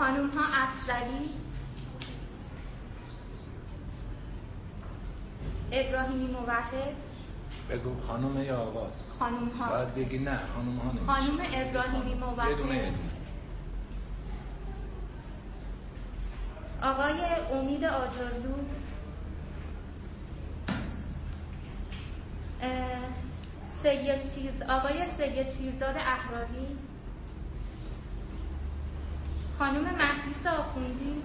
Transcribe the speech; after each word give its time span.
خانوم 0.00 0.30
ها 0.30 0.44
افزلی 0.62 1.30
ابراهیمی 5.72 6.26
موحد. 6.32 6.94
بگو 7.70 8.00
خانم 8.00 8.44
یا 8.44 8.56
آقاز 8.60 8.92
خانوم 9.18 9.48
ها 9.48 9.68
باید 9.70 9.94
بگی 9.94 10.18
نه 10.18 10.40
خانم 10.54 10.76
ها 10.76 10.92
نمیشه. 10.92 11.06
خانوم 11.06 11.38
ابراهیمی 11.54 12.14
موحد. 12.14 12.94
آقای 16.82 17.20
امید 17.52 17.84
آجرلو. 17.84 18.54
سید 23.82 24.22
چیز 24.34 24.62
آقای 24.68 25.04
سید 25.18 25.56
چیزداد 25.56 25.96
احراری. 25.96 26.76
خانم 29.60 29.84
مهدیس 29.84 30.46
آخوندی 30.46 31.22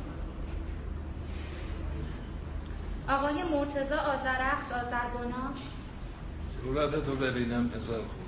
آقای 3.10 3.44
مرتضی 3.44 3.94
آذرخش 3.94 4.72
آذربناش 4.72 5.60
صورت 6.64 7.06
تو 7.06 7.16
ببینم 7.16 7.70
خوب 7.96 8.26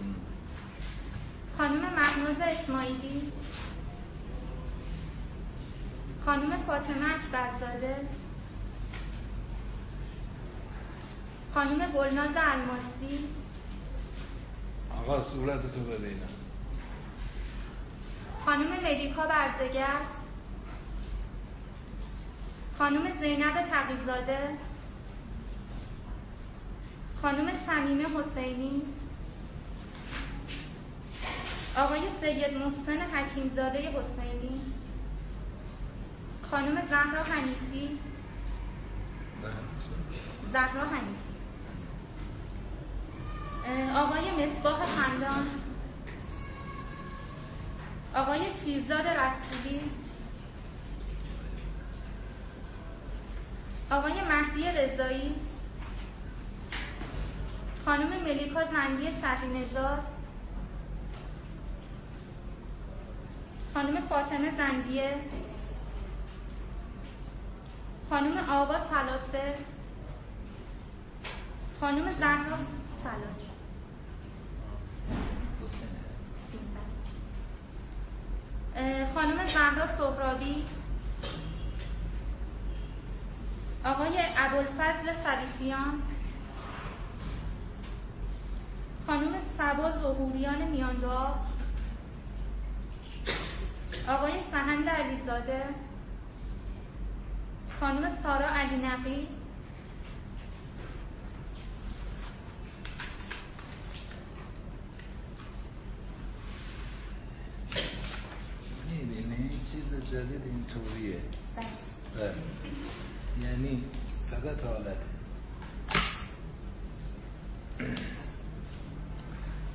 ام. 0.00 0.14
خانم 1.58 1.80
مهناز 1.80 2.36
اسماعیلی؟ 2.40 3.32
خانم 6.24 6.62
فاطمه 6.66 7.06
اکبرزاده؟ 7.14 7.96
خانم 11.54 11.92
گلناز 11.92 12.30
الماسی؟ 12.36 13.28
آقا 14.98 15.24
صورت 15.24 15.62
تو 15.74 15.80
ببینم. 15.80 16.39
خانم 18.44 18.82
ملیکا 18.82 19.26
برزگر. 19.26 20.00
خانم 22.78 23.20
زینب 23.20 23.66
تقیزاده. 23.70 24.48
خانم 27.22 27.50
شمیمه 27.66 28.04
حسینی. 28.04 28.82
آقای 31.76 32.00
سید 32.20 32.54
محسن 32.54 33.00
حکیمزاده 33.00 33.78
حسینی. 33.78 34.60
خانم 36.50 36.82
زهرا 36.90 37.22
حنیفی. 37.22 37.98
زهرا 40.52 40.84
حنیفی. 40.86 41.30
آقای 43.96 44.46
مصباح 44.46 44.86
خندان. 44.86 45.46
آقای 48.14 48.40
شیرزاد 48.64 49.06
رسولی. 49.06 49.80
آقای 53.90 54.12
مهدی 54.12 54.62
رضایی. 54.62 55.34
خانم 57.84 58.08
ملیکا 58.08 58.60
زنگی 58.64 59.20
شهری 59.20 59.48
نژاد. 59.48 60.02
خانم 63.74 64.00
فاطمه 64.00 64.56
زنگیه. 64.56 65.14
خانم 68.10 68.50
آوا 68.50 68.74
سلاسه 68.90 69.54
خانم 71.80 72.10
زهرا 72.10 72.58
سلاسه 73.04 73.50
اه، 75.10 75.16
خانم 79.14 79.46
زهرا 79.46 79.86
سهرابی. 79.98 80.64
آقای 83.84 84.18
ابوالفضل 84.36 85.12
شریفیان 85.24 86.02
خانم 89.06 89.34
سبا 89.58 89.90
ظهوریان 89.90 90.68
میاندعا 90.68 91.34
آقای 94.08 94.32
سهند 94.50 94.88
علیزاده. 94.88 95.64
خانم 97.80 98.16
سارا 98.22 98.48
علی 98.48 98.76
نقی 98.76 99.28
می‌بینی 108.90 109.50
چیز 109.72 109.99
جدید 110.10 110.42
اینطوریه 110.44 111.20
بله. 111.56 112.34
یعنی 113.42 113.84
فقط 114.30 114.64
حالت. 114.64 114.96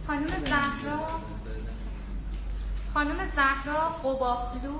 خانم 0.07 0.27
زهرا. 0.27 1.07
خانم 2.93 3.31
زهرا 3.35 3.89
قباخلو. 3.89 4.79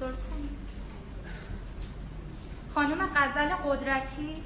درست. 0.00 0.18
خانم 2.74 3.06
غزل 3.14 3.54
قدرتی. 3.54 4.42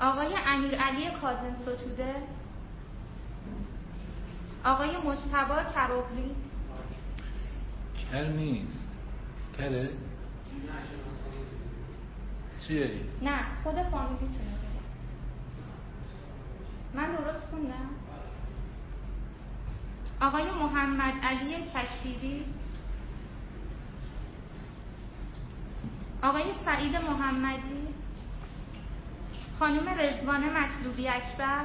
آقای 0.00 0.34
امیر 0.46 0.74
علی 0.74 1.10
کاظم 1.20 1.56
ستوده. 1.62 2.14
آقای 4.64 4.96
مجتبا 4.96 5.64
کروبلی 5.74 6.47
کر 8.12 8.24
نیست. 8.24 8.88
کره 9.58 9.90
چیه؟ 12.66 12.90
نه 13.22 13.38
خود 13.64 13.74
فامیلیتونه 13.74 14.54
بگه. 14.58 14.80
من 16.94 17.12
درست 17.12 17.46
خوندم؟ 17.50 17.90
آقای 20.20 20.50
محمد 20.50 21.14
علی 21.22 21.54
کشیری. 21.54 22.44
آقای 26.22 26.44
سعید 26.64 26.96
محمدی. 26.96 27.88
خانم 29.58 29.88
رزوان 29.88 30.44
مطلوبی 30.44 31.08
اکبر. 31.08 31.64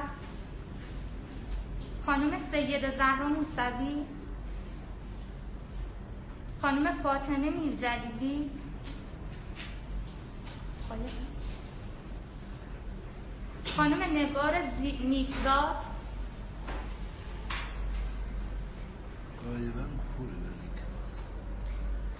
خانم 2.06 2.30
سید 2.52 2.90
زهرا 2.98 3.28
موسوی. 3.28 4.04
خانم 6.64 7.02
فاطمه 7.02 7.50
میرجلیلی. 7.50 8.50
خانم 13.76 14.02
نگار 14.02 14.62
نیکزاد. 15.04 15.76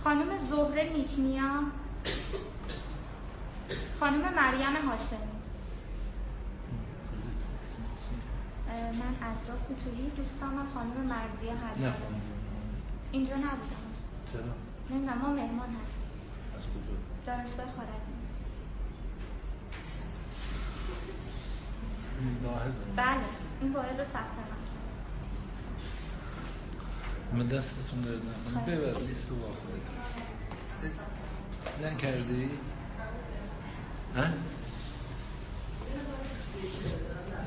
خانم 0.05 0.47
زهره 0.50 0.93
نیکنیا. 0.93 1.62
خانم 4.00 4.35
مریم 4.35 4.88
هاشمی. 4.88 5.19
من 8.69 9.14
اطراف 9.23 9.67
توی 9.85 10.11
دوستانم. 10.17 10.67
خانم 10.75 11.06
مرزیه 11.06 11.52
نه 11.52 11.88
هست 11.88 12.02
اینجا 13.12 13.37
نبودم. 13.37 13.84
چرا؟ 14.35 14.43
نمی‌دونم 14.91 15.19
ما 15.19 15.29
مهمان 15.29 15.69
هستیم 15.69 16.05
از 16.57 16.63
کجا؟ 16.63 16.97
دانشگاه 17.27 17.67
خارجی 17.77 18.15
بله 22.97 23.25
این 23.61 23.73
واحد 23.73 24.01
رو 24.01 24.07
ثبت 24.07 24.15
نام 24.15 24.65
من 27.33 27.47
دستتون 27.47 27.99
نکنه 27.99 28.53
خواهش. 28.53 28.69
ببر 28.69 29.01
لیست 29.01 29.29
رو 29.31 29.37
با 29.37 29.47
خودت 29.47 29.83
نکردی؟ 31.93 32.51
ها؟ 34.17 34.25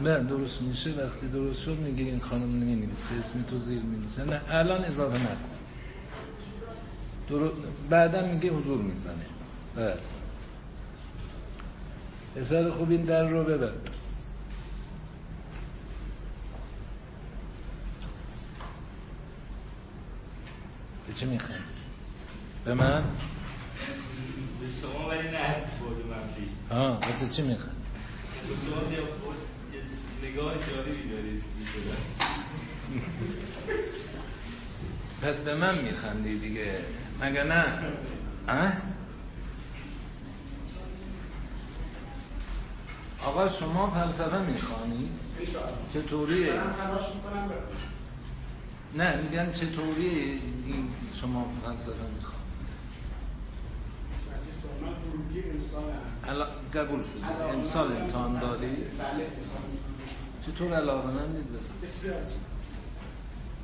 نه 0.04 0.24
درست 0.24 0.62
میشه 0.62 0.90
وقتی 0.90 1.28
درست 1.28 1.60
شد 1.60 1.78
میگه 1.80 2.04
این 2.04 2.20
خانم 2.20 2.52
نمی 2.52 2.76
نویسه 2.76 3.16
اسمی 3.20 3.44
تو 3.44 3.60
زیر 3.60 3.82
می 3.82 4.08
نه 4.28 4.42
الان 4.50 4.84
اضافه 4.84 5.18
نکن 5.18 5.57
درو... 7.30 7.52
بعدا 7.90 8.22
میگه 8.22 8.50
حضور 8.50 8.78
می‌زنه. 8.78 9.26
بله 9.76 9.98
پسر 12.36 12.70
خوب 12.70 12.92
این 12.92 13.02
در 13.02 13.30
رو 13.30 13.44
ببر. 13.44 13.72
به 21.08 21.14
چه 21.14 21.26
می‌خوام؟ 21.26 21.60
به 22.66 22.74
من؟ 22.74 23.04
به 24.62 24.68
شما 24.82 25.10
ولی 25.10 25.28
نه 25.30 25.66
ها 26.70 26.94
به 26.96 27.36
چه 27.36 27.44
می‌خوام؟ 27.44 27.76
به 28.48 28.56
شما 28.56 28.82
نگاه 30.24 30.54
جالبی 30.54 31.10
دارید. 31.10 31.44
پس 35.22 35.36
به 35.36 35.56
من 35.56 35.82
میخندی 35.82 36.40
دیگه. 36.40 36.80
مگه 37.22 37.44
نه؟ 37.44 37.66
اه؟ 38.48 38.74
آقا 43.24 43.50
شما 43.50 43.90
فلسفه 43.90 44.40
می‌خوانی؟ 44.40 45.10
چطوریه؟ 45.94 46.54
نه 48.96 49.22
میگن 49.22 49.52
چطوریه 49.52 50.12
این 50.66 50.90
شما 51.22 51.46
فلسفه 51.66 51.94
الان 56.28 56.48
قبول 56.74 57.04
شدی. 57.04 57.24
امسال 57.54 57.98
امتحان 57.98 58.40
بله 58.40 58.48
انسان 58.48 58.88
چطور 60.46 60.74
علاقه 60.74 61.08
من؟ 61.08 61.44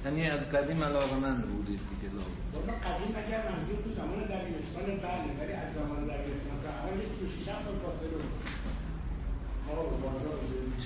یعنی 0.06 0.30
از 0.30 0.40
قدیم 0.40 0.84
علاقه 0.84 1.16
من 1.16 1.42
بودید 1.42 1.80
دیگه. 1.90 2.14
لابد 2.16 2.78
قدیم 2.88 3.16
اگر 3.22 3.42
منظور 3.50 3.78
تو 3.84 3.90
زمان 4.00 4.20
دبیرستان 4.34 4.86
بله 4.86 5.30
ولی 5.40 5.54
از 5.54 5.74
زمان 5.74 6.02
دبیرستان 6.12 6.58
تا 6.64 6.70
الان 6.82 7.00
یه 7.00 7.06
سی 7.06 7.26
و 7.26 7.30
شیش 7.30 7.48
هفت 7.48 7.66
سال 7.66 7.76
فاصله 7.84 8.10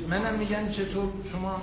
منم 0.10 0.40
میگن 0.40 0.72
چطور 0.72 1.10
شما 1.32 1.62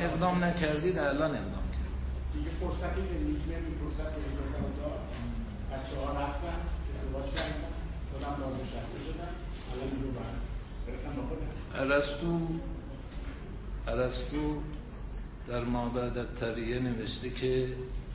اقدام 0.00 0.44
نکردید 0.44 0.98
الان 0.98 1.30
اقدام 1.30 1.66
کردید. 1.72 1.98
دیگه 2.34 2.50
فرصتی 2.60 3.00
زندگی 3.00 3.46
نمی 3.54 3.72
فرصت 3.80 4.08
پیدا 4.14 4.42
کردن 4.52 4.72
داد. 4.78 5.00
بچه 5.72 5.96
ها 6.00 6.12
رفتن 6.22 6.58
ازدواج 6.96 7.30
کردن 7.34 7.70
خودم 8.12 8.34
بازنشسته 8.40 8.98
شدم 9.06 9.32
الان 9.72 9.90
رو 10.02 10.10
برسم 10.86 11.12
با 11.16 11.22
خودم. 11.28 11.50
در 15.50 15.64
مابعد 15.64 16.18
الطبیعه 16.18 16.80
نوشته 16.80 17.30
که 17.30 17.66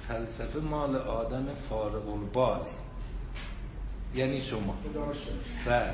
فلسفه 0.07 0.59
مال 0.59 0.95
آدم 0.95 1.45
فارغ 1.69 2.09
الباله 2.09 2.65
یعنی 4.15 4.41
شما. 4.41 4.75
بله. 5.65 5.93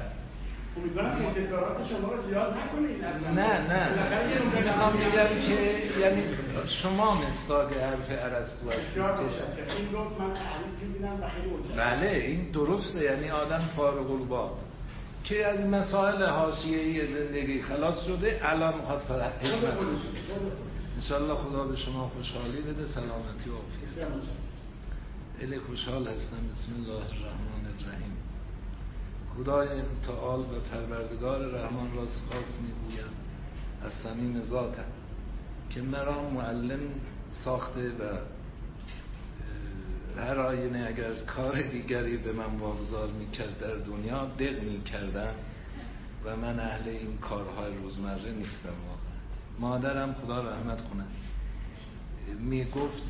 امیدوارم 0.78 1.26
انتظارات 1.26 1.88
شما 1.88 2.14
رو 2.14 2.22
زیاد 2.30 2.54
نکنید. 2.58 3.06
نه 3.36 3.74
نه. 3.74 3.90
می‌خوام 4.66 4.94
بگم 4.94 5.48
که 5.48 6.00
یعنی 6.00 6.24
شما 6.68 7.16
مستاق 7.16 7.74
حرف 7.74 8.10
ارسطو 8.10 8.70
هستید. 8.70 9.02
این 9.78 9.92
رو 9.92 10.00
من 10.00 11.22
و 11.22 11.30
خیلی 11.30 11.78
بله 11.78 12.08
این 12.08 12.52
درسته. 12.52 13.04
یعنی 13.04 13.30
آدم 13.30 13.70
فارغ 13.78 14.12
البال 14.12 14.50
که 15.24 15.46
از 15.46 15.60
مسائل 15.60 16.24
حاشیه‌ای 16.24 17.08
زندگی 17.08 17.62
خلاص 17.62 18.06
شده 18.06 18.40
الان 18.44 18.78
می‌خواد 18.78 19.02
حکمت. 19.02 19.74
انشالله 21.02 21.36
خدا 21.36 21.64
به 21.64 21.76
شما 21.76 22.10
خوشحالی 22.10 22.62
بده 22.62 22.88
سلامتی 22.88 23.50
و 23.50 23.54
عافیت. 23.56 24.08
خیلی 25.40 25.60
خوشحال 25.60 26.08
هستم. 26.08 26.38
بسم 26.38 26.74
الله 26.76 27.06
الرحمن 27.06 27.66
الرحیم. 27.66 28.18
خدای 29.36 29.68
تعال 30.08 30.40
و 30.40 30.60
پروردگار 30.72 31.40
رحمان 31.40 31.96
را 31.96 32.06
سپاس 32.06 32.46
می‌گویم. 32.62 33.10
از 33.86 33.92
صمیم 33.92 34.44
ذاتم. 34.44 34.84
که 35.70 35.82
مرا 35.82 36.30
معلم 36.30 36.80
ساخته 37.46 37.90
و 37.90 38.18
هر 40.22 40.40
آینه 40.40 40.86
اگر 40.88 41.14
کار 41.14 41.62
دیگری 41.62 42.18
به 42.18 42.32
من 42.32 42.60
واگذار 42.60 43.08
می‌کرد 43.08 43.60
در 43.60 43.76
دنیا 43.76 44.26
دق 44.26 44.64
می‌کردم 44.64 45.34
و 46.26 46.36
من 46.36 46.60
اهل 46.60 46.90
این 46.90 47.18
کارهای 47.18 47.78
روزمره 47.78 48.32
نیستم 48.32 48.76
واقعا. 48.88 49.11
مادرم 49.62 50.14
خدا 50.14 50.50
رحمت 50.50 50.90
کنه. 50.90 51.04
می‌گفت 52.40 53.04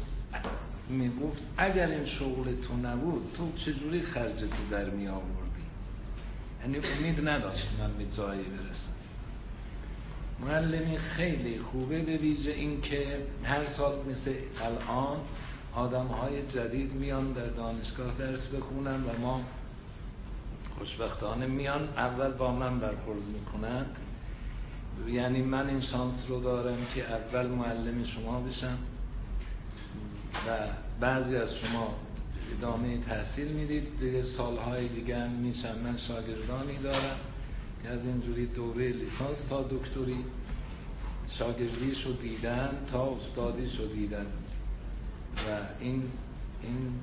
می‌گفت 0.89 1.43
اگر 1.57 1.87
این 1.87 2.05
شغل 2.05 2.55
تو 2.61 2.75
نبود 2.87 3.33
تو 3.37 3.51
چجوری 3.57 4.01
خرج 4.01 4.39
تو 4.39 4.69
در 4.71 4.89
می 4.89 5.07
آوردی؟ 5.07 5.63
یعنی 6.61 6.77
امید 6.77 7.29
نداشت 7.29 7.69
من 7.79 7.93
به 7.97 8.05
جایی 8.17 8.43
برسم. 8.43 8.91
معلمی 10.45 10.97
خیلی 10.97 11.59
خوبه 11.59 12.01
به 12.01 12.17
ویژه 12.17 12.51
این 12.51 12.81
که 12.81 13.27
هر 13.43 13.73
سال 13.73 13.95
مثل 14.09 14.33
الان 14.61 15.17
آدم 15.75 16.07
های 16.07 16.47
جدید 16.47 16.93
میان 16.93 17.31
در 17.31 17.47
دانشگاه 17.47 18.17
درس 18.19 18.47
بخونن 18.47 19.03
و 19.03 19.19
ما 19.21 19.41
خوشبختانه 20.77 21.45
میان 21.45 21.89
اول 21.97 22.31
با 22.31 22.51
من 22.51 22.79
برخورد 22.79 23.23
می‌کنن. 23.23 23.85
یعنی 25.07 25.41
من 25.41 25.69
این 25.69 25.81
شانس 25.81 26.15
رو 26.27 26.41
دارم 26.41 26.77
که 26.95 27.13
اول 27.13 27.47
معلم 27.47 28.03
شما 28.03 28.41
بشم 28.41 28.77
و 30.47 30.57
بعضی 30.99 31.35
از 31.35 31.55
شما 31.55 31.95
ادامه 32.57 32.97
تحصیل 32.97 33.47
می‌دید. 33.47 33.99
دیگه 33.99 34.23
سالهای 34.23 34.87
دیگه 34.87 35.19
هم 35.19 35.31
میشن 35.31 35.79
من 35.79 35.97
شاگردانی 35.97 36.77
دارم 36.83 37.17
که 37.83 37.89
از 37.89 37.99
اینجوری 37.99 38.45
دوره 38.45 38.89
لیسانس 38.89 39.37
تا 39.49 39.63
دکتری. 39.63 40.25
شاگردیش 41.39 42.05
رو 42.05 42.13
دیدن 42.13 42.69
تا 42.91 43.15
استادیش 43.15 43.79
رو 43.79 43.87
دیدن. 43.87 44.25
و 45.35 45.59
این 45.79 46.03
این 46.63 46.93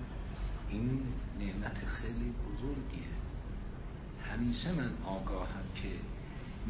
این 0.71 1.02
نعمت 1.40 1.76
خیلی 1.76 2.33
بزرگیه. 2.47 3.09
همیشه 4.33 4.73
من 4.73 4.90
آگاهم 5.07 5.64
که 5.75 5.88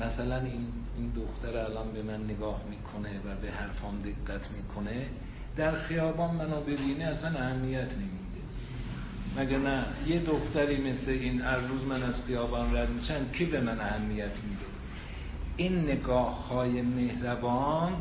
مثلا 0.01 0.37
این, 0.37 0.67
این 0.97 1.13
دختر 1.17 1.57
الان 1.57 1.93
به 1.93 2.03
من 2.03 2.25
نگاه 2.25 2.61
می‌کنه 2.71 3.19
و 3.19 3.41
به 3.43 3.51
حرفام 3.51 4.03
دقت 4.03 4.51
می‌کنه 4.51 5.07
در 5.57 5.75
خیابان 5.75 6.35
منو 6.35 6.61
ببینه 6.61 7.05
اصلا 7.05 7.31
اهمیت 7.31 7.89
نمیده. 7.93 8.19
مگه 9.37 9.59
نه؟ 9.59 9.85
یه 10.07 10.19
دختری 10.19 10.91
مثل 10.91 11.11
این 11.11 11.41
هر 11.41 11.57
روز 11.57 11.83
من 11.83 12.03
از 12.03 12.25
خیابان 12.27 12.77
رد 12.77 12.91
میشن 12.91 13.33
کی 13.33 13.45
به 13.45 13.61
من 13.61 13.81
اهمیت 13.81 14.31
میده؟ 14.49 14.65
این 15.57 15.79
نگاه 15.79 16.49
های 16.49 16.83
مهربان 16.83 17.93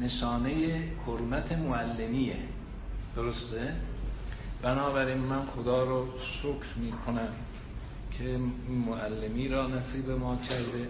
نشانه 0.00 0.82
حرمت 1.06 1.52
معلمیه. 1.52 2.36
درسته؟ 3.16 3.72
بنابراین 4.62 5.18
من 5.18 5.46
خدا 5.46 5.84
رو 5.84 6.06
شکر 6.42 6.78
می‌کنم 6.80 7.28
که 8.18 8.38
معلمی 8.86 9.48
را 9.48 9.66
نصیب 9.66 10.10
ما 10.10 10.36
کرده. 10.36 10.88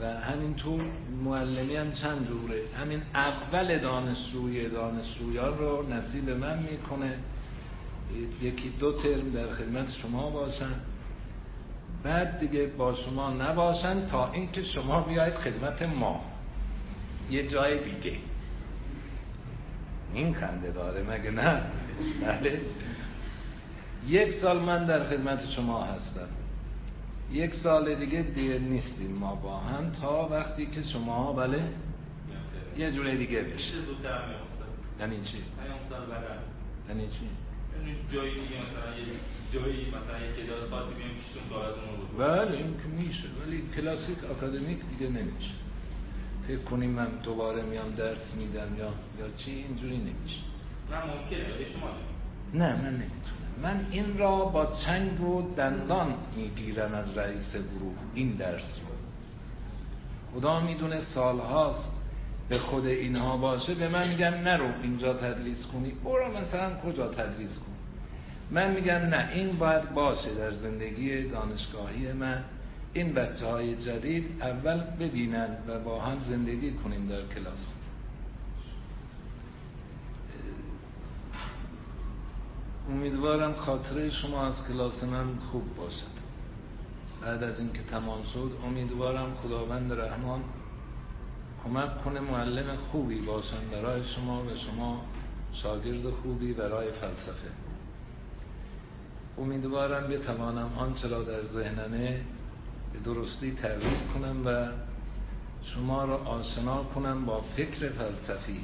و 0.00 0.04
همینطور 0.04 0.80
معلمی 1.24 1.76
هم 1.76 1.92
چند 1.92 2.26
جوره. 2.26 2.62
همین 2.80 3.02
اول 3.14 3.78
دانشجوی 3.78 4.68
دانشجویان 4.68 5.58
رو 5.58 5.88
نصیب 5.92 6.30
من 6.30 6.58
می‌کنه. 6.62 7.14
یکی 8.42 8.72
دو 8.80 8.92
ترم 8.92 9.30
در 9.30 9.50
خدمت 9.50 9.90
شما 9.90 10.30
باشن. 10.30 10.74
بعد 12.02 12.38
دیگه 12.38 12.66
با 12.66 12.94
شما 12.94 13.30
نباشن 13.30 14.06
تا 14.06 14.32
اینکه 14.32 14.62
شما 14.62 15.00
بیاید 15.00 15.34
خدمت 15.34 15.82
ما. 15.82 16.24
یه 17.30 17.48
جای 17.48 17.78
دیگه. 17.78 18.16
این 20.14 20.34
خنده 20.34 20.70
داره 20.70 21.02
مگه 21.02 21.30
نه؟ 21.30 21.62
بله. 22.26 22.60
یک 24.06 24.32
سال 24.32 24.60
من 24.60 24.86
در 24.86 25.04
خدمت 25.04 25.46
شما 25.46 25.82
هستم. 25.82 26.28
یک 27.32 27.54
سال 27.54 27.94
دیگه 27.94 28.22
دیگه 28.22 28.58
نیستیم 28.58 29.16
ما 29.16 29.34
با 29.34 29.56
هم 29.58 29.90
تا 29.90 30.28
وقتی 30.28 30.66
که 30.66 30.82
شما 30.82 31.32
بله؟ 31.32 31.62
یه 32.78 32.92
جوره 32.92 33.16
دیگه 33.16 33.40
بشه. 33.40 33.78
استاد 33.78 33.96
یعنی 35.00 35.16
چی؟ 35.16 35.38
یعنی 36.88 37.06
چی؟ 37.06 37.26
یعنی 37.78 37.96
جایی 38.12 38.34
دیگه 38.34 38.56
مثلا 38.62 38.98
یه 38.98 39.04
جایی 39.52 39.86
مثلا 39.88 40.18
یه 40.26 40.46
کلاس 40.46 40.70
خاصی 40.70 40.94
بیام 40.94 41.10
پیشتون 41.10 41.42
بپرسم. 41.48 42.18
بله 42.18 42.56
این 42.56 42.74
که 42.76 42.88
میشه. 42.88 43.28
ولی 43.46 43.62
کلاسیک 43.76 44.18
اکادمیک 44.24 44.78
دیگه 44.90 45.08
نمیشه. 45.10 45.54
فکر 46.48 46.58
کنیم 46.58 46.90
من 46.90 47.08
دوباره 47.22 47.62
میام 47.62 47.90
درس 47.90 48.34
میدم 48.38 48.76
یا 48.78 48.84
یا 49.18 49.30
چی؟ 49.36 49.50
اینجوری 49.50 49.96
نمیشه. 49.96 50.40
نه 50.90 50.96
ممکنه. 51.06 51.44
شما. 51.72 51.90
نه 52.54 52.82
من 52.82 52.90
نمی‌تونم. 52.90 53.39
من 53.62 53.86
این 53.90 54.18
را 54.18 54.44
با 54.44 54.66
چنگ 54.86 55.20
و 55.20 55.54
دندان 55.56 56.14
می‌گیرم 56.36 56.94
از 56.94 57.18
رئیس 57.18 57.52
گروه. 57.52 57.94
این 58.14 58.32
درس 58.32 58.80
رو. 58.80 58.94
خدا 60.34 60.60
می‌دونه 60.60 61.00
سالهاست. 61.00 61.96
به 62.48 62.58
خود 62.58 62.86
اینها 62.86 63.36
باشه. 63.36 63.74
به 63.74 63.88
من 63.88 64.08
میگن 64.08 64.34
نرو 64.34 64.82
اینجا 64.82 65.14
تدریس 65.14 65.66
کنی. 65.66 65.92
برو 66.04 66.38
مثلا 66.38 66.76
کجا 66.80 67.08
تدریس 67.08 67.58
کن. 67.58 67.72
من 68.50 68.70
میگم 68.70 68.94
نه 68.94 69.30
این 69.34 69.58
باید 69.58 69.94
باشه 69.94 70.34
در 70.34 70.50
زندگی 70.50 71.22
دانشگاهی 71.22 72.12
من. 72.12 72.44
این 72.92 73.12
بچه 73.14 73.46
های 73.46 73.76
جدید 73.76 74.24
اول 74.42 74.80
ببینن 75.00 75.48
و 75.68 75.78
با 75.78 76.00
هم 76.00 76.20
زندگی 76.20 76.72
کنیم 76.72 77.08
در 77.08 77.34
کلاس. 77.34 77.79
امیدوارم 82.90 83.54
خاطره 83.54 84.10
شما 84.10 84.46
از 84.46 84.54
کلاس 84.68 85.04
من 85.04 85.38
خوب 85.52 85.76
باشد. 85.76 86.20
بعد 87.22 87.42
از 87.42 87.58
اینکه 87.58 87.82
تمام 87.82 88.22
شد 88.22 88.52
امیدوارم 88.66 89.34
خداوند 89.42 89.92
رحمان 89.92 90.40
کمک 91.64 92.04
کنه 92.04 92.20
معلم 92.20 92.76
خوبی 92.76 93.20
باشن 93.20 93.70
برای 93.72 94.04
شما 94.04 94.42
و 94.42 94.46
شما 94.56 95.04
شاگرد 95.52 96.10
خوبی 96.10 96.52
برای 96.52 96.92
فلسفه. 96.92 97.50
امیدوارم 99.38 100.08
بتوانم 100.08 100.70
آنچه 100.78 101.08
را 101.08 101.22
در 101.22 101.44
ذهنمه 101.44 102.20
به 102.92 102.98
درستی 103.04 103.52
تعریف 103.52 104.12
کنم 104.14 104.46
و 104.46 104.68
شما 105.62 106.04
را 106.04 106.16
آشنا 106.16 106.82
کنم 106.82 107.24
با 107.24 107.40
فکر 107.56 107.88
فلسفی. 107.88 108.60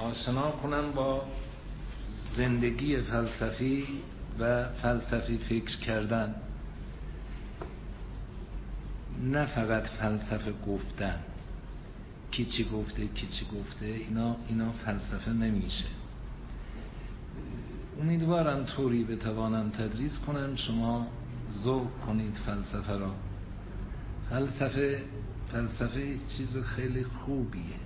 آشنا 0.00 0.50
کنم 0.50 0.92
با 0.92 1.22
زندگی 2.36 3.02
فلسفی 3.02 3.86
و 4.38 4.68
فلسفی 4.68 5.38
فکر 5.38 5.78
کردن. 5.78 6.34
نه 9.22 9.46
فقط 9.46 9.82
فلسفه 9.82 10.52
گفتن. 10.66 11.18
کی 12.30 12.44
چی 12.44 12.64
گفته 12.64 13.06
کی 13.06 13.26
چی 13.26 13.44
گفته 13.44 13.86
اینا 13.86 14.36
اینا 14.48 14.72
فلسفه 14.72 15.30
نمیشه. 15.30 15.88
امیدوارم 18.00 18.64
طوری 18.64 19.04
بتوانم 19.04 19.70
تدریس 19.70 20.18
کنم. 20.18 20.56
شما 20.56 21.06
ذوق 21.64 21.86
کنید 22.06 22.34
فلسفه 22.34 22.98
را. 22.98 23.14
فلسفه 24.30 25.02
فلسفه 25.52 26.18
چیز 26.36 26.56
خیلی 26.56 27.04
خوبیه. 27.04 27.80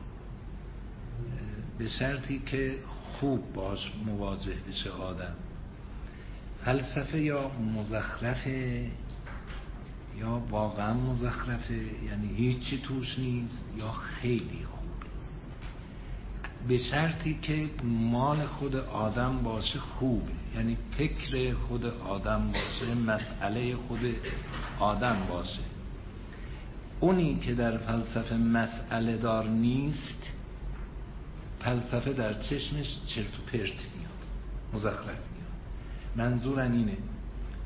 به 1.79 1.87
شرطی 1.87 2.43
که 2.47 2.79
خوب 3.21 3.53
باش 3.53 3.93
مواجه 4.07 4.57
بشه 4.69 4.91
آدم. 4.91 5.35
فلسفه 6.65 7.21
یا 7.21 7.51
مزخرفه 7.51 8.91
یا 10.19 10.43
واقعا 10.51 10.95
مزخرفه؟ 10.95 11.75
یعنی 12.07 12.35
هیچی 12.37 12.79
توش 12.79 13.19
نیست 13.19 13.65
یا 13.79 13.91
خیلی 13.93 14.65
خوبه 14.71 14.85
به 16.69 16.79
شرطی 16.79 17.39
که 17.43 17.71
مال 17.85 18.47
خود 18.47 18.77
آدم 18.77 19.43
باشه 19.43 19.79
خوبه 19.79 20.33
یعنی 20.55 20.77
فکر 20.99 21.55
خود 21.55 21.87
آدم 21.87 22.53
باشه 22.53 22.95
مسئله 22.95 23.77
خود 23.77 24.01
آدم 24.79 25.17
باشه. 25.29 25.63
اونی 27.01 27.39
که 27.39 27.55
در 27.55 27.79
فلسفه 27.79 28.37
مسئله 28.37 29.17
دار 29.17 29.49
نیست 29.49 30.31
فلسفه 31.65 32.13
در 32.13 32.33
چشمش 32.33 33.01
چرت 33.07 33.39
و 33.39 33.43
پرت 33.53 33.63
میاد 33.63 34.21
مزخرف 34.73 35.07
میاد. 35.07 35.55
منظورم 36.17 36.73
اینه 36.73 36.97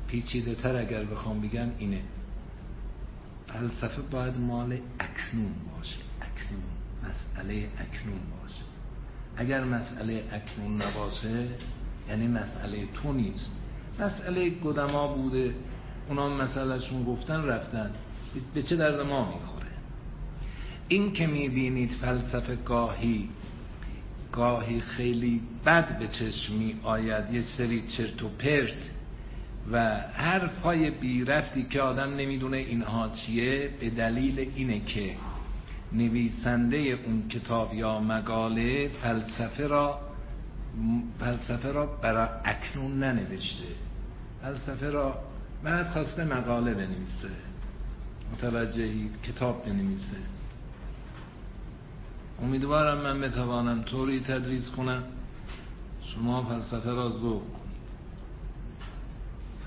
پیچیده 0.07 0.55
تر 0.55 0.75
اگر 0.75 1.03
بخوام 1.03 1.41
بگم 1.41 1.67
اینه. 1.79 2.01
فلسفه 3.47 4.01
باید 4.01 4.37
مال 4.37 4.77
اکنون 4.99 5.53
باشه 5.77 5.97
اکنون 6.21 6.63
مسئله 7.09 7.53
اکنون 7.55 8.19
باشه. 8.41 8.63
اگر 9.37 9.63
مسئله 9.63 10.23
اکنون 10.31 10.81
نباشه 10.81 11.47
یعنی 12.09 12.27
مسئله 12.27 12.87
تو 12.93 13.13
نیست. 13.13 13.51
مسئله 13.99 14.51
قدما 14.63 15.07
بوده 15.07 15.55
اونا 16.09 16.29
مسئلهشون 16.29 17.03
گفتن 17.03 17.45
رفتن. 17.45 17.91
به 18.53 18.61
چه 18.61 18.75
درد 18.75 18.99
ما 18.99 19.35
می‌خوره؟ 19.35 19.67
این 20.87 21.13
که 21.13 21.27
می‌بینید 21.27 21.91
فلسفه 21.91 22.55
گاهی 22.55 23.29
گاهی 24.31 24.81
خیلی 24.81 25.41
بد 25.65 25.99
به 25.99 26.07
چشم 26.07 26.53
می 26.53 26.75
آید 26.83 27.33
یه 27.33 27.41
سری 27.41 27.87
چرت 27.87 28.23
و 28.23 28.29
پرت 28.29 28.89
و 29.71 29.99
حرفای 30.13 30.89
بی 30.89 31.25
رفتی 31.25 31.63
که 31.63 31.81
آدم 31.81 32.15
نمی‌دونه 32.15 32.57
اینها 32.57 33.09
چیه 33.09 33.69
به 33.79 33.89
دلیل 33.89 34.39
اینه 34.55 34.79
که 34.79 35.15
نویسنده 35.91 36.77
اون 36.77 37.27
کتاب 37.27 37.73
یا 37.73 37.99
مقاله 37.99 38.87
فلسفه 38.87 39.67
را 39.67 39.99
فلسفه 41.19 41.71
را 41.71 41.85
برای 41.85 42.29
اکنون 42.45 43.03
ننوشته. 43.03 43.65
فلسفه 44.41 44.89
را 44.89 45.17
بعد 45.63 45.87
خواسته 45.87 46.25
مقاله 46.25 46.73
بنویسه. 46.73 47.29
متوجهید؟ 48.33 49.21
کتاب 49.21 49.65
بنویسه. 49.65 50.17
امیدوارم 52.41 53.01
من 53.01 53.21
بتوانم 53.21 53.83
طوری 53.83 54.19
تدریس 54.19 54.69
کنم. 54.69 55.03
شما 56.03 56.43
فلسفه 56.43 56.89
را 56.89 57.09
ذوق 57.09 57.41
کنید. 57.41 57.59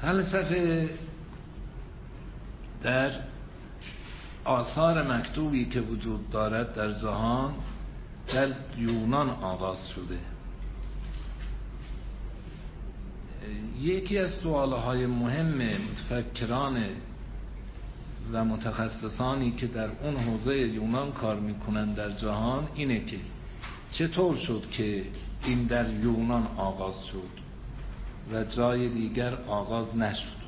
فلسفه 0.00 0.91
در 2.83 3.11
آثار 4.45 5.17
مکتوبی 5.17 5.64
که 5.64 5.81
وجود 5.81 6.31
دارد 6.31 6.75
در 6.75 6.93
جهان 6.93 7.55
در 8.35 8.49
یونان 8.79 9.31
آغاز 9.31 9.88
شده. 9.88 10.19
یکی 13.81 14.19
از 14.19 14.31
سوالهای 14.31 15.07
مهم 15.07 15.59
متفکران 15.59 16.85
و 18.33 18.45
متخصصانی 18.45 19.50
که 19.50 19.67
در 19.67 19.88
اون 20.02 20.17
حوزه 20.17 20.59
یونان 20.59 21.12
کار 21.12 21.41
می‌کنن 21.41 21.95
در 21.95 22.11
جهان 22.11 22.69
اینه 22.75 23.05
که 23.05 23.17
چطور 23.93 24.37
شد 24.37 24.71
که 24.71 25.05
این 25.45 25.64
در 25.64 25.91
یونان 25.91 26.47
آغاز 26.57 27.05
شد 27.05 27.43
و 28.33 28.45
جای 28.45 28.88
دیگر 28.88 29.35
آغاز 29.35 29.97
نشد؟ 29.97 30.43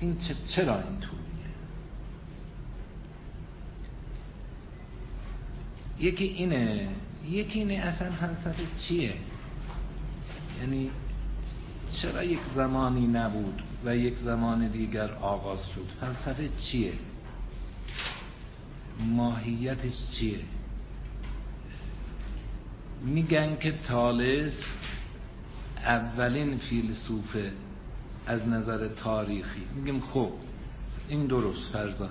این 0.00 0.16
چرا 0.48 0.76
اینطوریه؟ 0.76 1.20
یکی 5.98 6.24
اینه 6.24 6.88
یکی 7.30 7.58
اینه 7.58 7.74
اصلا 7.74 8.10
فلسفه 8.10 8.62
چیه؟ 8.88 9.14
یعنی 10.60 10.90
چرا 12.02 12.24
یک 12.24 12.40
زمانی 12.54 13.06
نبود 13.06 13.62
و 13.84 13.96
یک 13.96 14.16
زمان 14.16 14.68
دیگر 14.68 15.10
آغاز 15.14 15.58
شد. 15.74 15.86
فلسفه 16.00 16.48
چیه؟ 16.48 16.92
ماهیتش 19.00 20.10
چیه؟ 20.18 20.38
میگن 23.04 23.56
که 23.56 23.74
تالس 23.88 24.52
اولین 25.76 26.58
فیلسوفه 26.58 27.52
از 28.26 28.48
نظر 28.48 28.88
تاریخی. 28.88 29.62
میگیم 29.76 30.00
خب 30.00 30.32
این 31.08 31.26
درست 31.26 31.72
فرزان 31.72 32.10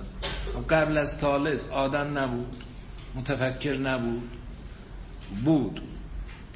قبل 0.70 0.98
از 0.98 1.18
تالس 1.20 1.68
آدم 1.68 2.18
نبود 2.18 2.64
متفکر 3.14 3.76
نبود 3.76 4.30
بود. 5.44 5.80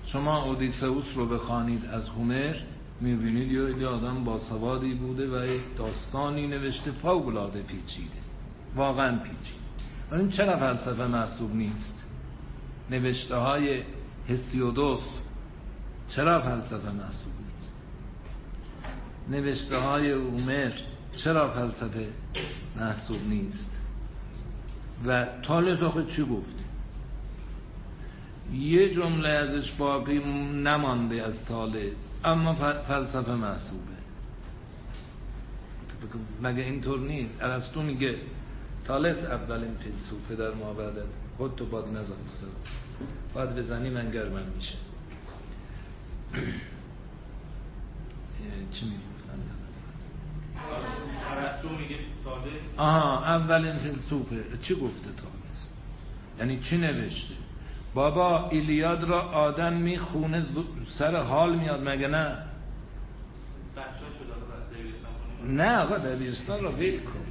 شما 0.06 0.42
اودیسئوس 0.44 1.04
رو 1.14 1.26
بخوانید 1.26 1.84
از 1.84 2.08
هومر. 2.08 2.56
می‌بینید 3.00 3.52
یه 3.52 3.86
آدم 3.86 4.24
با 4.24 4.38
سوادی 4.38 4.94
بوده 4.94 5.26
و 5.26 5.46
یک 5.46 5.62
داستانی 5.76 6.46
نوشته 6.46 6.90
فوقلاده 6.90 7.62
پیچیده. 7.62 8.18
واقعا 8.76 9.18
پیچیده. 9.18 9.64
و 10.10 10.14
این 10.14 10.28
چرا 10.28 10.56
فلسفه 10.56 11.06
محسوب 11.06 11.54
نیست؟ 11.54 12.04
نوشته 12.90 13.36
های 13.36 13.82
هسیودوس 14.28 15.00
چرا 16.08 16.40
فلسفه 16.40 16.90
محسوب 16.90 17.32
نیست؟ 17.54 17.74
نوشته 19.28 19.76
های 19.76 20.12
اومر 20.12 20.72
چرا 21.24 21.50
فلسفه 21.50 22.08
محسوب 22.76 23.28
نیست؟ 23.28 23.70
و 25.06 25.26
تالس 25.42 25.82
آخه 25.82 26.04
چی 26.04 26.22
گفت؟ 26.22 26.54
یه 28.52 28.94
جمله 28.94 29.28
ازش 29.28 29.72
باقی 29.72 30.18
نمانده 30.64 31.22
از 31.22 31.44
تالس 31.44 32.13
اما 32.24 32.54
فلسفه 32.88 33.34
محسوبه. 33.34 33.94
مگه 36.42 36.62
اینطور 36.62 37.00
نیست؟ 37.00 37.42
ارسطو 37.42 37.82
میگه 37.82 38.18
تالس 38.84 39.18
اولین 39.18 39.74
فیلسوفه 39.74 40.36
در 40.36 40.54
معبدت 40.54 41.06
خود 41.36 41.54
تو 41.56 41.66
باد 41.66 41.88
نزن 41.88 42.14
باید 43.34 43.54
بزنی 43.54 43.90
من 43.90 44.10
گرمم 44.10 44.46
میشه. 44.56 44.74
چی 48.72 48.92
ارسطو 51.36 51.68
میگه 51.68 51.96
تالس. 52.24 52.52
آها 52.76 53.24
اولین 53.24 53.78
فیلسوفه. 53.78 54.44
چی 54.62 54.74
گفته 54.74 55.10
تالس؟ 55.16 55.60
یعنی 56.38 56.60
چی 56.60 56.76
نوشته؟ 56.78 57.34
بابا 57.94 58.48
ایلیاد 58.48 59.04
را 59.04 59.20
آدم 59.20 59.72
می‌خونه 59.72 60.46
سر 60.98 61.16
حال 61.16 61.56
میاد 61.56 61.88
مگه 61.88 62.08
نه؟ 62.08 62.36
نه 65.44 65.76
آقا 65.76 65.98
دبیرستان 65.98 66.62
را 66.62 66.72
ویل 66.72 67.00
کن. 67.00 67.24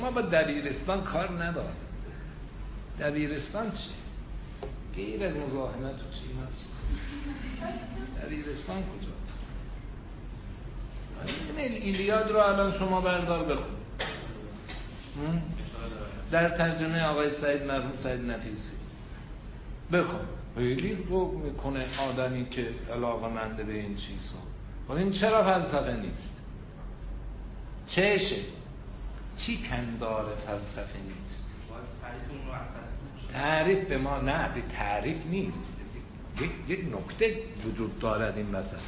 ما 0.00 0.10
با 0.10 0.20
دبیرستان 0.20 1.04
کار 1.04 1.44
ندارم 1.44 1.76
دبیرستان 3.00 3.70
چی؟ 3.70 3.90
غیر 4.96 5.24
از 5.24 5.36
مزاحمت 5.36 5.94
و 5.94 6.10
چی؟ 6.10 6.28
دبیرستان 8.26 8.82
کجاست؟ 8.82 9.40
ایلیاد 11.56 12.30
رو 12.30 12.38
الان 12.38 12.72
شما 12.72 13.00
بردار 13.00 13.44
بخون. 13.44 13.74
در 16.30 16.48
ترجمه 16.48 17.02
آقای 17.02 17.30
سعید 17.40 17.62
مرحوم 17.62 17.96
سعید 17.96 18.30
نفیسی. 18.30 18.83
بخون 19.94 20.20
خیلی 20.56 20.98
رو 21.08 21.38
می‌کنه 21.38 21.86
آدمی 22.08 22.48
که 22.48 22.68
علاقه 22.92 23.28
منده 23.28 23.64
به 23.64 23.72
این 23.72 23.96
چیزها. 23.96 24.42
خب 24.88 24.92
این 24.92 25.12
چرا 25.12 25.44
فلسفه 25.44 25.96
نیست؟ 25.96 26.42
چشه. 27.86 28.42
چی 29.36 29.58
کندار 29.70 30.26
فلسفه 30.46 30.98
نیست؟ 30.98 31.44
تعریف 33.32 33.88
به 33.88 33.98
ما 33.98 34.20
نه 34.20 34.54
به 34.54 34.62
تعریف 34.76 35.26
نیست. 35.26 35.74
یک, 36.68 36.80
نکته 36.94 37.36
وجود 37.66 37.98
دارد 37.98 38.36
این 38.36 38.46
مثلا 38.46 38.80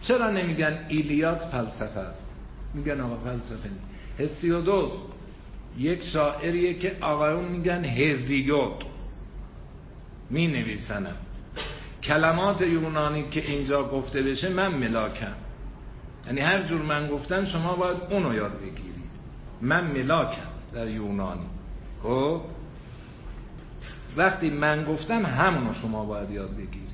چرا 0.00 0.30
نمیگن 0.30 0.84
ایلیاد 0.88 1.38
فلسفه 1.38 2.00
است؟ 2.00 2.30
میگن 2.74 3.00
آقا 3.00 3.16
فلسفه 3.16 3.68
نیست. 3.68 4.20
هسیودوس 4.20 4.92
یک 5.78 6.02
شاعریه 6.02 6.74
که 6.74 6.96
آقایون 7.00 7.44
میگن 7.44 7.84
هزیود. 7.84 8.84
می 10.32 10.46
نویسنم 10.46 11.16
کلمات 12.02 12.60
یونانی 12.60 13.28
که 13.28 13.40
اینجا 13.40 13.84
گفته 13.84 14.22
بشه 14.22 14.48
من 14.48 14.74
ملاکم. 14.74 15.34
یعنی 16.26 16.40
هر 16.40 16.62
جور 16.62 16.82
من 16.82 17.08
گفتم 17.08 17.44
شما 17.44 17.76
باید 17.76 17.96
اونو 18.10 18.34
یاد 18.34 18.60
بگیرید. 18.60 18.92
من 19.60 19.86
ملاکم 19.86 20.48
در 20.74 20.88
یونانی. 20.88 21.46
خب؟ 22.02 22.40
وقتی 24.16 24.50
من 24.50 24.84
گفتم 24.84 25.26
همونو 25.26 25.72
شما 25.72 26.04
باید 26.04 26.30
یاد 26.30 26.50
بگیرید. 26.50 26.92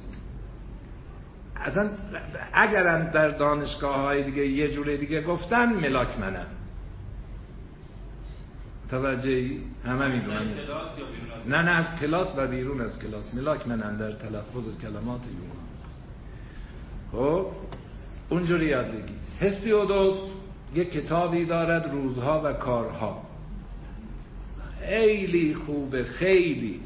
اصلا 1.57 1.90
اگرم 2.53 3.11
در 3.11 3.29
دانشگاه 3.29 3.96
های 3.96 4.22
دیگه 4.22 4.46
یه 4.46 4.70
جور 4.70 4.96
دیگه 4.96 5.22
گفتن 5.22 5.72
ملاک 5.72 6.18
منم. 6.20 6.46
توجه 8.90 9.51
همه 9.85 10.09
می‌دونن. 10.09 10.46
نه 11.46 11.62
نه 11.62 11.70
از 11.70 12.01
کلاس 12.01 12.29
و 12.37 12.46
بیرون 12.46 12.81
از 12.81 12.98
کلاس. 12.98 13.35
ملاک 13.35 13.68
منم 13.68 13.96
در 13.96 14.12
تلفظ 14.12 14.79
کلمات 14.83 15.20
یونان 15.27 15.68
خب 17.12 17.46
اونجوری 18.29 18.66
یاد 18.66 18.87
بگید 18.87 19.18
هسیودوس 19.40 20.16
یک 20.74 20.92
کتابی 20.92 21.44
دارد 21.44 21.92
روزها 21.92 22.42
و 22.44 22.53
کارها. 22.53 23.22
خیلی 24.81 25.55
خوبه 25.55 26.05
خیلی. 26.05 26.81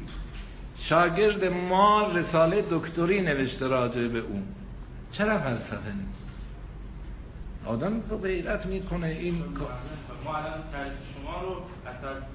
شاگرد 0.75 1.45
ما 1.45 2.11
رساله 2.15 2.65
دکتری 2.71 3.21
نوشته 3.21 3.67
راجع 3.67 4.07
به 4.07 4.19
اون. 4.19 4.43
چرا 5.11 5.39
فلسفه 5.39 5.93
نیست؟ 6.05 6.31
آدم 7.65 8.01
تو 8.09 8.17
غیرت 8.17 8.65
می‌کنه 8.65 9.07
این 9.07 9.43
ما 10.25 10.37
الان 10.37 10.63
تعریف 10.71 10.93
شما 11.13 11.41
رو 11.41 11.61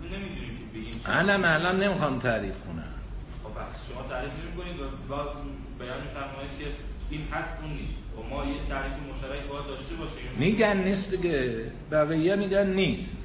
نمی‌دونیم 0.03 0.59
که 0.59 0.79
بگیم 0.79 1.01
الان 1.07 1.45
الان 1.45 1.83
نمی‌خوام 1.83 2.19
تعریف 2.19 2.55
کنم. 2.67 2.95
خب 3.43 3.61
بس 3.61 3.71
شما 3.93 4.03
تعریف 4.09 4.33
نمی‌کنید 4.45 4.81
و 4.81 4.85
باز 5.09 5.29
بیان 5.79 6.01
می‌فرمایید 6.01 6.59
که 6.59 6.67
این 7.11 7.23
هست 7.33 7.63
اون 7.63 7.73
نیست. 7.73 7.99
و 8.17 8.23
خب 8.23 8.29
ما 8.31 8.45
یه 8.45 8.59
تعریف 8.69 8.93
مشترک 8.93 9.43
باید 9.51 9.67
داشته 9.67 9.95
باشیم. 9.95 10.31
میگن 10.39 10.77
نیست 10.77 11.11
دیگه. 11.11 11.73
بقیه 11.91 12.37
میگن 12.37 12.67
نیست. 12.67 13.19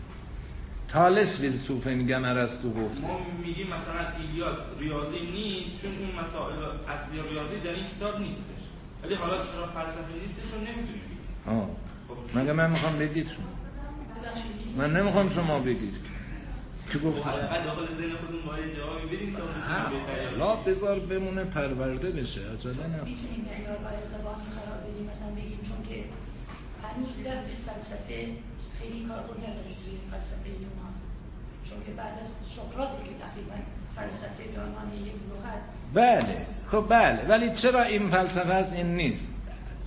تالس 0.88 1.42
فیلسوفه 1.42 1.94
میگم 1.94 2.24
ارسطو 2.26 2.70
گفت. 2.70 3.02
ما 3.02 3.20
میگیم 3.46 3.68
مثلا 3.68 4.18
ایلیاد 4.20 4.58
ریاضی 4.80 5.20
نیست 5.20 5.82
چون 5.82 5.92
اون 5.92 6.26
مسائل 6.26 6.56
اصلی 6.88 7.22
ریاضی 7.30 7.60
در 7.64 7.74
این 7.74 7.86
کتاب 7.98 8.20
نیستش. 8.20 8.64
ولی 9.04 9.16
حالا 9.16 9.38
چرا 9.38 9.68
فلسفه 9.68 10.14
نیستش 10.22 10.54
رو 10.54 10.60
نمی‌تونیم 10.60 11.02
بگیم. 11.06 11.60
آه. 11.60 11.70
مگه 12.36 12.54
من 12.54 12.72
می‌خوام 12.72 12.98
بگید 13.00 13.28
شما 13.28 13.63
من 14.78 14.94
نمی‌خوام 14.94 15.30
شما 15.30 15.60
بگید. 15.60 15.94
که 16.92 17.00
گفت 17.00 17.24
لا 20.38 20.56
بذار 20.56 21.00
بمونه 21.00 21.44
پرورده 21.44 22.10
بشه 22.12 22.42
عجله 22.54 22.88
نه. 22.88 23.04
می‌تونیم 23.04 23.46
معیار 23.50 23.78
برای 23.78 24.06
زبان 24.14 24.36
قرار 24.58 24.80
بدیم 24.88 25.06
مثلا 25.12 25.32
بگیم 25.32 25.60
چون 25.68 25.80
که 25.90 26.04
هنوز 26.84 27.20
لفظ 27.26 27.48
فلسفه 27.66 28.28
خیلی 28.80 29.06
کاربرد 29.08 29.38
نداره 29.38 29.74
توی 29.82 29.98
فلسفه 30.12 30.50
یونان 30.50 30.94
چون 31.70 31.78
که 31.86 31.92
بعد 31.92 32.14
از 32.24 32.30
سقراط 32.56 32.90
که 32.90 33.14
تقریبا 33.24 33.56
فلسفه 33.96 34.62
عنوان 34.62 34.94
یک 34.94 35.14
لغت. 35.32 35.62
بله 35.94 36.38
خب 36.66 36.86
بله. 36.90 37.28
ولی 37.30 37.56
چرا 37.62 37.84
این 37.84 38.10
فلسفه 38.10 38.54
است 38.54 38.74
این 38.74 38.96
نیست؟ 38.96 39.28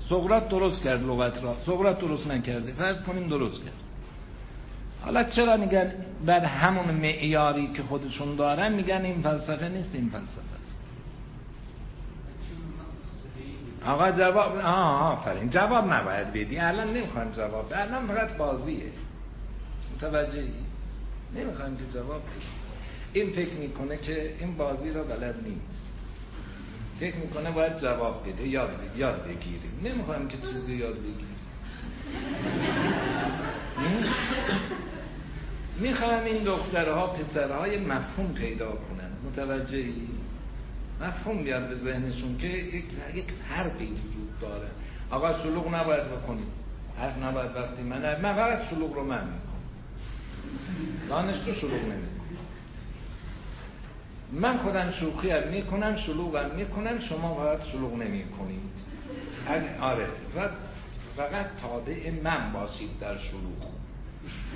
سقراط 0.08 0.48
درست 0.48 0.82
کرد 0.82 1.02
لغت 1.02 1.44
را. 1.44 1.56
سقراط 1.66 2.00
درست 2.00 2.26
نکرده. 2.26 2.72
فرض 2.72 3.02
کنیم 3.02 3.28
درست 3.28 3.64
کرد. 3.64 3.85
حالا 5.06 5.24
چرا 5.24 5.56
میگن 5.56 5.92
بر 6.26 6.44
همون 6.44 6.94
معیاری 6.94 7.72
که 7.72 7.82
خودشون 7.82 8.36
دارن 8.36 8.72
میگن 8.72 9.04
این 9.04 9.22
فلسفه 9.22 9.68
نیست 9.68 9.94
این 9.94 10.08
فلسفه 10.08 10.40
است. 10.40 10.76
آقا 13.86 14.10
جواب 14.10 14.56
آه 14.56 15.12
آفرین. 15.12 15.50
جواب 15.50 15.92
نباید 15.92 16.32
بدی. 16.32 16.58
الان 16.58 16.88
نمی‌خوام 16.88 17.32
جواب 17.32 17.72
الان 17.74 18.06
فقط 18.06 18.36
بازیه. 18.36 18.82
متوجهی؟ 19.96 20.52
نمی‌خوام 21.34 21.76
که 21.76 21.84
جواب 21.94 22.22
بدی 22.22 22.46
این 23.12 23.30
فکر 23.32 23.54
می‌کنه 23.54 23.96
که 23.96 24.34
این 24.40 24.56
بازی 24.56 24.90
را 24.90 25.04
بلد 25.04 25.34
نیست. 25.44 25.86
فکر 27.00 27.16
می‌کنه 27.16 27.50
باید 27.50 27.78
جواب 27.78 28.28
بده. 28.28 28.48
یاد 28.48 28.70
بگیر 28.70 28.96
یاد 28.96 29.24
بگیریم. 29.24 29.80
نمی‌خوام 29.84 30.28
که 30.28 30.36
چیزی 30.38 30.74
یاد 30.76 30.94
بگیریم. 30.94 31.36
می‌خوام 35.80 36.24
این 36.24 36.44
دخترها 36.44 37.06
پسرهای 37.06 37.78
مفهوم 37.78 38.32
پیدا 38.34 38.70
کنن. 38.70 39.10
متوجهی؟ 39.30 40.08
مفهوم 41.00 41.42
بیاد 41.42 41.68
به 41.68 41.74
ذهنشون 41.74 42.38
که 42.38 42.46
یک, 42.46 42.84
یک 43.14 43.24
فرقی 43.48 43.86
وجود 43.86 44.40
داره. 44.40 44.68
آقا 45.10 45.42
شلوغ 45.42 45.74
نباید 45.74 46.04
بکنید. 46.04 46.48
حرف 46.98 47.22
نباید 47.22 47.56
وقتی 47.56 47.82
من 47.82 48.20
من 48.20 48.34
فقط 48.34 48.70
شلوغ 48.70 48.94
رو 48.94 49.04
من 49.04 49.24
می‌کنم 49.24 49.56
دانشجو 51.08 51.52
شلوغ 51.52 51.82
نمی‌کنم 51.82 52.16
من 54.32 54.58
خودم 54.58 54.90
شوخی 54.90 55.30
هم 55.30 55.48
می‌کنم 55.48 55.96
شلوغم 55.96 56.50
می‌کنم 56.56 56.98
شما 56.98 57.34
باید 57.34 57.60
شلوغ 57.72 57.94
نمی‌کنید. 57.94 58.60
آره. 59.80 60.06
فقط 61.16 61.46
تابع 61.62 62.10
من 62.24 62.52
باشید 62.52 62.98
در 63.00 63.16
شلوغ 63.16 63.75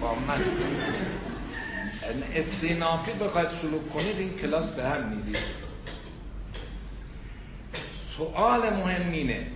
با 0.00 0.14
من. 0.14 0.44
استینافی 2.34 3.12
بخواید 3.12 3.48
شروع 3.62 3.88
کنید 3.88 4.16
این 4.16 4.38
کلاس 4.38 4.70
به 4.70 4.84
هم 4.84 5.08
می‌دید 5.08 5.36
سوال 8.16 8.70
مهم 8.70 9.12
اینه 9.12 9.46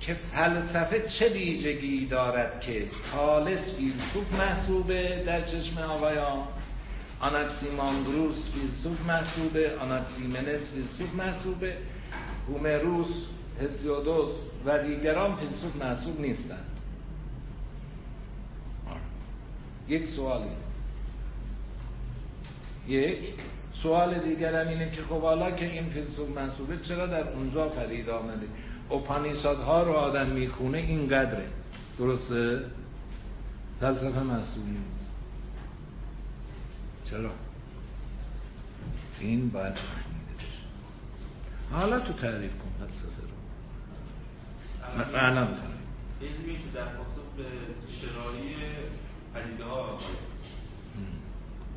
که 0.00 0.16
فلسفه 0.32 1.08
چه 1.18 1.28
ویژگی 1.28 2.06
دارد 2.06 2.60
که 2.60 2.86
تالس 3.12 3.74
فیلسوف 3.76 4.32
محسوبه 4.32 5.22
در 5.26 5.40
چشم 5.40 5.78
آقایان؟ 5.78 6.48
آناکسیماندروس 7.20 8.36
فیلسوف 8.54 9.06
محسوبه 9.06 9.78
آناکسیمنس 9.78 10.60
فیلسوف 10.74 11.14
محسوبه 11.14 11.76
هومروس 12.48 13.08
هزیودوس 13.60 14.32
و 14.64 14.82
دیگران 14.82 15.36
فیلسوف 15.36 15.76
محسوب 15.76 16.20
نیستند. 16.20 16.77
یک 19.88 20.06
سوالی 20.06 20.50
یک 22.88 23.18
سوال 23.82 24.18
دیگرم 24.18 24.68
اینه 24.68 24.90
که 24.90 25.02
خب 25.02 25.20
حالا 25.20 25.50
که 25.50 25.64
این 25.72 25.88
فیلسوف 25.88 26.36
منصوبه 26.36 26.78
چرا 26.78 27.06
در 27.06 27.28
اونجا 27.28 27.68
پدید 27.68 28.08
آمده؟ 28.08 28.46
ها 29.66 29.82
رو 29.82 29.92
آدم 29.92 30.26
می‌خونه 30.26 30.78
اینقدره. 30.78 31.46
درسته؟ 31.98 32.64
فلسفه 33.80 34.20
مسئول 34.20 34.64
نیست. 34.64 35.12
چرا؟ 37.10 37.30
این 39.20 39.50
باید 39.50 39.74
فهمیده 39.74 40.18
حالا 41.72 42.00
تو 42.00 42.12
تعریف 42.12 42.50
کن 42.50 42.86
فلسفه 42.86 43.22
رو. 43.22 43.28
معنا 45.16 45.40
علمی 45.40 46.58
که 46.58 46.70
در 46.74 46.84
پاسخ 46.84 47.22
به 47.36 47.44
چرایی 48.00 48.54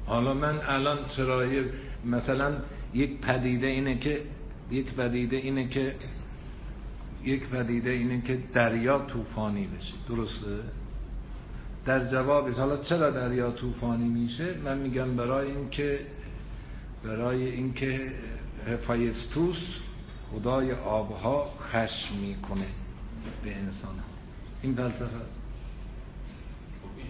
حالا 0.05 0.33
من 0.33 0.61
الان 0.61 0.97
چرایی 1.17 1.65
مثلا 2.05 2.57
یک 2.93 3.21
پدیده 3.21 3.67
اینه 3.67 3.97
که 3.97 4.21
یک 4.71 4.93
پدیده 4.93 5.37
اینه 5.37 5.67
که 5.67 5.95
یک 7.23 7.47
پدیده 7.47 7.89
اینه 7.89 8.21
که 8.21 8.39
دریا 8.53 8.99
طوفانی 8.99 9.67
بشه. 9.67 9.93
درسته؟ 10.09 10.59
در 11.85 12.07
جوابش 12.07 12.55
حالا 12.55 12.77
چرا 12.77 13.11
دریا 13.11 13.51
طوفانی 13.51 14.07
میشه؟ 14.07 14.57
من 14.57 14.77
میگم 14.77 15.15
برای 15.15 15.51
اینکه 15.51 15.99
برای 17.03 17.47
اینکه 17.47 18.11
هفایستوس 18.67 19.79
خدای 20.31 20.71
آبها 20.71 21.53
خشم 21.59 22.15
می‌کنه 22.21 22.67
به 23.43 23.55
انسان 23.55 23.95
این 24.61 24.75
فلسفه 24.75 25.03
است. 25.03 25.40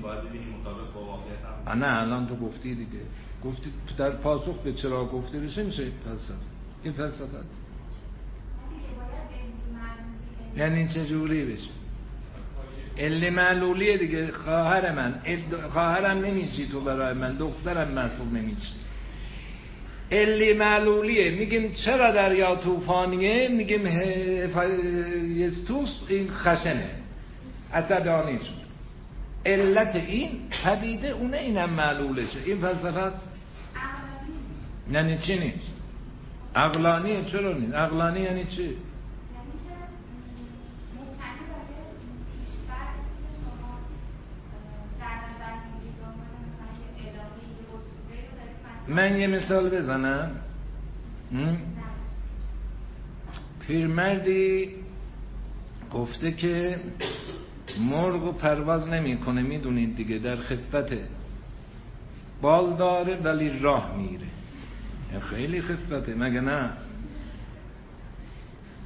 باید 0.02 0.20
ببینیم 0.22 0.48
مطابق 0.62 0.94
با 0.94 1.04
واقعیت 1.06 1.78
نه 1.78 2.02
الان 2.02 2.28
تو 2.28 2.36
گفتی 2.36 2.76
دیگه. 2.76 3.00
گفتی 3.46 3.72
در 3.98 4.12
پاسخ 4.12 4.58
به 4.58 4.74
چرا 4.74 5.06
گفته 5.06 5.40
بشه 5.40 5.64
میشه 5.64 5.84
فلسفه. 5.84 6.34
این 6.84 6.94
فلسفه. 6.94 7.38
یعنی 10.58 10.88
چه 10.88 11.06
جوری 11.06 11.46
بشه؟ 11.46 11.70
علی 12.98 13.30
معلولیه 13.30 13.98
دیگه. 13.98 14.32
خواهر 14.32 14.96
من. 14.96 15.22
خواهرم 15.70 16.18
نمیشی 16.18 16.68
تو 16.68 16.82
برای 16.82 17.14
من 17.14 17.36
دخترم 17.36 17.88
محسوب 17.88 18.34
نمیشی 18.34 18.74
علی 20.12 20.54
معلولیه. 20.54 21.32
میگیم 21.32 21.72
چرا 21.72 22.12
دریا 22.12 22.56
طوفانیه؟ 22.56 23.48
میگیم 23.48 23.88
یستوس 25.38 26.02
این 26.08 26.28
خشنه. 26.32 26.90
عصبانی 27.74 28.40
شد. 28.40 28.61
علت 29.45 29.95
این 29.95 30.30
پدیده 30.63 31.08
اونه 31.08 31.38
اینم 31.38 31.69
معلولشه. 31.69 32.39
این 32.45 32.58
فلسفه 32.58 32.99
است؟ 32.99 33.30
یعنی 34.91 35.17
چی 35.17 35.39
نیست؟ 35.39 35.75
عقلانیه 36.56 37.25
چرا 37.25 37.54
نیست؟ 37.54 37.73
عقلانی 37.73 38.19
یعنی 38.19 38.45
چی؟ 38.45 38.75
من 48.88 49.17
یه 49.17 49.27
مثال 49.27 49.69
بزنم. 49.69 50.32
پیرمردی 53.67 54.69
گفته 55.93 56.32
که 56.32 56.80
مرغ 57.79 58.38
پرواز 58.38 58.88
نمی‌کنه 58.88 59.41
می‌دونید 59.41 59.95
دیگه 59.95 60.17
در 60.17 60.36
خفته 60.36 61.07
بال 62.41 62.75
داره 62.75 63.15
ولی 63.15 63.60
راه 63.60 63.97
میره. 63.97 64.27
خیلی 65.19 65.62
خفته 65.62 66.15
مگه 66.15 66.41
نه؟ 66.41 66.69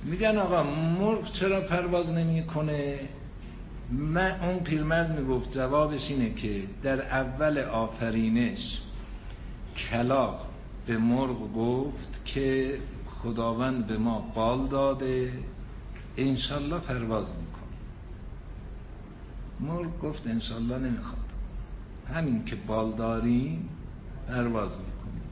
میگن 0.03 0.37
آقا 0.37 0.63
مرغ 0.99 1.33
چرا 1.33 1.61
پرواز 1.61 2.11
نمی‌کنه؟ 2.11 2.99
من 3.91 4.39
اون 4.41 4.59
پیرمرد 4.59 5.19
می‌گفت 5.19 5.51
جوابش 5.51 6.09
اینه 6.09 6.33
که 6.33 6.63
در 6.83 7.01
اول 7.01 7.57
آفرینش 7.57 8.81
کلاق 9.89 10.45
به 10.87 10.97
مرغ 10.97 11.53
گفت 11.53 12.25
که 12.25 12.77
خداوند 13.05 13.87
به 13.87 13.97
ما 13.97 14.31
بال 14.35 14.67
داده 14.67 15.31
انشالله 16.17 16.79
پرواز 16.79 17.25
میکن 17.25 17.54
مرغ 19.59 19.99
گفت 20.01 20.27
انشالله 20.27 20.77
نمی‌خواد. 20.77 21.25
همین 22.13 22.45
که 22.45 22.55
بال 22.55 22.95
داریم 22.95 23.69
پرواز 24.27 24.71
می‌کنیم. 24.71 25.23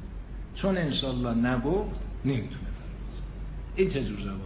چون 0.55 0.77
انشالله 0.77 1.33
نگفت 1.33 1.99
نمی‌تونه 2.25 2.61
پرواز 2.61 3.21
این 3.75 3.89
چه 3.89 4.05
جور 4.05 4.19
جوابی 4.19 4.43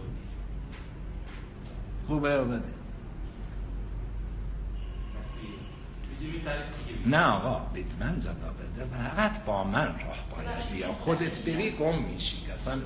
خوبه 2.06 2.28
یا 2.28 2.44
بده؟ 2.44 2.62
نه 7.06 7.22
آقا 7.22 7.72
بیت 7.72 7.86
من 8.00 8.20
جواب 8.20 8.36
بده. 8.36 8.84
فقط 8.84 9.44
با 9.44 9.64
من 9.64 9.86
راه 9.86 10.24
باید 10.36 10.70
بیا 10.72 10.92
خودت 10.92 11.44
بری 11.44 11.70
گم 11.70 12.02
میشی. 12.02 12.36
اصلا 12.50 12.78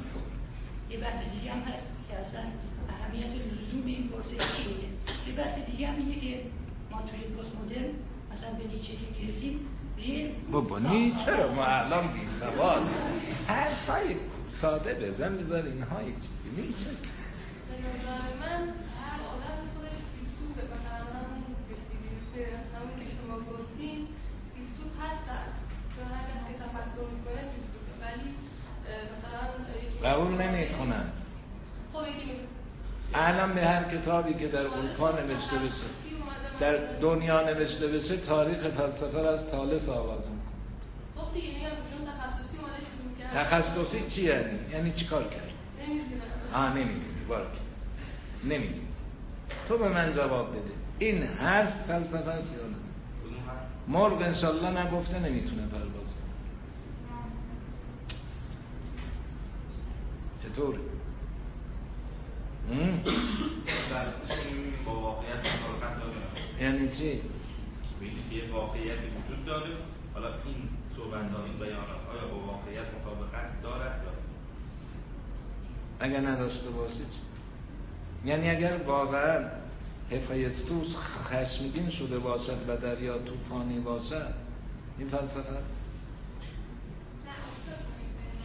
یه 0.90 0.98
بحث 0.98 1.22
دیگه 1.33 1.52
هم 1.52 1.61
هست 1.61 1.96
که 2.09 2.16
اصلا 2.16 2.40
اهمیت 2.88 3.26
لزوم 3.26 3.87
این 3.87 4.09
پرسش 4.09 4.37
چیه؟ 4.37 4.74
یه 5.28 5.35
بحث 5.37 5.59
دیگه 5.70 5.87
هم 5.88 5.94
اینه 5.96 6.20
که 6.20 6.40
ما 6.92 7.02
توی 7.02 7.20
پست 7.20 7.52
مدرن 7.61 7.90
مثلا 8.33 8.50
به 8.59 8.64
نیچه 8.74 8.92
که 8.92 9.07
می‌رسیم. 9.20 9.61
بابا 10.52 10.78
نیچه 10.78 11.31
رو 11.37 11.55
ما 11.55 11.64
الان 11.64 12.09
بی 12.12 12.20
سوال 12.40 12.83
حرفای 13.46 14.16
ساده 14.61 14.94
بزن 14.94 15.37
بذار 15.37 15.62
اینها 15.62 16.02
یک 16.02 16.14
چیزی. 16.14 16.62
نیچه. 16.62 16.90
من 18.40 18.62
هر 19.00 19.18
آدم 19.35 19.59
خودش 19.74 19.98
بیسوبه 20.14 20.62
مثلا 20.74 21.00
همون 21.14 21.42
که 22.98 23.05
شما 23.16 23.37
گفتین 23.37 23.98
بیسوب 24.55 24.90
هستن 25.02 25.44
چون 25.94 26.05
هر 26.14 26.24
کس 26.28 26.42
که 26.48 26.55
تفکر 26.64 27.07
می‌کنه 27.14 27.42
بیسوبه 27.55 27.92
ولی 28.02 28.28
مثلا 29.12 29.42
قبول 30.11 30.33
نمی 30.33 30.66
کنن 30.68 31.05
خب 31.92 32.09
یکی 32.09 32.33
الان 33.14 33.55
به 33.55 33.66
هر 33.66 33.85
کتابی 33.85 34.35
که 34.35 34.48
در 34.48 34.61
اروپا 34.61 35.11
نوشته 35.11 35.57
بشه. 35.57 35.88
در 36.61 36.77
دنیا 37.01 37.43
نوشته 37.43 37.88
بشه 37.88 38.17
تاریخ 38.17 38.59
فلسفه 38.59 39.23
را 39.23 39.35
از 39.35 39.51
تالس 39.51 39.88
آغاز 39.88 40.25
می‌کنه. 40.29 40.43
خب 41.17 41.35
دیگه 41.35 41.49
میگم 41.49 41.61
چون 41.69 42.07
تخصصی 42.07 42.57
اومده 42.59 42.77
شروع 42.77 43.19
کرد 43.19 43.33
تخصصی 43.45 44.11
چی 44.11 44.23
یعنی؟ 44.23 44.59
یعنی 44.73 44.93
چیکار 44.93 45.25
کرد؟ 45.25 45.51
نمی‌دونم. 45.81 46.23
آه 46.55 46.71
نمی‌دونی. 46.75 47.25
بارک 47.29 47.47
نمی‌دونی. 48.45 48.87
تو 49.69 49.79
به 49.79 49.88
من 49.88 50.12
جواب 50.12 50.51
بده. 50.51 50.73
این 50.99 51.23
حرف 51.23 51.87
فلسفه 51.87 52.31
است 52.31 52.53
یا 52.53 52.67
نه؟ 52.67 52.77
مرغ 53.88 54.23
انشالله 54.23 54.87
نگفته 54.87 55.19
نمی‌تونه 55.19 55.67
پرواز 55.67 55.91
کنه. 55.93 56.33
چطور؟ 60.43 60.79
با 64.87 65.01
واقعیت 65.01 65.35
مطابقت 65.37 66.01
داره. 66.01 66.32
یعنی 66.62 66.88
چی؟ 66.88 67.20
یه 68.33 68.53
واقعیتی 68.53 69.07
وجود 69.07 69.44
داره. 69.46 69.70
حالا 70.14 70.29
این 70.29 70.68
صحبت 70.96 71.20
این 71.20 71.59
بیانات 71.59 71.88
آیا 72.12 72.35
با 72.35 72.46
واقعیت 72.46 72.87
مطابقت 73.01 73.62
دارد 73.62 74.03
یا 74.05 74.12
اگر 76.01 76.20
نداشته 76.20 76.70
باشید. 76.70 77.07
یعنی 78.25 78.51
اگر 78.51 78.77
واقعا 78.87 79.51
هفایستوس 80.11 80.96
خشمگین 81.25 81.90
شده 81.90 82.18
باشد 82.18 82.59
و 82.68 82.77
دریا 82.77 83.18
طوفانی 83.18 83.81
باشد 83.81 84.35
این 84.98 85.09
فلسفه 85.09 85.53
است؟ 85.53 85.82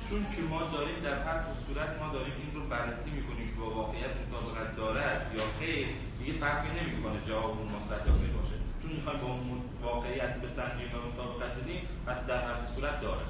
چون 0.10 0.22
که 0.36 0.42
ما 0.42 0.62
داریم 0.76 1.00
در 1.04 1.18
هر 1.28 1.40
صورت 1.68 1.92
ما 2.02 2.14
داریم 2.14 2.34
این 2.42 2.52
رو 2.56 2.70
بررسی 2.70 3.10
می‌کنیم 3.18 3.48
که 3.48 3.56
با 3.62 3.70
واقعیت 3.70 4.14
مطابقت 4.24 4.76
دارد 4.76 5.32
یا 5.36 5.44
خیر 5.60 5.88
دیگه 6.20 6.34
فرقی 6.40 6.70
نمی‌کنه 6.80 7.18
جواب 7.28 7.52
اون 7.60 7.68
مثبت 7.76 8.08
یا 8.08 8.14
باشه. 8.14 8.58
چون 8.82 8.92
می‌خوایم 8.92 9.20
با 9.20 9.28
اون 9.28 9.62
واقعیت 9.82 10.34
بسنجیم 10.44 10.90
و 10.96 10.98
مطابقت 11.08 11.54
بدیم 11.60 11.82
پس 12.08 12.26
در 12.28 12.42
هر 12.48 12.60
صورت 12.76 13.02
دارد 13.02 13.30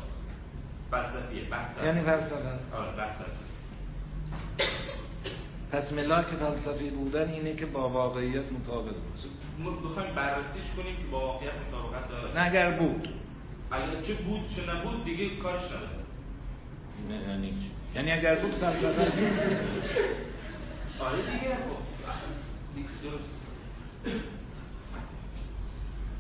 فلسفیه 0.91 1.43
بحث 1.51 1.83
یعنی 1.85 2.01
فلسفه 2.01 2.35
آره 2.77 2.91
بحث 2.97 3.17
پس 5.71 5.93
ملاک 5.93 6.25
فلسفی 6.25 6.89
بودن 6.89 7.29
اینه 7.29 7.55
که 7.55 7.65
با 7.65 7.89
واقعیت 7.89 8.51
مطابق 8.51 8.85
باشه. 8.85 9.29
ما 9.59 9.71
بخوایم 9.71 10.15
بررسیش 10.15 10.71
کنیم 10.77 10.95
که 10.97 11.03
با 11.11 11.19
واقعیت 11.19 11.53
مطابقت 11.67 12.09
داره. 12.09 12.33
نه 12.33 12.41
اگر 12.41 12.71
بود. 12.71 13.09
اگر 13.71 14.01
چه 14.01 14.13
بود 14.13 14.49
چه 14.55 14.75
نبود 14.75 15.03
دیگه 15.03 15.35
کارش 15.35 15.63
نداره. 15.65 16.06
یعنی 17.27 17.53
یعنی 17.95 18.11
اگر 18.11 18.35
بود 18.35 18.51
فلسفه 18.51 19.01
آره 20.99 21.17
دیگه 21.17 21.55
خب. 21.55 21.87
درست 23.03 23.29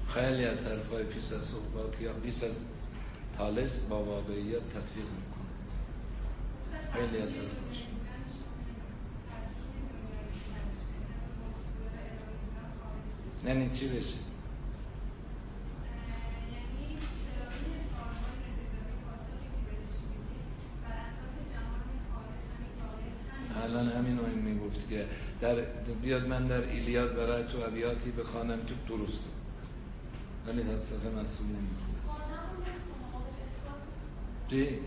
خیلی 0.07 0.45
از 0.45 0.57
حرفای 0.57 1.03
پیش 1.03 1.23
از 1.23 1.43
صحبات 1.43 2.01
یا 2.01 2.13
پیش 2.13 2.43
از 2.43 2.55
تالس 3.37 3.79
با 3.89 4.03
واقعیت 4.03 4.59
تطبیق 4.59 5.05
می‌کنه 5.05 5.47
خیلی 6.93 7.17
از 7.23 7.29
حرفاش 7.29 7.87
یعنی 13.45 13.69
چی 13.79 13.87
بشه؟ 13.87 14.26
الان 23.67 23.89
همین 23.89 24.17
رو 24.17 24.25
می‌گفت 24.25 24.89
که 24.89 25.05
در 25.41 25.55
بیاد 26.01 26.27
من 26.27 26.47
در 26.47 26.61
ایلیاد 26.69 27.15
برای 27.15 27.43
تو 27.43 27.57
ابیاتی 27.67 28.11
بخوانم 28.11 28.59
تو 28.59 28.95
درست. 28.95 29.19
ولی 30.47 30.63
فلسفه 30.63 31.07
مسئول 31.07 31.47
نمی‌تونه 31.47 31.97
چی؟ 34.49 34.79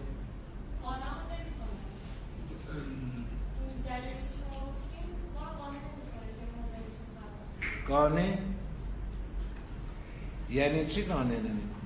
قانع؟ 7.88 8.38
یعنی 10.50 10.86
چی 10.86 11.04
قانع 11.04 11.36
نمی‌کنه؟ 11.36 11.79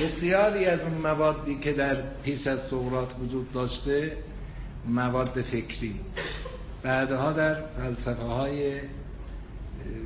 بسیاری 0.00 0.66
از 0.66 0.80
اون 0.80 0.94
موادی 0.94 1.58
که 1.58 1.72
در 1.72 2.02
پیش 2.22 2.46
از 2.46 2.60
سقراط 2.60 3.08
وجود 3.20 3.52
داشته 3.52 4.16
مواد 4.86 5.42
فکری. 5.42 6.00
بعدها 6.82 7.32
در 7.32 7.54
فلسفه 7.54 8.22
های 8.22 8.80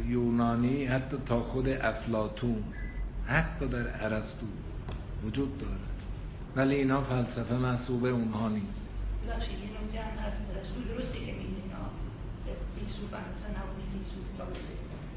یونانی 0.07 0.85
حتی 0.85 1.16
تا 1.26 1.40
خود 1.40 1.68
افلاتون 1.68 2.64
حتی 3.26 3.68
در 3.68 3.88
عرستو 3.88 4.46
وجود 5.24 5.59
داره 5.59 5.72
ولی 6.57 6.74
اینا 6.74 7.00
فلسفه 7.00 7.54
محسوب 7.54 8.04
اونها 8.04 8.48
نیست. 8.48 8.88
درسته 9.26 9.48
که 9.52 11.35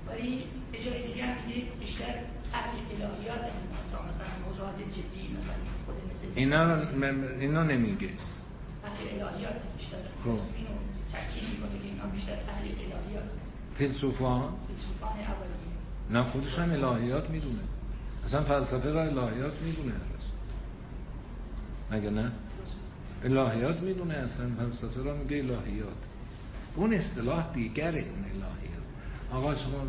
ولی 0.09 0.43
به 0.71 0.77
جای 0.77 1.07
دیگه 1.07 1.25
بیشتر 1.79 2.13
اینا 6.35 6.75
اینا 7.39 7.63
نمیگه. 7.63 8.09
خب. 10.23 10.39
فیلسوفان؟ 13.77 14.53
نه 16.09 16.23
خودش 16.23 16.59
هم 16.59 16.71
الهیات 16.71 17.29
می‌دونه. 17.29 17.59
اصلا 18.25 18.43
فلسفه 18.43 18.91
را 18.91 19.03
الهیات 19.03 19.53
می‌دونه 19.61 19.93
مگه 21.91 22.09
نه؟ 22.09 22.31
الهیات 23.23 23.79
می‌دونه 23.79 24.13
اصلا 24.13 24.49
فلسفه 24.57 25.03
را 25.03 25.15
میگه 25.15 25.37
الهیات. 25.37 25.97
اون 26.75 26.93
اصطلاح 26.93 27.53
دیگره 27.53 27.99
اون 27.99 28.23
الهیات. 28.23 28.83
آقا 29.31 29.55
شما 29.55 29.83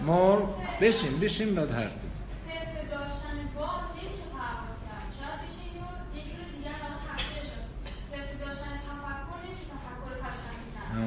مر 0.00 0.38
بشین 0.80 1.20
بشین 1.20 1.54
بعد 1.54 1.70
حرف 1.70 1.92
بزن 1.92 2.16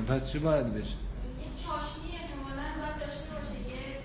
پس 0.09 0.31
چی 0.31 0.39
باید 0.39 0.73
بشه؟ 0.73 0.79
یه 0.79 1.49
چاشنی 1.63 2.09
احتمالاً 2.15 2.67
باید 2.79 2.99
داشته 2.99 3.29
باشه. 3.35 3.59
یه 3.69 3.97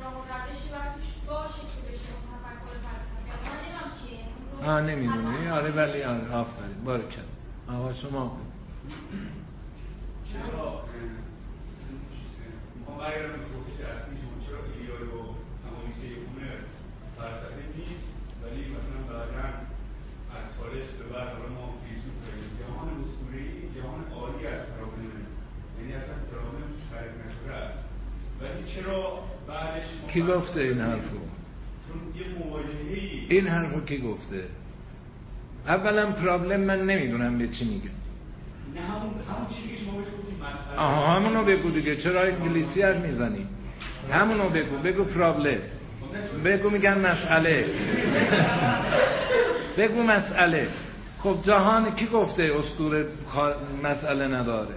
راه 0.00 0.12
و 0.14 0.16
روشی 0.16 0.68
باید 0.70 0.92
توش 0.94 1.08
باشه 1.28 1.60
که 1.60 1.80
بشه 1.88 2.08
اون 2.14 2.24
تفکر 2.32 2.76
پرچمی 2.84 3.30
من 3.44 3.56
نمیم 3.64 3.88
چیه. 4.00 4.18
اون 4.58 4.66
رو 4.66 4.70
آه 4.70 4.80
نمی‌دونی. 4.80 5.48
آره 5.50 5.70
ولی 5.70 6.02
آره 6.02 6.34
آفرین. 6.34 6.84
بارکل 6.84 7.22
آقا 7.68 7.92
شما. 7.92 8.36
چرا؟ 10.32 10.84
برگردم 12.98 13.32
به 13.32 13.48
پرسش 13.52 13.78
اصلی 13.92 14.14
شما 14.22 14.36
چرا 14.44 14.60
ایلیاد 14.74 15.02
و 15.16 15.20
همونیسه 15.64 16.06
هومر 16.20 16.52
فلسفه 17.16 17.62
نیست 17.76 18.08
ولی 18.42 18.60
مثلا 18.76 19.00
بعدا 19.10 19.46
از 20.36 20.44
تالس 20.56 20.88
به 20.98 21.04
بعد 21.12 21.28
حالا 21.34 21.48
ما 21.58 21.66
فیلسوف 21.82 22.16
داریم 22.24 22.50
جهان 22.60 22.88
اسطوره‌ای 23.02 23.50
جهان 23.76 24.00
عالی 24.16 24.46
از 24.54 24.62
فراوانه 24.70 25.20
یعنی 25.76 25.92
اصلا 26.00 26.14
فراوانه 26.28 26.64
توش 26.70 26.84
خرید 26.92 27.14
نشده 27.24 27.52
است 27.62 27.78
ولی 28.40 28.62
چرا 28.72 29.00
بعدش 29.48 29.86
کی 30.12 30.22
گفته 30.22 30.60
این 30.60 30.80
حرفو 30.80 31.18
چون 31.84 31.98
یه 32.20 32.26
مواجهه‌ای 32.38 33.26
این 33.34 33.46
حرفو 33.46 33.80
کی 33.80 33.98
گفته 33.98 34.40
اولا 35.66 36.12
پرابلم 36.12 36.60
من 36.60 36.80
نمی‌دونم 36.86 37.38
به 37.38 37.48
چی 37.48 37.64
میگه 37.64 37.90
نه 38.74 38.80
همون 38.80 39.14
همون 39.30 39.46
چیزی 39.54 39.68
که 39.68 39.84
شما 39.84 40.02
آها 40.76 41.06
همونو 41.06 41.44
بگو 41.44 41.70
دیگه. 41.70 41.96
چرا 41.96 42.22
انگلیسی 42.22 42.82
حرف 42.82 42.96
می‌زنی؟ 42.96 43.46
همونو 44.12 44.48
بگو. 44.48 44.78
بگو 44.78 45.04
پرابلم 45.04 45.58
بگو 46.44 46.70
میگن 46.70 46.98
مسئله. 46.98 47.64
بگو 49.78 50.02
مسئله. 50.02 50.68
خب 51.22 51.36
جهان 51.42 51.94
کی 51.94 52.06
گفته 52.06 52.52
اسطوره 52.58 53.06
مسئله 53.82 54.28
نداره؟ 54.28 54.74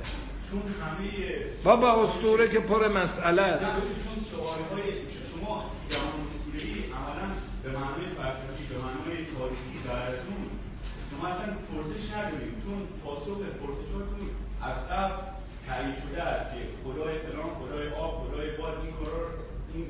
بابا 1.64 2.04
اسطوره 2.04 2.50
که 2.50 2.60
پر 2.60 2.88
مسئله 2.88 3.42
است. 3.42 3.66
به 7.64 7.70
معنای 7.70 8.06
فلسفی 8.18 8.64
به 8.70 8.78
معنای 8.78 9.26
تاریخی 9.38 9.80
بعد 9.88 10.14
از 10.14 10.20
اون 10.28 10.44
شما 11.12 11.28
اصلا 11.28 11.54
پرسش 11.72 12.14
نداریم 12.14 12.54
چون 12.64 12.80
پاسخ 13.04 13.38
پرسشاتون 13.62 14.30
از 14.62 14.88
قبل 14.90 15.14
تعیین 15.68 15.96
شده 16.02 16.24
است 16.24 16.52
که 16.52 16.60
خدای 16.84 17.18
فلان 17.20 17.50
خدای 17.60 17.90
آب 17.90 18.28
خدای 18.28 18.58
باد 18.58 18.78
این 18.84 18.94
کارا 18.94 19.28
این 19.74 19.86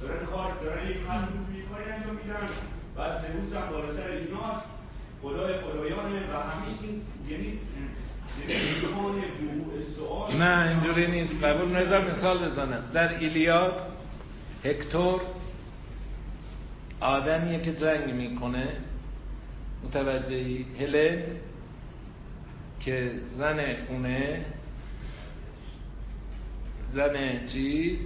دارن 0.00 0.26
کار 0.26 0.52
دارن 0.64 0.86
یک 0.86 0.96
یه 0.96 1.62
کاری 1.72 1.90
انجام 1.90 2.16
میدن. 2.16 2.48
بعد 2.96 3.18
زئوس 3.18 3.52
هم 3.52 3.70
بالا 3.70 3.92
سر 3.92 4.10
ایناست. 4.10 4.66
خدای 5.22 5.60
خدایانه 5.60 6.20
و 6.30 6.32
همه 6.32 6.66
این 6.82 7.02
یعنی 7.28 7.58
یعنی 8.48 10.38
نه 10.38 10.68
اینجوری 10.68 11.06
نیست. 11.06 11.44
قبول 11.44 11.76
نظر 11.76 12.10
مثال 12.10 12.44
بزنم. 12.44 12.84
در 12.94 13.18
ایلیاد 13.18 13.80
هکتور 14.64 15.20
آدمیه 17.00 17.60
که 17.60 17.72
جنگ 17.72 18.14
می‌کنه. 18.14 18.68
متوجهی؟ 19.84 20.66
هلن 20.80 21.22
که 22.80 23.12
زن 23.36 23.58
اونه 23.88 24.44
زن 26.92 27.46
چیز؟ 27.46 27.98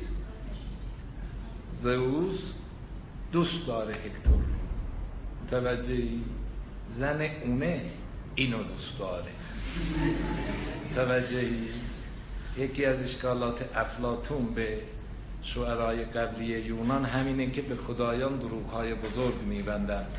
زئوس؟ 1.76 2.40
دوست 3.32 3.66
داره 3.66 3.94
هکتور. 3.94 4.44
متوجهی 5.44 6.20
زن 6.98 7.20
اونه؟ 7.44 7.80
اینو 8.34 8.62
دوست 8.62 8.98
داره. 8.98 9.30
توجهی 10.94 11.68
یکی 12.58 12.84
از 12.84 13.00
اشکالات 13.00 13.76
افلاتون 13.76 14.54
به 14.54 14.78
شعرهای 15.42 16.04
قبلی 16.04 16.44
یونان 16.44 17.04
همینه 17.04 17.50
که 17.50 17.62
به 17.62 17.76
خدایان 17.76 18.38
دروغهای 18.38 18.94
بزرگ 18.94 19.42
میبندند. 19.42 20.18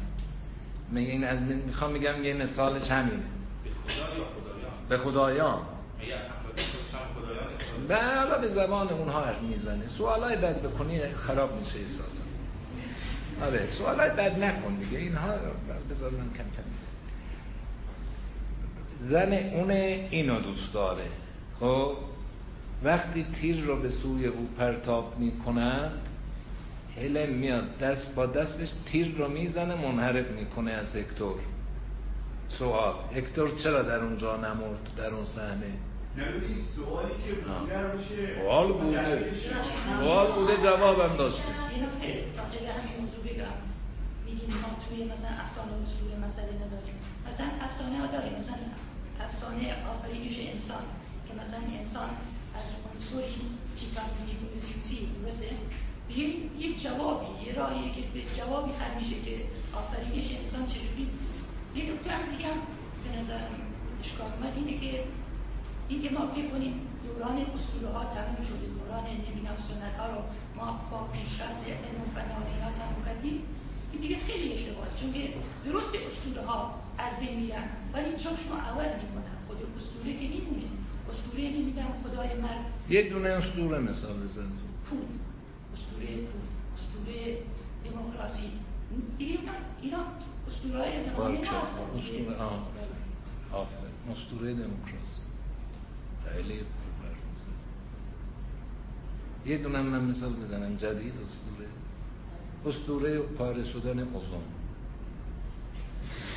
می‌خوام 1.67 1.91
میگم 1.91 2.23
یه 2.23 2.34
مثالش 2.34 2.91
همینه. 2.91 3.23
به 3.63 3.69
خدا 3.88 4.15
یا 4.15 4.26
خدایان؟ 4.26 4.71
به 4.89 4.97
خدایان. 4.97 5.62
به 7.88 7.96
حالا 7.96 8.38
به 8.38 8.48
زبان 8.48 8.90
اونها 8.90 9.26
حرف 9.26 9.42
می‌زنه. 9.42 9.88
سوالای 9.88 10.36
بد 10.36 10.62
بکنی 10.62 11.14
خراب 11.14 11.60
میشه 11.60 11.80
احساسا. 11.80 12.24
آره 13.46 13.68
سوالای 13.78 14.10
بد 14.10 14.44
نکن 14.44 14.76
دیگه. 14.76 14.98
اینها 14.98 15.28
بذار 15.90 16.12
من 16.12 16.18
کم 16.18 16.44
کم 16.44 16.64
زن 19.00 19.34
اون 19.34 19.72
اینو 19.72 20.40
دوست 20.40 20.74
داره. 20.74 21.06
خب؟ 21.60 21.96
وقتی 22.84 23.26
تیر 23.42 23.66
رو 23.66 23.82
به 23.82 23.90
سوی 23.90 24.26
او 24.26 24.50
پرتاب 24.58 25.20
می‌کنند 25.20 26.10
هلن 26.98 27.30
میاد 27.30 27.78
دست 27.78 28.16
با 28.16 28.26
دستش 28.26 28.70
تیر 28.86 29.16
رو 29.18 29.28
می‌زنه 29.28 29.76
منحرف 29.76 30.32
می‌کنه 30.32 30.72
از 30.72 30.96
هکتور. 30.96 31.36
سوال. 32.50 32.94
هکتور 33.16 33.50
چرا 33.64 33.82
در 33.82 34.00
اونجا 34.00 34.38
نمرد 34.38 34.90
در 34.98 35.14
اون 35.14 35.26
صحنه؟ 35.26 35.74
سوال 38.36 38.71
بوده. 38.73 39.34
سوال 39.99 40.32
بوده 40.32 40.58
جوابم 40.58 41.17
داشته. 41.17 41.43
راجع 42.38 42.60
همین 42.78 42.95
موضوع 43.02 43.23
بگم. 43.23 43.58
میگیم 44.26 44.49
ما 44.49 44.69
توی 44.84 45.04
مثلا 45.04 45.34
افسانه 45.43 45.73
مسئله 46.28 46.54
نداریم. 46.65 46.97
مثلا 47.28 47.47
افسانه 47.62 47.99
ها 47.99 48.08
داریم. 48.08 48.34
مثلا 48.34 48.56
افسانه 49.19 49.76
آفرینش 49.91 50.38
انسان. 50.54 50.84
که 51.28 51.34
مثلا 51.41 51.60
انسان 51.80 52.10
از 52.60 52.67
عنصری 52.88 53.36
تیتانیوسی 53.78 55.08
درسته؟ 55.23 55.49
دیگه 56.08 56.23
یک 56.58 56.84
جوابی 56.84 57.45
یه 57.45 57.56
راهیه 57.56 57.91
که 57.91 58.02
به 58.13 58.21
جوابی 58.38 58.71
میشه 58.99 59.15
که 59.26 59.36
آفرینش 59.80 60.32
انسان 60.39 60.65
چجوری 60.65 61.08
یه 61.76 61.93
نکته 61.93 62.12
هم 62.12 62.32
دیگه 62.32 62.47
هم 62.49 62.60
به 63.04 63.19
نظرم 63.19 63.52
اشکال 64.04 64.28
اومد 64.38 64.54
اینه 64.56 64.78
که 64.82 65.04
اینکه 65.94 66.10
ما 66.10 66.28
فکر 66.36 66.50
کنیم 66.54 66.74
دوران 67.06 67.38
اسطوره 67.56 67.90
ها 67.94 68.04
تموم 68.16 68.42
شده 68.50 68.66
دوران 68.78 69.06
نمی‌دونم 69.06 69.58
سنت 69.68 69.96
ها 70.00 70.06
رو 70.14 70.22
ما 70.58 70.68
با 70.92 71.00
پیشرفت 71.14 71.64
علم 71.68 72.02
و 72.02 72.06
فن 72.16 72.30
اینا 72.54 72.70
تموم 72.80 73.06
کردیم 73.06 73.38
این 73.92 74.02
دیگه 74.02 74.18
خیلی 74.28 74.54
اشتباه 74.54 74.88
چون 75.02 75.14
که 75.14 75.24
درست 75.66 75.94
اسطوره 76.10 76.48
ها 76.48 76.60
از 76.98 77.14
بین 77.20 77.40
میرن 77.40 77.68
ولی 77.94 78.10
چون 78.24 78.34
شما 78.36 78.58
عوض 78.70 78.92
می‌کنن 79.04 79.36
خود 79.48 79.58
اسطوره 79.78 80.14
که 80.20 80.28
میمونه. 80.34 80.70
اسطوره 81.10 81.44
نمی‌دونم 81.44 81.92
خدای 82.04 82.42
مرد. 82.42 82.66
یک 82.90 83.10
دونه 83.10 83.30
اسطوره 83.30 83.80
مثال 83.80 84.14
بزن 84.24 84.50
پول. 84.90 85.00
اسطوره 85.74 86.08
پول. 86.30 86.46
اسطوره 86.78 87.38
دموکراسی. 87.86 88.52
دیگه 89.18 89.40
اینا 89.40 89.54
اینا 89.82 90.04
اسطوره 90.48 90.80
های 90.80 91.04
زمانه 91.04 91.40
آفرین. 93.52 93.94
اسطوره 94.12 94.54
دموکراسی. 94.54 95.23
می‌زنی. 96.41 96.63
یه 99.46 99.58
دونه 99.58 99.82
من 99.82 100.04
مثال 100.04 100.34
بزنم 100.34 100.76
جدید 100.76 101.13
اسطوره. 101.13 101.67
اسطوره 102.65 103.19
پاره 103.19 103.63
شدن 103.63 104.00
اوزون. 104.00 104.43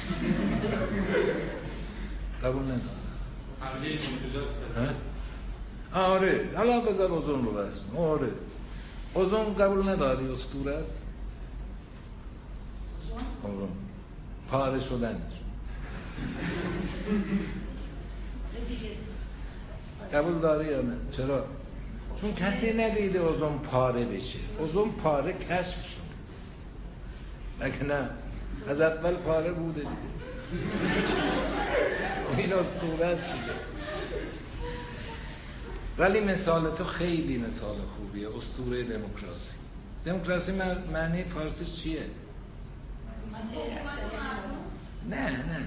قبول 2.45 2.63
ندارم؟ 2.63 2.81
آره. 5.93 6.51
حالا 6.57 6.81
بذار 6.81 7.11
اوزون 7.11 7.45
رو 7.45 7.53
کنیم. 7.53 7.97
آره. 7.97 8.31
اوزون 9.15 9.55
قبول 9.55 9.89
نداری؟ 9.89 10.29
اسطوره 10.29 10.75
است؟ 10.75 10.99
اوزون؟ 13.43 13.69
پاره 14.51 14.85
شدنش. 14.85 15.17
قبول 20.15 20.39
داری 20.39 20.69
یا 20.71 20.83
نه؟ 20.83 20.97
چرا؟ 21.17 21.45
چون 22.21 22.35
کسی 22.35 22.73
ندیده 22.73 23.19
اوزون 23.19 23.59
پاره 23.59 24.05
بشه. 24.05 24.39
اوزون 24.59 24.93
پاره 24.93 25.33
کشف 25.33 25.85
شد. 25.87 26.07
مگه 27.65 27.83
نه؟ 27.83 28.09
از 28.69 28.81
اول 28.81 29.15
پاره 29.15 29.53
بوده 29.53 29.81
دیگه. 29.81 29.91
این 32.37 32.53
است 32.53 32.81
دیگه. 32.81 33.19
ولی 35.99 36.21
مثال 36.21 36.77
تو 36.77 36.85
خیلی 36.85 37.39
مثال 37.39 37.77
خوبیه. 37.97 38.29
اسطوره 38.37 38.83
دموکراسی. 38.83 39.51
دموکراسی 40.05 40.53
مع- 40.53 40.91
معنی 40.93 41.25
فارسیش 41.25 41.83
چیه؟ 41.83 42.03
نه 45.11 45.17
نه 45.31 45.37
نه. 45.39 45.67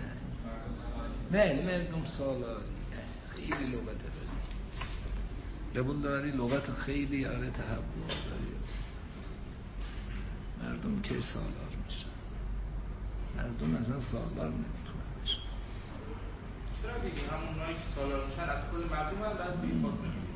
نه 1.31 1.53
مردم 1.63 2.05
سالاری 2.17 2.63
نه 2.91 3.01
خیلی 3.35 3.71
لغت 3.71 4.01
قبول 5.75 6.01
داری 6.01 6.31
لغت 6.31 6.71
خیلی 6.71 7.25
آره 7.25 7.51
تحول 7.51 8.07
داری 8.07 8.55
مردم 10.63 11.01
که 11.01 11.09
سالار 11.33 11.73
میشن؟ 11.85 12.09
مردم 13.37 13.75
اصلا 13.75 14.01
سالار 14.11 14.49
نمی‌تونن 14.49 15.09
بشن. 15.23 15.41
چرا 16.81 16.97
دیگه 16.97 17.21
همون 17.27 17.73
که 17.75 17.95
سالار 17.95 18.25
میشن؟ 18.25 18.41
از 18.41 18.63
کل 18.71 18.95
مردم 18.95 19.23
هم 19.23 19.61
بین 19.61 19.81
فاصله 19.81 20.29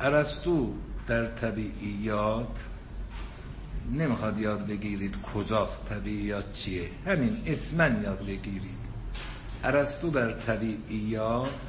ارسطو 0.00 0.74
در 1.06 1.26
طبیعیات 1.26 2.58
نمی‌خواد 3.92 4.38
یاد 4.38 4.66
بگیرید 4.66 5.16
کجاست 5.34 5.88
طبیعیات 5.88 6.52
چیه. 6.52 6.88
همین 7.06 7.42
اسمن 7.46 8.02
یاد 8.02 8.18
بگیرید. 8.18 8.86
ارسطو 9.64 10.10
در 10.10 10.32
طبیعیات 10.32 11.60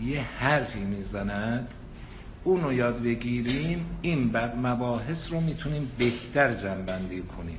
یه 0.00 0.20
حرفی 0.20 0.84
می‌زند. 0.84 1.68
اونو 2.44 2.72
یاد 2.72 3.02
بگیریم 3.02 3.86
این 4.02 4.32
بر 4.32 4.54
مباحث 4.54 5.32
رو 5.32 5.40
می‌تونیم 5.40 5.90
بهتر 5.98 6.54
جنبندی 6.54 7.22
کنیم. 7.22 7.58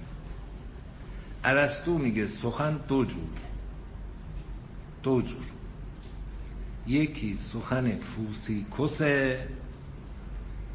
ارسطو 1.43 1.97
میگه 1.97 2.27
سخن 2.27 2.79
دو 2.87 3.05
جور. 3.05 3.39
دو 5.03 5.21
جور. 5.21 5.45
یکی 6.87 7.37
سخن 7.53 7.97
φυσικῶς 7.97 9.01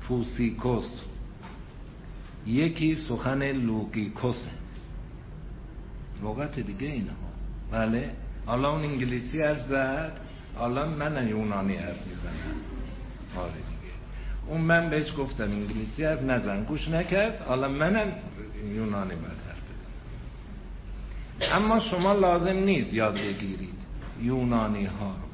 φυσικῶς 0.08 1.00
یکی 2.46 2.94
سخن 2.94 3.52
λογικῶς 3.52 4.48
لغت 6.22 6.58
دیگه 6.60 6.86
اینا 6.86 7.12
بله. 7.72 8.10
حالا 8.46 8.72
اون 8.72 8.82
انگلیسی 8.82 9.42
حرف 9.42 9.62
زد. 9.62 10.20
حالا 10.56 10.86
من 10.86 11.28
یونانی 11.28 11.76
حرف 11.76 12.06
می‌زنم. 12.06 12.56
آره 13.36 13.52
دیگه. 13.52 13.92
اون 14.48 14.60
من 14.60 14.90
بهش 14.90 15.12
گفتم 15.18 15.44
انگلیسی 15.44 16.04
حرف 16.04 16.22
نزن. 16.22 16.64
گوش 16.64 16.88
نکرد. 16.88 17.42
حالا 17.42 17.68
منم 17.68 18.12
یونانی 18.74 19.14
باید 19.14 19.38
حرف 19.48 19.62
بزنم. 19.70 19.92
اما 21.52 21.80
شما 21.80 22.12
لازم 22.12 22.56
نیست 22.56 22.94
یاد 22.94 23.14
بگیرید 23.14 23.78
یونانی 24.22 24.84
ها 24.84 25.08
رو. 25.08 25.28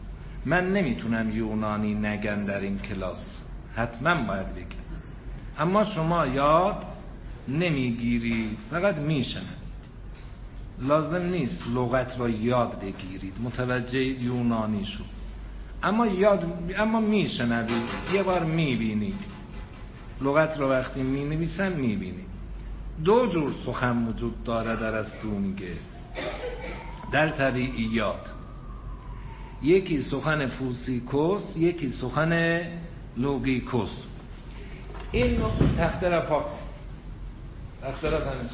من 0.45 0.73
نمی‌تونم 0.73 1.37
یونانی 1.37 1.95
نگم 1.95 2.45
در 2.45 2.61
این 2.61 2.79
کلاس. 2.79 3.43
حتما 3.77 4.27
باید 4.27 4.55
بگم. 4.55 4.83
اما 5.59 5.85
شما 5.85 6.27
یاد 6.27 6.85
نمی‌گیرید 7.49 8.59
فقط 8.71 8.97
میشنوید 8.97 9.63
لازم 10.79 11.23
نیست 11.23 11.65
لغت 11.75 12.21
را 12.21 12.29
یاد 12.29 12.81
بگیرید. 12.81 13.35
متوجه 13.43 14.03
یونانی 14.03 14.85
شد 14.85 15.05
اما 15.83 16.07
یاد 16.07 16.45
اما 16.79 17.01
میشنوید. 17.01 17.89
یه 18.15 18.23
بار 18.23 18.45
می‌بینید. 18.45 19.19
لغت 20.21 20.61
را 20.61 20.69
وقتی 20.69 21.03
می‌نویسن 21.03 21.73
می‌بینید. 21.73 22.33
دو 23.05 23.27
جور 23.27 23.53
سخن 23.67 24.07
وجود 24.07 24.45
داره 24.45 24.81
در 24.81 25.05
میگه 25.39 25.73
در 27.13 27.29
طبیعیات. 27.29 28.33
یکی 29.63 30.03
سخن 30.03 30.47
فوسیکوس 30.47 31.57
یکی 31.57 31.91
سخن 31.91 32.63
لوگیکوس. 33.17 33.91
این 35.13 35.41
رو 35.41 35.51
را 36.11 36.21
پاک 36.21 36.45
را 38.11 38.21
تمیز 38.21 38.51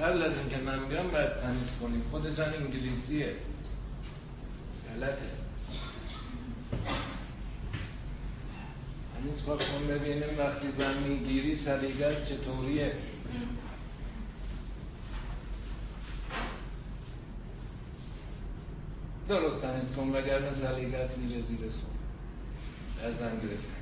قبل 0.00 0.22
از 0.22 0.36
اینکه 0.36 0.56
من 0.56 0.88
بیام 0.88 1.10
باید 1.10 1.40
تمیز 1.40 1.68
کنید 1.80 2.02
خودشان 2.10 2.54
انگلیسیه. 2.54 3.34
غلطه. 4.96 5.30
پاک 9.46 9.58
کن 9.58 9.86
ببینیم 9.88 10.38
وقتی 10.38 10.70
زن 10.70 11.02
می‌گیری 11.02 11.56
سلیقت 11.56 12.24
چطوریه. 12.24 12.94
درست 19.28 19.62
تمیز 19.62 19.92
کن 19.92 20.08
وگرنه 20.08 20.54
سلیقت 20.54 21.18
میره 21.18 21.40
زیر 21.40 21.70
سو 21.70 21.86
از 23.06 23.14
گرفته. 23.18 23.79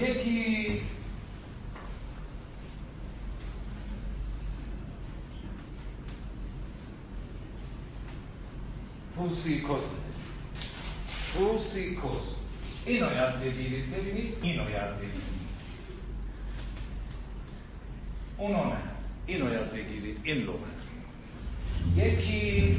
یکی 0.00 0.80
فوسیکوس 9.16 9.82
فوسیکوس 11.34 12.22
اینو 12.86 13.14
یاد 13.14 13.40
بگیرید. 13.40 13.90
ببینید 13.90 14.34
اینو 14.42 14.70
یاد 14.70 14.96
بگیرید. 14.96 15.22
اونو 18.38 18.64
نه. 18.64 18.76
اینو 19.26 19.52
یاد 19.52 19.72
بگیرید. 19.72 20.20
این 20.22 20.36
لغت 20.36 20.82
یکی 21.96 22.76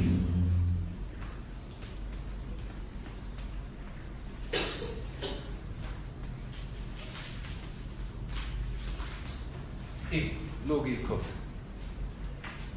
این 10.14 10.30
لوگیکوس 10.68 11.20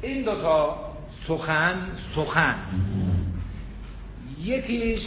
این 0.02 0.24
دوتا 0.24 0.76
سخن 1.26 1.88
سخن. 2.14 2.58
یکیش 4.44 5.02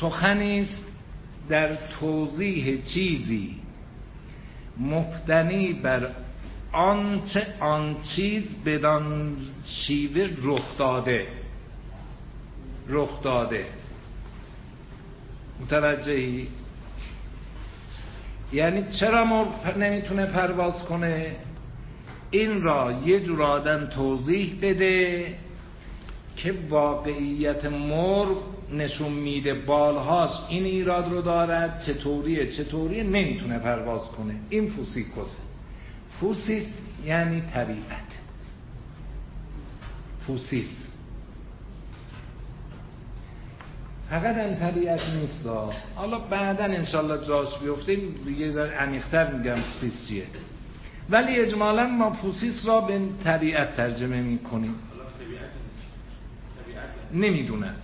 سخنی 0.00 0.60
است 0.60 0.84
در 1.48 1.76
توضیح 2.00 2.82
چیزی 2.82 3.54
مبتنی 4.80 5.72
بر 5.72 6.10
آنچه 6.72 7.46
آن 7.60 7.96
چیز 8.16 8.42
بدان 8.64 9.36
شیوه 9.64 10.30
رخ 10.42 10.78
داده. 10.78 11.26
رخ 12.88 13.22
داده. 13.22 13.66
متوجهی؟ 15.60 16.48
یعنی 18.52 18.84
چرا 19.00 19.24
مرغ 19.24 19.76
نمی‌تونه 19.78 20.26
پرواز 20.26 20.84
کنه؟ 20.84 21.36
این 22.30 22.62
را 22.62 22.92
یه 23.06 23.20
جور 23.20 23.42
آدم 23.42 23.86
توضیح 23.86 24.58
بده 24.62 25.26
که 26.36 26.54
واقعیت 26.68 27.64
مرغ 27.64 28.36
نشون 28.72 29.12
میده 29.12 29.54
بالهاش 29.54 30.30
این 30.48 30.64
ایراد 30.64 31.10
رو 31.10 31.22
دارد 31.22 31.82
چطوریه 31.86 32.52
چطوریه 32.52 33.02
نمی‌تونه 33.02 33.58
پرواز 33.58 34.02
کنه. 34.02 34.34
این 34.50 34.68
فوسیکوسه. 34.68 35.38
فوسیس 36.20 36.66
یعنی 37.04 37.40
طبیعت. 37.40 38.12
فوسیس. 40.26 40.85
فقط 44.10 44.36
هم 44.36 44.54
طبیعت 44.54 45.00
نیست 45.14 45.46
حالا 45.94 46.18
بعدا 46.18 46.64
انشالله 46.64 47.26
جاش 47.26 47.48
بیفتیم 47.58 48.14
یه 48.38 48.50
ذره 48.50 48.70
عمیق‌تر 48.70 49.32
میگم 49.32 49.54
φύσις 49.54 50.08
چیه. 50.08 50.26
ولی 51.10 51.36
اجمالا 51.36 51.86
ما 51.86 52.10
φύσις 52.10 52.66
را 52.66 52.80
به 52.80 53.00
طبیعت 53.24 53.76
ترجمه 53.76 54.20
می‌کنیم. 54.20 54.74
نمی‌دونم. 57.14 57.74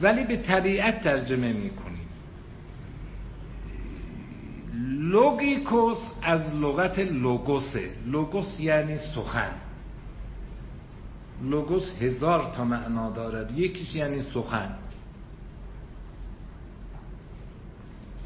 ولی 0.00 0.24
به 0.24 0.36
طبیعت 0.36 1.02
ترجمه 1.02 1.52
می‌کنیم. 1.52 2.08
λογικῶς 4.98 5.98
از 6.22 6.40
لغت 6.54 6.98
λόγος 6.98 7.90
ه. 8.06 8.21
λόγος 8.21 8.60
یعنی 8.60 8.98
سخن. 8.98 9.52
لوگوس 11.42 12.02
هزار 12.02 12.52
تا 12.56 12.64
معنا 12.64 13.10
دارد. 13.10 13.58
یکیش 13.58 13.94
یعنی 13.94 14.20
سخن. 14.20 14.74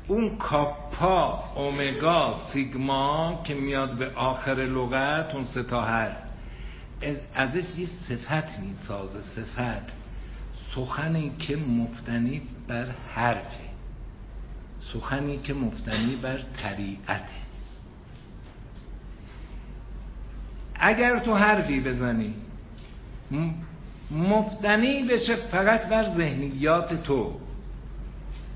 اون 0.09 0.37
کاپا 0.37 1.45
اومگا 1.57 2.35
سیگما 2.53 3.41
که 3.45 3.55
میاد 3.55 3.99
به 3.99 4.11
آخر 4.15 4.55
لغت 4.55 5.35
اون 5.35 5.45
ستا 5.45 5.81
هر. 5.81 6.17
ازش 7.35 7.79
یه 7.79 7.87
صفت 7.87 8.59
می‌سازه 8.59 9.21
صفت. 9.21 9.93
سخنی 10.75 11.33
که 11.39 11.57
مفتنی 11.57 12.43
بر 12.69 12.87
حرفه. 13.15 13.69
سخنی 14.93 15.39
که 15.39 15.55
مفتنی 15.55 16.17
بر 16.17 16.41
طریعته. 16.63 17.39
اگر 20.75 21.19
تو 21.19 21.35
حرفی 21.35 21.81
بزنی 21.81 22.35
مفتنی 24.11 25.03
بشه 25.03 25.37
فقط 25.37 25.89
بر 25.89 26.05
ذهنیات 26.15 27.03
تو. 27.03 27.41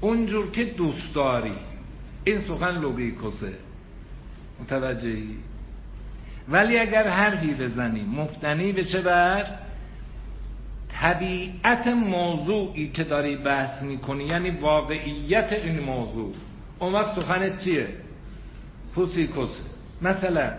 اونجور 0.03 0.51
که 0.51 0.65
دوست 0.65 1.15
داری. 1.15 1.55
این 2.25 2.41
سخن 2.41 2.81
لوگیکوسه 2.81 3.53
متوجهی؟ 4.61 5.37
ولی 6.49 6.79
اگر 6.79 7.09
حرفی 7.09 7.55
بزنی 7.55 8.03
مفتنی 8.03 8.73
بشه 8.73 9.01
بر؟ 9.01 9.47
طبیعت 10.93 11.87
موضوعی 11.87 12.89
که 12.89 13.05
داری 13.05 13.37
بحث 13.37 13.83
می‌کنی 13.83 14.25
یعنی 14.25 14.51
واقعیت 14.51 15.53
این 15.53 15.81
موضوع. 15.81 16.35
اون 16.79 16.93
وقت 16.93 17.21
سخنت 17.21 17.59
چیه؟ 17.65 17.89
فوسیکوسه 18.95 19.63
مثلا 20.03 20.53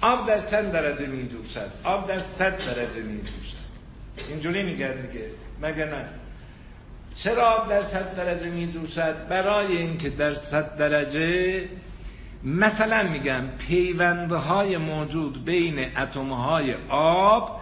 آب 0.00 0.28
در 0.28 0.50
چند 0.50 0.72
درجه 0.72 1.06
می 1.06 1.28
جوشد 1.28 1.70
آب 1.84 2.08
در 2.08 2.20
صد 2.20 2.58
درجه 2.58 3.02
می 3.02 3.18
جوشد 3.18 3.64
اینجوری 4.28 4.62
میگه 4.62 4.88
دیگه. 4.88 5.26
مگه 5.62 5.84
نه؟ 5.84 6.04
چرا 7.22 7.66
در 7.68 7.82
صد 7.82 8.16
درجه 8.16 8.50
می 8.50 8.72
جوشد 8.72 9.28
برای 9.28 9.76
اینکه 9.76 10.10
در 10.10 10.34
صد 10.34 10.76
درجه 10.76 11.68
مثلا 12.44 13.02
میگم 13.02 13.44
پیوندهای 13.68 14.76
موجود 14.76 15.44
بین 15.44 15.98
اتمهای 15.98 16.74
آب 16.88 17.60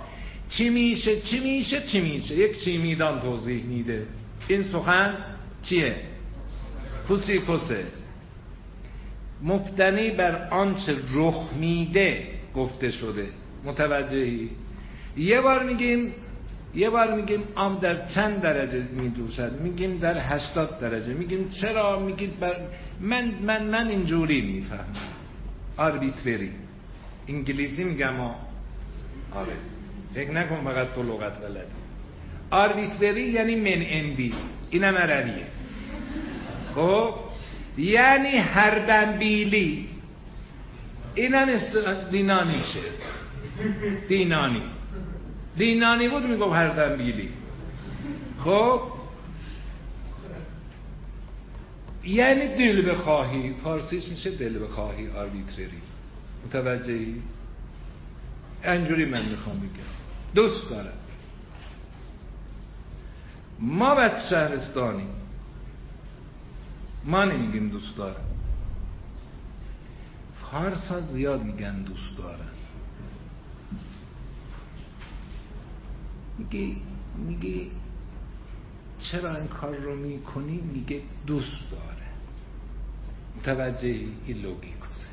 چی 0.49 0.71
میشه 0.71 1.21
چی 1.21 1.41
میشه 1.41 1.83
چی 1.83 2.01
میشه؟ 2.01 2.35
یک 2.35 2.65
چیمیدان 2.65 3.21
توضیح 3.21 3.65
میده. 3.65 4.07
این 4.49 4.63
سخن 4.63 5.17
چیه؟ 5.63 5.97
پوسه. 7.09 7.85
مبتنی 9.43 10.11
بر 10.11 10.49
آنچه 10.51 10.97
رخ 11.15 11.53
میده 11.53 12.27
گفته 12.55 12.91
شده. 12.91 13.29
متوجهی؟ 13.65 14.51
یه 15.17 15.41
بار 15.41 15.63
میگیم 15.63 16.15
یه 16.75 16.91
بار 16.91 17.15
میگیم 17.15 17.43
آب 17.55 17.81
در 17.81 18.07
چند 18.15 18.41
درجه 18.41 18.83
میجوشد؟ 18.93 19.61
میگیم 19.61 19.99
در 19.99 20.19
هشتاد 20.19 20.81
درجه. 20.81 21.15
میگیم 21.15 21.49
چرا؟ 21.49 22.01
میگیم 22.01 22.33
بر... 22.41 22.57
من 23.01 23.35
من 23.45 23.67
من 23.67 23.89
اینجوری 23.89 24.41
می‌فهمم. 24.41 24.95
آربیتری 25.77 26.51
انگلیسی 27.29 27.85
میگم 27.85 28.21
آره. 28.21 29.53
فکر 30.15 30.31
نکن 30.31 30.65
فقط 30.65 30.95
تو 30.95 31.03
لغت 31.03 31.41
بلدی 31.41 31.73
آربیتری 32.51 33.23
یعنی 33.23 33.57
من 33.57 33.87
اندی 33.87 34.35
اینم 34.71 34.95
عربیه. 34.95 35.47
خب؟ 36.75 37.15
یعنی 37.79 38.37
هر 38.37 38.79
دنبیلی 38.87 39.89
اینم 41.15 41.49
دینانی 42.11 42.63
شه 42.73 42.81
دینانی 44.09 44.63
دینانی 45.57 46.09
بود 46.09 46.27
می‌گفت 46.27 46.53
هر 46.53 46.69
دنبیلی 46.69 47.29
خب؟ 48.45 48.81
یعنی 52.05 52.55
دل 52.55 52.91
بخواهی. 52.91 53.55
فارسیش 53.65 54.09
میشه 54.09 54.31
دل 54.31 54.65
بخواهی 54.65 55.09
آربیتری 55.11 55.83
متوجهی؟ 56.47 57.23
انجوری 58.65 59.05
من 59.05 59.29
می‌خوام 59.29 59.59
بگم. 59.59 59.69
دوست 60.35 60.71
دارم. 60.71 60.99
ما 63.59 63.95
بد 63.95 64.23
شهرستانی 64.31 65.07
ما 67.05 67.25
نمیگیم 67.25 67.69
دوست 67.69 67.97
دارم. 67.97 68.25
فارسا 70.43 71.01
زیاد 71.01 71.43
میگن 71.43 71.83
دوست 71.83 72.19
دارم. 72.19 72.52
میگه 76.43 76.77
میگه 77.17 77.67
چرا 78.99 79.37
این 79.37 79.49
کار 79.49 79.77
رو 79.77 79.97
می‌کنی؟ 79.97 80.61
میگه 80.61 81.03
دوست 81.27 81.71
داره. 81.71 81.93
متوجه 83.37 83.89
این 84.27 84.37
λογικῶς 84.37 84.98
ه 84.98 85.07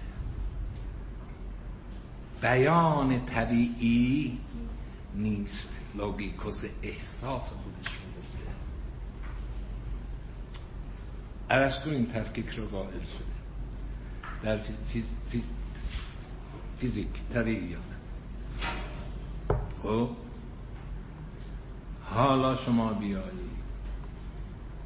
بیان 2.42 3.26
طبیعی 3.26 4.38
نیست. 5.16 5.70
λογικῶς 5.96 6.58
احساس 6.84 7.42
خودش 7.42 7.88
رو 7.88 8.22
گفته 8.22 8.40
ارسطو 11.50 11.90
این 11.90 12.06
تفکیک 12.06 12.50
رو 12.50 12.68
قائل 12.68 13.04
شده. 13.04 13.40
در 14.44 14.58
فیز... 14.94 15.06
فیز... 15.32 15.44
فیزیک 16.80 17.08
طبیعیات 17.34 17.82
خب؟ 19.84 20.10
حالا 22.14 22.56
شما 22.56 22.94
بیایید. 22.94 23.50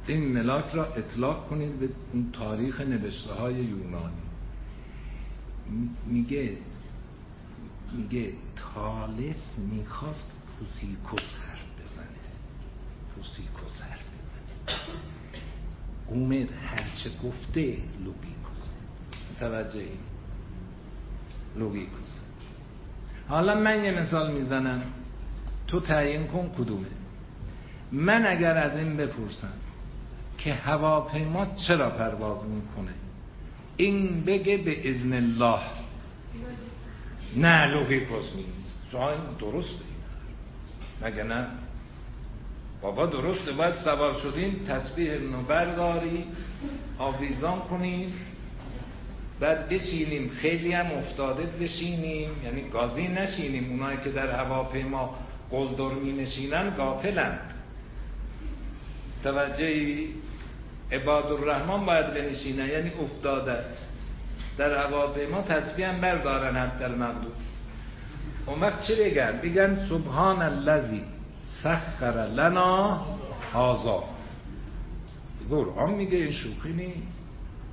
این 0.06 0.32
ملاک 0.32 0.64
را 0.74 0.86
اطلاق 0.94 1.48
کنید 1.48 1.80
به 1.80 1.88
اون 2.12 2.30
تاریخ 2.32 2.80
نوشته 2.80 3.32
های 3.32 3.54
یونانی. 3.54 4.14
میگه 6.06 6.56
میگه 7.92 8.32
تالس 8.56 9.54
می‌خواست 9.58 10.32
φυσικῶς 10.58 11.34
حرف 11.48 11.66
بزنه. 11.78 12.06
φυσικῶς 13.14 13.80
حرف 13.80 14.00
بزنه. 14.00 14.78
اومد 16.08 16.48
هرچه 16.66 17.10
گفته 17.24 17.78
λογικῶς. 18.04 18.68
متوجه‌این؟ 19.36 19.98
λογικῶς. 21.56 22.20
حالا 23.28 23.54
من 23.54 23.84
یه 23.84 23.90
مثال 23.90 24.32
می‌زنم. 24.32 24.82
تو 25.66 25.80
تعیین 25.80 26.26
کن 26.26 26.50
کدومه. 26.58 26.86
من 27.94 28.26
اگر 28.26 28.56
از 28.58 28.78
این 28.78 28.96
بپرسم 28.96 29.52
که 30.38 30.54
هواپیما 30.54 31.46
چرا 31.68 31.90
پرواز 31.90 32.38
می‌کنه؟ 32.48 32.94
این 33.76 34.24
بگه 34.24 34.56
به 34.56 34.90
ازن 34.90 35.12
الله. 35.12 35.60
نه 37.36 37.66
لوگیکوس 37.66 38.36
نیست. 38.36 38.74
شما 38.92 39.10
درسته. 39.40 39.84
مگه 41.02 41.22
نه؟ 41.22 41.46
بابا 42.82 43.06
درسته 43.06 43.52
باید 43.52 43.74
سوار 43.74 44.14
شدیم 44.14 44.64
تسبیح 44.68 45.18
نو 45.18 45.42
برداری 45.42 46.24
آویزان 46.98 47.60
کنیم. 47.60 48.12
بعد 49.40 49.68
بشینیم 49.68 50.28
خیلی 50.28 50.72
هم 50.72 50.86
افتاده 50.86 51.42
بشینیم 51.42 52.30
یعنی 52.44 52.68
گازی 52.68 53.08
نشینیم 53.08 53.70
اونایی 53.70 53.98
که 54.04 54.10
در 54.10 54.30
هواپیما 54.30 55.18
قلدر 55.50 55.94
می 55.94 56.12
نشینن 56.12 56.76
گافلند 56.76 57.53
توجهی 59.24 60.08
عباد 60.92 61.32
الرحمن 61.32 61.86
باید 61.86 62.14
بنشینن 62.14 62.68
یعنی 62.68 62.90
افتاده. 62.90 63.64
در 64.58 64.86
هواپیما 64.86 65.42
تسبیح 65.42 65.88
هم 65.88 66.00
بردارن 66.00 66.56
حد 66.56 66.78
در 66.78 66.94
مقدور 66.94 67.32
اون 68.46 68.60
وقت 68.60 68.86
چی 68.86 68.94
بگن؟ 68.94 69.40
بگن 69.42 69.86
سبحان 69.88 70.42
الذی 70.42 71.02
سخر 71.62 72.26
لنا 72.26 73.06
هازا 73.52 74.04
قرآن 75.50 75.90
میگه 75.94 76.18
این 76.18 76.32
شوخی 76.32 76.72
نیست. 76.72 77.18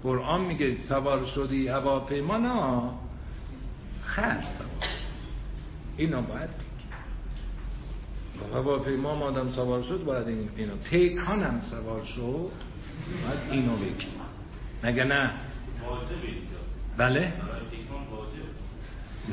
قرآن 0.04 0.41
میگه 0.41 0.78
سوار 0.78 1.26
شدی 1.26 1.68
هواپیما 1.68 2.38
نه. 2.38 2.89
خر 4.04 4.41
سوار 4.41 4.89
اینا 5.97 6.22
باید 6.22 6.70
هواپیما 8.54 9.16
مادم 9.16 9.52
سوار 9.52 9.84
شد 9.84 10.04
باید 10.04 10.28
این 10.28 10.50
اینو 10.56 10.76
پیکان 10.76 11.44
هم 11.44 11.62
سوار 11.72 12.06
شد 12.06 12.52
باید 13.24 13.52
اینو 13.52 13.76
بگی 13.76 14.08
مگه 14.84 15.04
نه؟ 15.04 15.32
بله؟ 16.98 17.34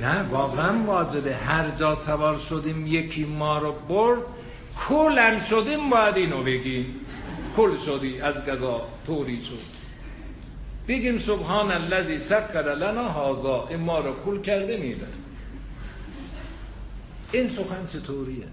نه 0.00 0.22
واقعا 0.22 0.84
واجبه. 0.84 1.36
هر 1.36 1.70
جا 1.70 1.94
سوار 1.94 2.38
شدیم 2.38 2.86
یکی 2.86 3.24
ما 3.24 3.58
رو 3.58 3.74
برد 3.88 4.22
کلم 4.88 5.38
شدیم 5.50 5.90
باید 5.90 6.16
اینو 6.16 6.42
بگیم. 6.42 6.94
کل 7.56 7.70
شدی 7.86 8.20
از 8.20 8.46
گذا 8.46 8.82
طوری 9.06 9.44
شد. 9.44 9.78
بگیم 10.88 11.18
سبحان 11.18 11.72
الذی 11.72 12.18
سخر 12.18 12.74
لنا 12.74 13.08
هازا 13.08 13.66
این 13.68 13.80
ما 13.80 13.98
رو 13.98 14.12
کل 14.24 14.40
کرده 14.40 14.76
میده. 14.76 15.06
این 17.32 17.48
سخن 17.48 17.86
چطوریه؟ 17.86 18.46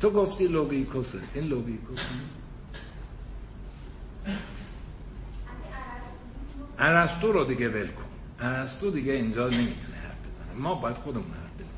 تو 0.00 0.10
گفتی 0.10 0.46
لوگیکوسه 0.46 1.18
این 1.34 1.44
لوگیکوسه 1.44 2.02
ارسطو 6.78 7.32
رو 7.32 7.44
دیگه 7.44 7.68
ول 7.68 7.86
کن. 7.86 8.02
ارسطو 8.40 8.90
دیگه 8.90 9.12
اینجا 9.12 9.48
نمی‌تونه 9.48 9.96
حرف 9.96 10.18
بزنه. 10.20 10.62
ما 10.62 10.74
باید 10.74 10.96
خودمون 10.96 11.24
حرف 11.24 11.54
بزنیم. 11.54 11.76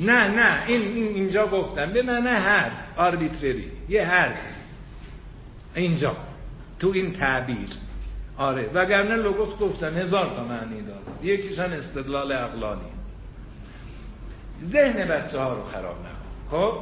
نه 0.00 0.28
نه. 0.28 0.66
این, 0.66 0.82
این 0.82 1.14
اینجا 1.14 1.46
گفتم. 1.46 1.92
به 1.92 2.02
معنی 2.02 2.28
هر 2.28 2.72
آربیتری 2.96 3.72
یه 3.88 4.06
هر 4.06 4.34
اینجا. 5.74 6.16
تو 6.78 6.88
این 6.94 7.12
تعبیر. 7.12 7.68
آره. 8.40 8.70
وگرنه 8.74 9.16
لوگوس 9.16 9.58
گفتم 9.58 9.96
هزار 9.96 10.34
تا 10.34 10.44
معنی 10.44 10.82
داره 10.82 11.00
یکیشان 11.22 11.72
استدلال 11.72 12.32
عقلانی. 12.32 12.90
ذهن 14.64 15.08
بچه 15.08 15.38
ها 15.38 15.54
رو 15.54 15.62
خراب 15.62 15.96
نکن. 16.00 16.50
خب؟ 16.50 16.74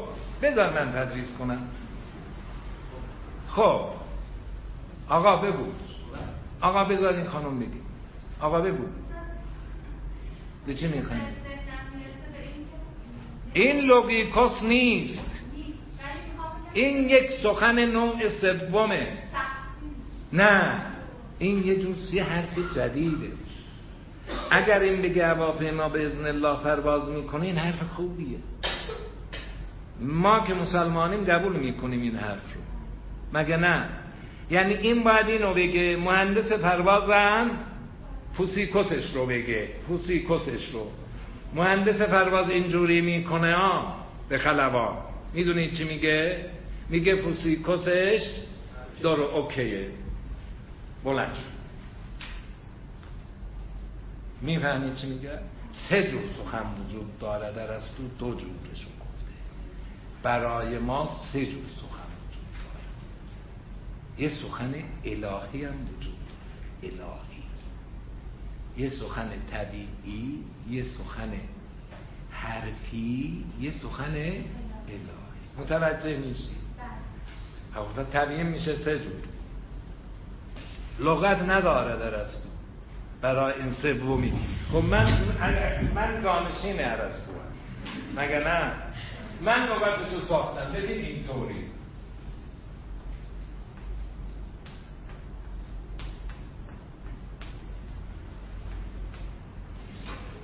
بذار 0.42 0.70
من 0.72 0.92
تدریس 0.92 1.36
کنم. 1.38 1.68
خب. 3.48 3.80
آقا 5.08 5.36
بگو. 5.36 5.66
آقا 6.60 6.84
بذار 6.84 7.12
این 7.12 7.26
خانم 7.26 7.58
بگی 7.58 7.80
آقا 8.40 8.60
بگو. 8.60 8.84
به 10.66 10.74
چی 10.74 10.88
میخوایی 10.88 11.22
این 13.52 13.80
لوگیکوس 13.80 14.62
نیست. 14.62 15.30
این 16.72 17.08
یک 17.08 17.30
سخن 17.42 17.84
نوع 17.84 18.28
سومه. 18.28 19.18
نه. 20.32 20.88
این 21.38 21.66
یه 21.66 21.76
جور 21.76 21.94
یه 22.12 22.24
حرف 22.24 22.58
جدیده. 22.76 23.32
اگر 24.50 24.80
این 24.80 25.02
بگه 25.02 25.26
هواپیما 25.26 25.88
به 25.88 26.06
ازن 26.06 26.26
الله 26.26 26.62
پرواز 26.62 27.08
می‌کنه 27.08 27.42
این 27.42 27.56
حرف 27.56 27.82
خوبیه. 27.82 28.38
ما 30.00 30.46
که 30.46 30.54
مسلمانیم 30.54 31.24
قبول 31.24 31.56
می‌کنیم 31.56 32.02
این 32.02 32.16
حرف 32.16 32.54
رو. 32.54 32.60
مگه 33.32 33.56
نه؟ 33.56 33.88
یعنی 34.50 34.74
این 34.74 35.04
باید 35.04 35.26
اینو 35.26 35.54
بگه 35.54 35.96
مهندس 35.96 36.52
پروازم 36.52 37.50
فوسیکوسش 38.34 39.14
رو 39.14 39.26
بگه 39.26 39.68
فوسیکوسش 39.88 40.68
رو. 40.72 40.86
مهندس 41.54 42.02
پرواز 42.02 42.50
اینجوری 42.50 43.00
می‌کنه 43.00 43.54
ها 43.54 43.96
به 44.28 44.38
خلبان 44.38 44.96
می‌دونید 45.34 45.72
چی 45.72 45.84
میگه؟ 45.84 46.44
میگه 46.90 47.16
فوسیکوسش 47.16 48.20
داره 49.02 49.22
اوکیه. 49.22 49.88
بلند 51.04 51.34
شد 51.34 51.58
می‌فهمید 54.40 54.94
چی 54.94 55.06
میگه؟ 55.06 55.38
سه 55.88 56.10
جور 56.10 56.22
سخن 56.22 56.66
وجود 56.80 57.18
داره 57.18 57.52
در 57.52 57.72
از 57.72 57.82
تو 57.96 58.08
دو 58.18 58.34
جورشو 58.34 58.88
گفته. 59.00 59.32
برای 60.22 60.78
ما 60.78 61.10
سه 61.32 61.46
جور 61.46 61.64
سخن 61.64 62.08
وجود 62.28 62.46
داره. 62.64 62.84
یه 64.18 64.28
سخن 64.28 64.74
الهی 65.04 65.64
هم 65.64 65.74
وجود 65.82 66.14
داره. 66.82 66.94
الهی. 66.94 67.42
یه 68.76 68.90
سخن 68.90 69.30
طبیعی 69.50 70.44
یه 70.70 70.84
سخن 70.84 71.32
حرفی 72.30 73.44
یه 73.60 73.70
سخن 73.70 74.14
الهی. 74.14 75.04
متوجه 75.58 76.16
میشی؟ 76.16 76.50
خب 77.74 78.10
طبیعی 78.12 78.42
میشه 78.42 78.76
سه 78.76 78.98
جور. 78.98 79.37
لغت 81.00 81.42
نداره 81.42 81.96
در 81.96 82.24
تو 82.24 82.48
برای 83.20 83.54
این 83.54 83.72
سومی 83.72 84.32
خب 84.72 84.84
من 84.84 85.18
من 85.94 86.22
جانشین 86.22 86.84
ارسطو 86.84 87.32
مگه 88.16 88.38
نه؟ 88.38 88.72
من 89.40 89.66
لغتش 89.66 90.12
رو 90.14 90.20
ساختم. 90.28 90.72
ببین 90.72 91.04
اینطوری. 91.04 91.64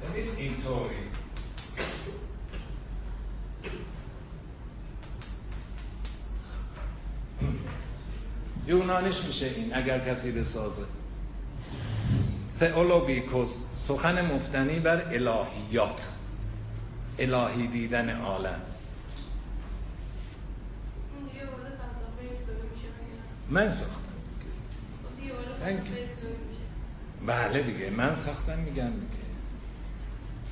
ببین 0.02 0.36
اینطوری. 0.36 1.03
یونانیش 8.74 9.24
میشه 9.26 9.46
این 9.46 9.76
اگر 9.76 9.98
کسی 9.98 10.32
بسازه 10.32 10.82
تئولوگیکوس 12.60 13.50
سخن 13.88 14.20
مفتنی 14.20 14.80
بر 14.80 15.02
الهیات. 15.02 16.00
الهی 17.18 17.66
دیدن 17.66 18.20
عالم. 18.20 18.60
من 23.50 23.68
ساختم. 23.68 24.04
بله 27.26 27.62
دیگه 27.62 27.90
من 27.90 28.14
ساختم 28.26 28.58
میگم 28.58 28.90
دیگه. 28.90 29.24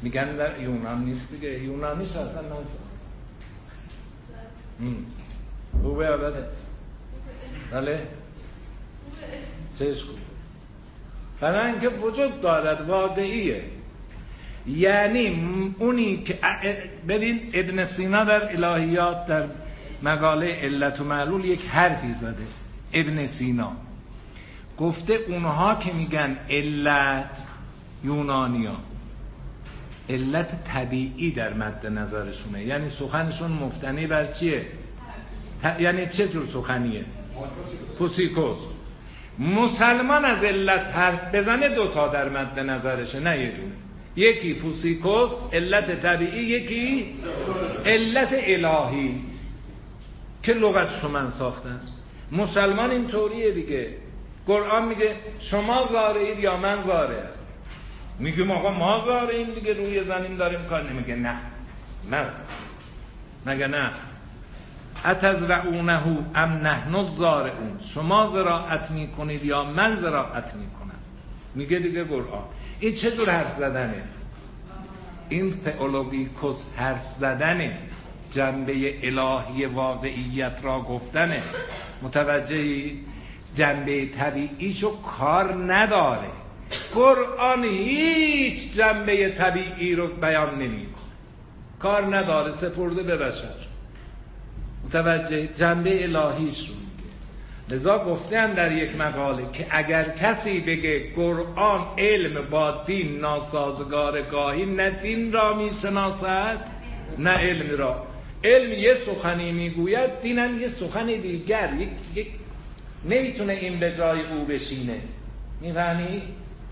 میگن 0.03 0.37
در 0.37 0.61
یونان 0.61 1.05
نیست 1.05 1.31
دیگه. 1.31 1.59
یونانی 1.59 2.05
اصلا 2.05 2.23
من 2.23 2.49
ساختم. 2.51 2.93
خوبه 5.83 6.05
یا 6.05 6.17
بده 6.17 6.47
بله؟ 7.73 8.01
خوبه 9.79 10.23
برای 11.41 11.71
اینکه 11.71 11.89
وجود 11.89 12.41
دارد 12.41 12.89
واقعیه. 12.89 13.65
یعنی 14.67 15.45
اونی 15.79 16.17
که 16.17 16.39
ببین 17.09 17.51
ابن 17.55 17.85
سینا 17.85 18.25
در 18.25 18.65
الهیات 18.65 19.27
در 19.27 19.45
مقاله 20.03 20.47
علت 20.47 21.01
و 21.01 21.05
معلول 21.05 21.45
یک 21.45 21.61
حرفی 21.61 22.13
زده. 22.13 22.47
ابن 22.93 23.27
سینا. 23.27 23.73
گفته 24.79 25.15
اونها 25.15 25.75
که 25.75 25.93
میگن 25.93 26.39
علت 26.51 27.31
یونانیا 28.05 28.77
علت 30.09 30.65
طبیعی 30.65 31.33
در 31.33 31.55
مد 31.55 31.87
نظرشونه. 31.87 32.65
یعنی 32.65 32.91
سخنشون 32.91 33.51
مفتنی 33.53 34.07
بر 34.07 34.33
چیه؟ 34.33 34.67
یعنی 35.79 36.07
چه 36.07 36.29
جور 36.29 36.47
سخنیه؟ 36.47 37.05
فوسیکوس 37.99 38.59
مسلمان 39.39 40.25
از 40.25 40.45
علت 40.45 40.81
حرف 40.81 41.35
بزنه 41.35 41.69
دوتا 41.69 42.09
در 42.09 42.29
مد 42.29 42.59
نظرشه 42.59 43.21
نه 43.21 43.41
یه 43.41 43.51
دونه 43.51 43.73
یکی 44.17 44.55
فوسیکوس 44.55 45.31
علت 45.53 46.03
طبیعی 46.03 46.45
یکی 46.45 47.07
علت 47.87 48.29
الهی 48.33 49.21
که 50.43 50.53
لغتشو 50.53 51.09
من 51.09 51.31
ساختم 51.31 51.81
مسلمان 52.33 52.91
این 52.91 53.07
طوریه 53.07 53.51
دیگه. 53.51 53.89
قرآن 54.47 54.89
میگه 54.89 55.17
شما 55.41 55.89
زارعید 55.93 56.39
یا 56.39 56.57
من 56.57 56.83
زاره 56.83 57.23
میگه 58.19 58.53
آقا 58.53 58.71
ما 58.71 59.05
زارعیم 59.07 59.47
دیگه 59.55 59.73
روی 59.73 60.05
زمین 60.05 60.37
داریم 60.37 60.65
کار 60.65 60.91
نمیگه 60.91 61.17
نه 61.17 61.37
من. 62.11 62.31
مگه 63.47 63.67
نه؟ 63.67 63.91
اتزرعونه 65.05 66.03
ام 66.35 66.51
نحن 66.53 66.95
الزارعون؟ 66.95 67.79
شما 67.95 68.27
زراعت 68.27 68.91
می‌کنید 68.91 69.45
یا 69.45 69.65
من 69.65 69.97
زراعت 69.97 70.55
می‌کنم؟ 70.55 71.01
میگه 71.55 71.79
دیگه 71.79 72.05
قرآن. 72.05 72.45
این 72.81 72.95
چه 72.95 73.11
جور 73.11 73.31
حرف 73.31 73.59
زدنه؟ 73.59 74.03
این 75.29 75.61
تئولوژیکوس 75.65 76.57
حرف 76.77 77.07
زدنه. 77.19 77.79
جنبه 78.33 78.73
الهی 79.03 79.67
واقعیت 79.67 80.57
را 80.63 80.81
گفتنه. 80.81 81.43
متوجهی؟ 82.03 83.01
جنبه 83.57 84.07
طبیعیشو 84.07 85.03
کار 85.03 85.75
نداره. 85.75 86.29
قرآن 86.95 87.65
هیچ 87.65 88.75
جنبه 88.75 89.31
طبیعی 89.31 89.95
رو 89.95 90.17
بیان 90.17 90.55
نمی‌کنه. 90.55 91.03
کار 91.79 92.17
نداره 92.17 92.53
سپرده 92.53 93.03
به 93.03 93.17
بشر 93.17 93.62
متوجه 94.93 95.47
جنبه 95.47 96.03
الهیش 96.03 96.69
رو 96.69 96.75
میگه. 96.75 97.13
لذا 97.69 98.05
گفتم 98.05 98.55
در 98.55 98.73
یک 98.73 98.97
مقاله 98.97 99.53
که 99.53 99.67
اگر 99.71 100.05
کسی 100.05 100.61
بگه 100.61 101.13
قرآن 101.17 101.87
علم 101.99 102.51
با 102.51 102.85
دین 102.87 103.21
ناسازگار 103.21 104.23
گاهی 104.23 104.67
نه 104.67 104.91
دین 104.91 105.33
را 105.33 105.55
می‌شناسد 105.55 106.59
نه 107.19 107.31
علم 107.31 107.79
را. 107.79 108.07
علم 108.45 108.73
یه 108.73 108.95
سخنی 108.95 109.53
می‌گوید 109.53 110.21
دینم 110.23 110.61
یه 110.61 110.69
سخن 110.69 111.07
دیگر. 111.07 111.71
یک, 111.79 111.89
یک 112.15 112.27
نمی‌تونه 113.05 113.53
این 113.53 113.79
به 113.81 113.97
جای 113.97 114.21
او 114.21 114.45
بشینه. 114.45 115.01
می‌فهمی؟ 115.61 116.23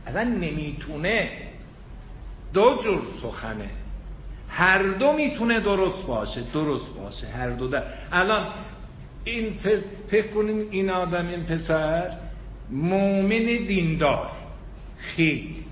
اصلا 0.07 0.23
نمی‌تونه. 0.23 1.31
دو 2.55 2.81
جور 2.85 3.03
سخنه. 3.23 3.71
هر 4.51 4.83
دو 4.83 5.13
می‌تونه 5.13 5.61
درست 5.61 6.07
باشه 6.07 6.43
درست 6.53 6.97
باشه 6.97 7.27
هر 7.27 7.51
دو 7.51 7.69
در 7.69 7.83
الان 8.13 8.47
این 9.25 9.53
فکر 10.09 10.27
کنیم 10.27 10.69
این 10.71 10.91
آدم 10.91 11.29
این 11.29 11.45
پسر 11.45 12.11
مؤمن 12.71 13.47
دیندار 13.67 14.31
خیلی. 14.99 15.65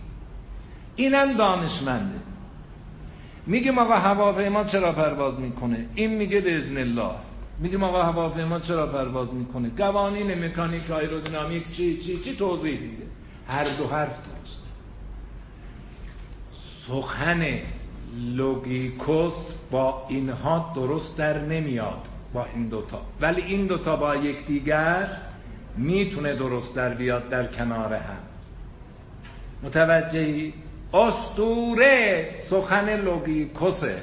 اینم 0.97 1.37
دانشمنده. 1.37 2.19
میگیم 3.47 3.79
آقا 3.79 3.95
هواپیما 3.95 4.65
چرا 4.65 4.93
پرواز 4.93 5.41
می‌کنه؟ 5.41 5.87
این 5.95 6.15
میگه 6.15 6.41
به 6.41 6.57
ازن 6.57 6.77
الله 6.77 7.15
میگیم 7.61 7.83
آقا 7.83 8.03
هواپیما 8.03 8.61
چرا 8.61 8.87
پرواز 8.87 9.35
می‌کنه؟ 9.35 9.71
قوانین 9.77 10.45
مکانیک 10.45 10.91
آیرودینامیک 10.91 11.73
چی 11.73 11.97
چی 11.97 12.19
چی 12.25 12.37
توضیح 12.37 12.81
میده. 12.81 13.07
هر 13.49 13.77
دو 13.77 13.87
حرف 13.87 14.09
درست 14.11 14.63
سخن 16.87 17.61
لوگیکوس 18.17 19.35
با 19.71 20.07
اینها 20.09 20.73
درست 20.75 21.19
در 21.19 21.39
نمیاد 21.39 22.03
با 22.33 22.47
این 22.55 22.69
دوتا 22.69 23.03
ولی 23.21 23.43
این 23.43 23.67
دوتا 23.67 23.97
با 23.97 24.17
یکدیگر 24.17 25.17
می‌تونه 25.77 26.35
درست 26.37 26.77
در 26.77 26.95
بیاد 26.95 27.29
در 27.29 27.47
کنار 27.47 27.95
هم. 27.95 28.19
متوجهی؟ 29.63 30.55
استوره 30.95 32.31
سخن 32.51 32.97
لوگیکوسه. 33.01 34.03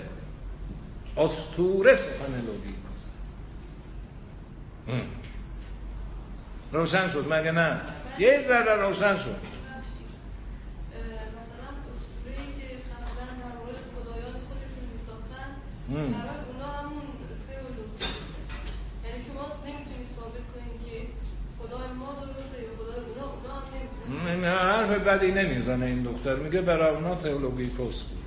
استوره 1.18 1.96
سخن 1.96 2.34
لوگیکوسه. 2.36 2.76
روشن 6.72 7.10
شد 7.10 7.26
مگه 7.34 7.52
نه؟ 7.52 7.82
یه 8.20 8.46
ذره 8.48 8.76
روشن 8.82 9.16
شد 9.16 9.56
مثلا 10.96 11.70
اسطوره‌ای 11.96 12.48
که 12.60 12.68
خلقن 12.88 13.32
در 13.40 13.52
مورد 13.58 13.80
خدایان 13.96 14.36
خودشون 14.48 14.86
میساختن 14.94 15.50
برای 15.58 15.75
اونا 15.90 16.68
همون 16.80 17.02
تئولوژی 17.48 18.10
یعنی 19.06 19.24
شما 19.28 19.46
نمی‌تونید 19.66 20.08
ثابت 20.16 20.46
کنید 20.54 20.78
که 20.86 21.08
خدای 21.60 21.94
ما 22.00 22.14
درسته 22.14 22.58
یا 22.64 22.70
خدای 22.78 23.00
اونا 23.06 23.26
اونا 23.34 23.54
هم 23.54 23.66
نمی‌تونن 23.74 24.40
نه 24.42 24.48
حرف 24.48 25.08
بدی 25.08 25.32
نمی‌زنه 25.32 25.86
این 25.86 26.04
دختر 26.04 26.36
میگه 26.36 26.62
برای 26.62 26.96
اونا 26.96 27.16
تئولوژی 27.16 27.66
کس 27.66 27.78
بود 27.78 28.26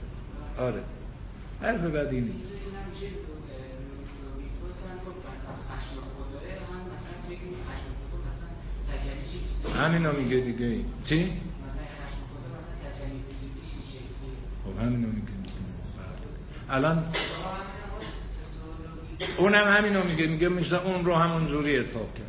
آره 0.59 0.83
حرف 1.63 1.81
بدی 1.81 2.21
نیست 2.21 2.49
همینو 9.75 10.13
میگه 10.13 10.37
دیگه 10.37 10.85
چی؟ 11.05 11.33
خب 14.65 14.83
همینو 14.83 15.07
میگه 15.07 15.39
الان 16.71 17.05
اونم 19.39 19.77
همینو 19.77 20.05
میگه 20.05 20.27
میگه 20.27 20.49
میشه 20.49 20.87
اون 20.87 21.05
رو 21.05 21.15
همون 21.15 21.47
جوری 21.47 21.77
حساب 21.77 22.15
کرد. 22.15 22.29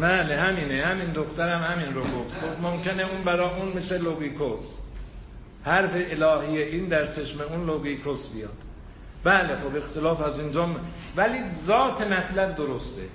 بله 0.00 0.40
همینه 0.40 0.86
همین 0.86 1.12
دخترم 1.12 1.62
همین 1.62 1.94
رو 1.94 2.02
گفت. 2.02 2.34
گفت 2.44 2.60
ممکنه 2.60 3.10
اون 3.10 3.24
برا 3.24 3.56
اون 3.56 3.76
مثل 3.76 4.02
لوگیکوس 4.02 4.83
حرف 5.64 5.90
الهی 5.94 6.62
این 6.62 6.88
در 6.88 7.12
چشم 7.12 7.40
اون 7.40 7.66
لوگیکوس 7.66 8.28
بیاد. 8.34 8.56
بله 9.24 9.56
خب 9.56 9.76
اختلاف 9.76 10.20
از 10.20 10.38
اینجا 10.40 10.66
م- 10.66 10.76
ولی 11.16 11.38
ذات 11.66 12.00
مطلب 12.00 12.56
درسته. 12.56 13.08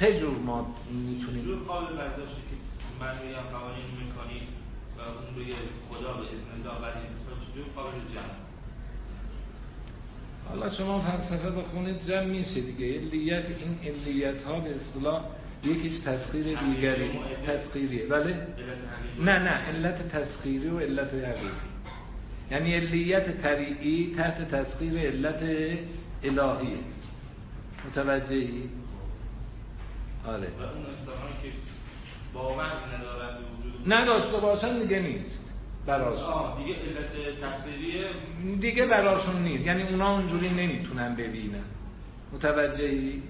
سه 0.00 0.20
جور 0.20 0.38
ما 0.38 0.66
می‌تونیم 0.90 1.44
جور 1.44 1.58
قابل 1.58 1.96
برداشته 1.96 2.36
که 2.36 2.56
من 3.00 3.08
رویم 3.08 3.36
قوانین 3.52 3.84
مکانیک 3.84 4.42
و 4.98 5.00
اون 5.00 5.34
روی 5.36 5.52
خدا 5.90 6.12
به 6.12 6.22
اذن 6.22 6.68
الله 6.70 6.96
این 6.96 7.06
چجور 7.52 7.64
قابل 7.76 7.98
جمع. 8.14 8.42
حالا 10.48 10.68
شما 10.70 11.00
فلسفه 11.00 11.50
بخونید 11.50 12.02
جمع 12.08 12.24
میشه 12.24 12.60
دیگه. 12.60 12.86
علیت 13.00 13.44
این 13.46 13.94
علیت 13.94 14.42
ها 14.44 14.60
به 14.60 14.74
اصطلاح 14.74 15.22
یکیش 15.64 16.00
تسخیر 16.00 16.58
دیگری. 16.58 17.10
تسخیریه 17.46 18.06
بله؟ 18.06 18.46
نه 19.18 19.38
نه. 19.38 19.50
علت 19.50 20.08
تسخیری 20.08 20.68
و 20.68 20.78
علت 20.80 21.14
حقیقی 21.14 21.48
یعنی 22.50 22.74
علیت 22.74 23.42
طبیعی 23.42 24.14
تحت 24.16 24.50
تسخیر 24.50 24.98
علت 24.98 25.42
الهیه 26.22 26.78
متوجهی؟ 27.88 28.68
آره. 30.26 30.48
نداشته 33.86 34.40
باشن 34.40 34.78
دیگه 34.78 34.98
نیست. 34.98 35.52
براشون. 35.86 36.56
دیگه 36.64 36.74
علت 36.74 38.60
دیگه 38.60 38.86
براشون 38.86 39.42
نیست. 39.42 39.66
یعنی 39.66 39.82
اونا 39.82 40.16
اونجوری 40.16 40.48
نمی‌تونن 40.50 41.14
ببینن. 41.14 41.64
متوجهی؟ 42.32 43.22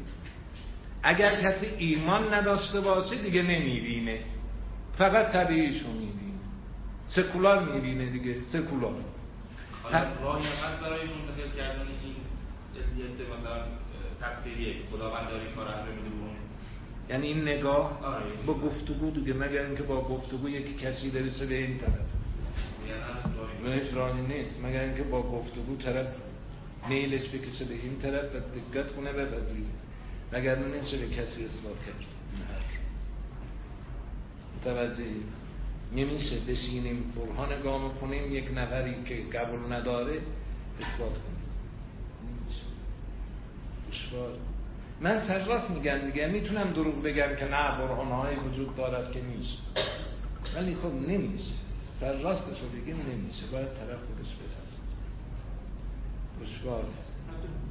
اگر 1.03 1.41
کسی 1.43 1.67
ایمان 1.79 2.35
نداشته 2.35 2.81
باشه 2.81 3.17
دیگه 3.17 3.43
نمی‌بینه. 3.43 4.21
فقط 4.99 5.33
طبیعیشو 5.33 5.89
می‌بینه. 5.89 6.39
سکولار 7.07 7.73
می‌بینه 7.75 8.07
دیگه 8.11 8.43
سکولار. 8.43 8.95
راهی 10.23 10.47
هم 10.47 10.53
هست 10.53 10.81
برای 10.81 11.01
منتقل 11.01 11.57
کردن 11.57 11.81
این 11.81 12.15
علت 12.97 13.41
مثلا 13.41 13.65
تفسیریه 14.21 14.75
خداوند 14.93 15.29
داره 15.29 15.45
کار 15.57 15.67
یعنی 17.11 17.27
این 17.27 17.43
نگاه 17.43 18.05
آره. 18.05 18.25
با 18.47 18.55
گفتگو 18.55 19.11
دیگه 19.11 19.35
مگر 19.35 19.63
اینکه 19.63 19.83
با 19.83 20.01
گفتگو 20.01 20.49
یکی 20.49 20.75
کسی 20.75 21.11
برسه 21.11 21.47
به 21.47 21.55
این 21.55 21.79
طرف. 21.79 22.09
یعنی 23.67 23.81
هیچ 23.81 23.95
راهی 23.95 24.23
نیست. 24.23 24.55
مگر 24.65 24.81
اینکه 24.81 25.03
با 25.03 25.23
گفتگو 25.23 25.77
طرف 25.77 26.07
میلش 26.89 27.29
بکشه 27.29 27.65
به 27.65 27.75
این 27.75 27.99
طرف 28.03 28.25
و 28.25 28.39
دقت 28.39 28.93
کنه 28.93 29.13
بپذیره 29.13 29.69
مگر 30.33 30.59
نمیشه 30.59 30.99
به 30.99 31.07
کسی 31.07 31.45
اثبات 31.45 31.77
کرد. 31.87 31.95
متوجهی 34.61 35.23
نمیشه 35.93 36.41
بشینیم 36.49 37.13
برهان 37.17 37.63
گام 37.63 37.95
کنیم 37.95 38.35
یک 38.35 38.51
نفری 38.55 39.05
که 39.05 39.39
قبول 39.39 39.73
نداره 39.73 40.21
اثبات 40.81 41.13
کنیم. 41.13 41.43
دشوار. 43.91 44.33
من 45.01 45.27
سرراست 45.29 45.71
میگم 45.71 45.99
دیگه. 45.99 46.27
می‌تونم 46.27 46.73
دروغ 46.73 47.03
بگم 47.03 47.37
که 47.37 47.45
نه 47.45 47.79
برهانهای 47.79 48.37
وجود 48.37 48.77
دارد 48.77 49.13
که 49.13 49.21
نیست. 49.23 49.59
ولی 50.57 50.75
خب 50.75 50.93
نمیشه. 51.09 51.55
سرراستش 52.01 52.61
رو 52.61 52.69
بگیم 52.69 52.97
نمیشه. 53.13 53.47
باید 53.53 53.69
طرف 53.69 53.99
خودش 54.07 54.31
بپذیره 54.35 54.83
دشوار. 56.43 56.85
حتی 56.85 57.12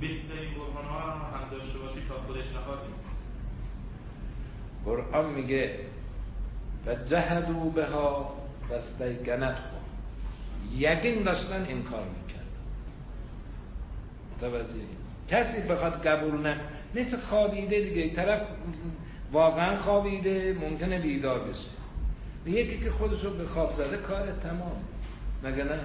بهترین 0.02 0.54
برهان 0.54 0.86
ها 0.86 1.38
هم 1.38 1.50
داشته 1.52 1.80
باشی 1.80 2.02
تا 2.10 2.16
خودش 2.28 2.46
نخواهیم 2.56 2.94
قرآن 4.86 5.34
میگه 5.34 5.80
و 6.86 6.96
جهدو 6.96 7.70
بها 7.70 8.36
و 8.70 8.74
استیقنت 8.74 9.58
یقین 10.78 11.24
داشتن 11.24 11.66
انکار 11.70 12.06
می‌کرد 12.06 12.42
متوجه؟ 14.38 14.86
کسی 15.30 15.68
بخواد 15.68 16.08
قبول 16.08 16.42
نه 16.42 16.60
مثل 16.96 17.18
خوابیده 17.18 17.82
دیگه. 17.82 18.16
طرف 18.16 18.48
واقعا 19.32 19.78
خوابیده 19.78 20.58
ممکنه 20.62 21.02
بیدار 21.02 21.40
بشه. 21.40 21.70
یکی 22.46 22.80
که 22.80 22.92
خودشو 22.92 23.38
به 23.38 23.46
خواب 23.46 23.72
زده 23.78 23.98
کار 23.98 24.32
تمام. 24.32 24.84
مگه 25.44 25.64
نه؟ 25.64 25.80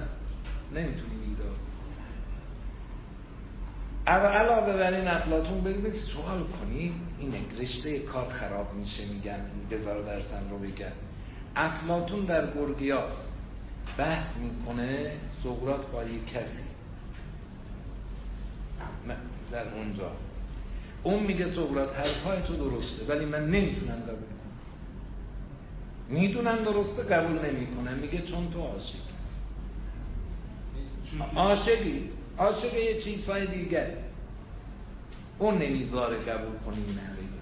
نمی‌تونی 0.75 1.17
بیدار. 1.27 1.66
علاوه 4.07 4.73
بر 4.73 4.95
این 4.95 5.09
افلاتون 5.09 5.65
بگید 5.65 5.93
سوال 5.93 6.45
کنید 6.45 6.93
این 7.19 7.35
رشته 7.61 7.99
کار 7.99 8.29
خراب 8.29 8.75
میشه 8.75 9.05
میگن 9.07 9.41
بذار 9.71 10.03
درسم 10.03 10.51
رو 10.51 10.59
بگن. 10.59 10.93
افلاتون 11.57 12.25
در 12.25 12.55
گرگیاس 12.55 13.13
بحث 13.99 14.37
می‌کنه 14.37 15.13
سقرات 15.43 15.91
با 15.91 16.05
یک 16.05 16.27
کسی. 16.27 16.63
در 19.53 19.75
اونجا. 19.75 20.11
اون 21.03 21.23
میگه 21.23 21.47
سقرات 21.47 21.97
حرفای 21.99 22.43
تو 22.43 22.57
درسته 22.57 23.15
ولی 23.15 23.25
من 23.25 23.47
نمی‌تونم 23.51 23.95
قبول 24.01 24.17
کنم. 24.17 24.57
می‌دونم 26.09 26.65
درسته 26.65 27.03
قبول 27.03 27.39
نمی‌کنم. 27.51 27.95
میگه 27.95 28.23
چون 28.23 28.51
تو 28.51 28.61
عاشقی. 28.61 28.99
عاشقی. 31.37 32.11
عاشق 32.39 32.75
یه 32.75 33.03
چیزهای 33.03 33.47
دیگر 33.47 33.91
اون 35.39 35.59
نمی‌ذاره 35.59 36.17
قبول 36.17 36.59
کنی 36.67 36.85
این 36.87 36.99
حقیقت 36.99 37.37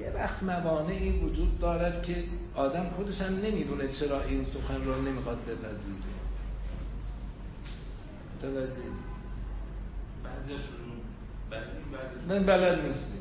یه 0.00 0.10
وقت 0.22 0.42
موانعی 0.42 1.18
وجود 1.18 1.58
دارد 1.58 2.02
که 2.02 2.24
آدم 2.54 2.90
خودش 2.96 3.20
هم 3.20 3.36
نمی‌دونه 3.36 3.88
چرا 3.88 4.22
این 4.22 4.44
سخن 4.44 4.84
را 4.84 4.98
نمی‌خواد 4.98 5.38
بپذیره. 5.38 6.16
متوجه 8.38 8.72
من 12.28 12.46
بلد 12.46 12.80
نیستی 12.80 13.18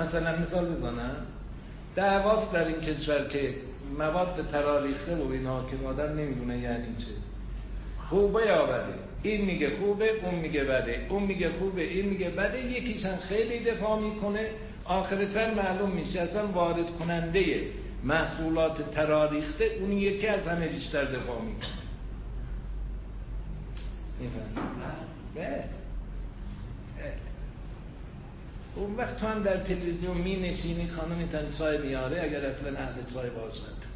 مثلا 0.00 0.38
مثال 0.38 0.74
بزنم. 0.74 1.16
دعواست 1.94 2.52
در 2.52 2.64
این 2.64 2.80
کشور 2.80 3.28
که 3.28 3.54
مواد 3.98 4.48
تراریخته 4.52 5.16
و 5.16 5.30
اینا 5.32 5.64
که 5.64 5.86
آدم 5.86 6.18
نمی‌دونه 6.18 6.58
یعنی 6.58 6.96
چه. 6.98 7.31
خوبه 8.12 8.46
یا 8.46 8.66
بده؟ 8.66 8.94
این 9.22 9.44
میگه 9.44 9.70
خوبه 9.70 10.10
اون 10.24 10.34
میگه 10.34 10.64
بده. 10.64 11.06
اون 11.08 11.22
میگه 11.22 11.50
خوبه 11.50 11.82
این 11.82 12.08
میگه 12.08 12.30
بده. 12.30 12.60
یکیشن 12.60 13.16
خیلی 13.16 13.64
دفاع 13.64 14.00
می‌کنه. 14.00 14.50
آخر 14.84 15.26
سر 15.26 15.54
معلوم 15.54 15.90
میشه 15.90 16.20
اصلا 16.20 16.46
وارد 16.46 16.90
کننده 16.98 17.62
محصولات 18.04 18.94
تراریخته. 18.94 19.64
اون 19.64 19.92
یکی 19.92 20.26
از 20.26 20.48
همه 20.48 20.68
بیشتر 20.68 21.04
دفاع 21.04 21.42
می‌کنه. 21.42 21.82
اون 28.76 28.94
وقت 28.96 29.16
تو 29.16 29.26
هم 29.26 29.42
در 29.42 29.56
تلویزیون 29.56 30.16
می 30.16 30.36
نشینی 30.36 30.88
خانم 30.88 31.26
تن 31.26 31.50
چای 31.58 31.78
میاره 31.78 32.22
اگر 32.22 32.46
اصلا 32.46 32.78
اهل 32.78 33.02
چای 33.14 33.30
باشد. 33.30 33.92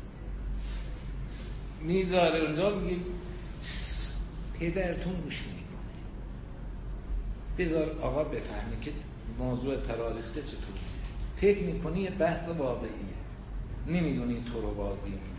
می‌ذاره 1.83 2.41
اونجا 2.41 2.75
میگی 2.75 3.01
پدرتون 4.61 5.13
گوش 5.13 5.43
می‌کنه. 5.47 5.67
بذار 7.59 7.99
آقا 8.01 8.25
بفهمه 8.25 8.81
که 8.81 8.91
موضوع 9.39 9.77
تراریخته 9.77 10.43
چطور. 10.43 10.77
فکر 11.37 11.63
می‌کنی 11.63 12.01
یه 12.01 12.11
بحث 12.11 12.49
واقعیه. 12.49 13.17
نمی‌دونی 13.87 14.45
تو 14.53 14.61
رو 14.61 14.75
بازی 14.75 15.11
میدن 15.11 15.37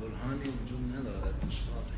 برهانی 0.00 0.48
وجود 0.64 0.96
ندارد 0.96 1.34
دشواره 1.48 1.96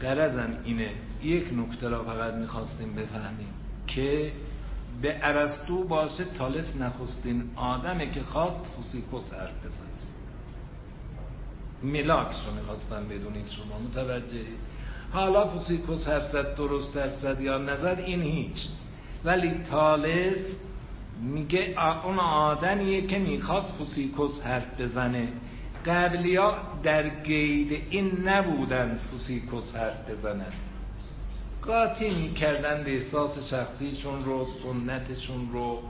قرزم 0.00 0.58
اینه 0.64 0.90
یک 1.22 1.44
نکته 1.58 1.88
را 1.88 2.04
فقط 2.04 2.34
می‌خواستیم 2.34 2.94
بفهمیم 2.94 3.48
که 3.86 4.32
به 5.02 5.12
عرستو 5.12 5.84
باشه 5.84 6.24
تالس 6.24 6.76
نخستین 6.76 7.50
آدمه 7.56 8.10
که 8.10 8.22
خواست 8.22 8.66
فوسیکوس 8.76 9.32
حرف 9.32 9.66
بزن 9.66 9.94
ملاکش 11.82 12.36
رو 12.46 12.54
می‌خواستم 12.54 13.08
بدونید 13.08 13.48
شما 13.48 13.78
متوجه 13.78 14.44
حالا 15.12 15.48
فوسیکوس 15.48 16.08
حرف 16.08 16.30
زد 16.30 16.54
درست 16.54 16.96
حرف 16.96 17.14
زد 17.14 17.40
یا 17.40 17.58
نظر 17.58 17.94
این 17.94 18.22
هیچ. 18.22 18.68
ولی 19.24 19.50
تالس 19.70 20.60
میگه 21.20 21.74
اون 22.04 22.18
آدمیه 22.18 23.06
که 23.06 23.18
می‌خواست 23.18 23.72
فوسیکوس 23.78 24.42
حرف 24.42 24.80
بزنه. 24.80 25.28
قبلیا 25.86 26.56
در 26.82 27.22
گید 27.22 27.82
این 27.90 28.28
نبودن 28.28 28.98
فوسیکوس 29.10 29.76
حرف 29.76 30.10
بزنن 30.10 30.52
قاطی 31.66 32.10
می‌کردن 32.10 32.86
احساس 32.86 33.50
شخصیشون 33.50 34.24
رو 34.24 34.46
سنتشون 34.62 35.52
رو 35.52 35.82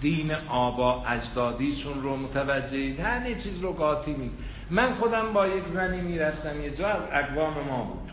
دین 0.00 0.34
آبا 0.34 1.04
اجدادیشون 1.04 2.02
رو 2.02 2.16
متوجه 2.16 3.02
همه 3.02 3.34
چیز 3.34 3.60
رو 3.60 3.72
قاطی 3.72 4.14
می 4.14 4.30
من 4.70 4.94
خودم 4.94 5.32
با 5.32 5.46
یک 5.46 5.64
زنی 5.64 6.00
می‌رفتم 6.00 6.62
یه 6.62 6.70
جا 6.70 6.88
از 6.88 7.02
اقوام 7.12 7.54
ما 7.68 7.84
بود. 7.84 8.12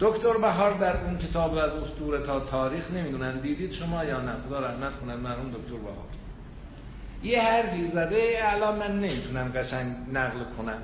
دکتر 0.00 0.32
بهار 0.38 0.72
در 0.72 1.04
اون 1.04 1.18
کتاب 1.18 1.54
از 1.54 1.72
اسطوره 1.72 2.22
تا 2.22 2.40
تاریخ 2.40 2.90
نمی‌دونن. 2.90 3.40
دیدید 3.40 3.72
شما 3.72 4.04
یا 4.04 4.20
نه؟ 4.20 4.32
خدا 4.46 4.60
رحمت 4.60 5.00
کنن 5.00 5.14
مرحوم 5.14 5.50
دکتر 5.50 5.76
بهار. 5.76 6.06
یه 7.22 7.42
حرفی 7.42 7.86
زده 7.86 8.38
الان 8.42 8.78
من 8.78 9.00
نمی‌تونم 9.00 9.52
قشنگ 9.52 9.96
نقل 10.12 10.38
کنم. 10.58 10.82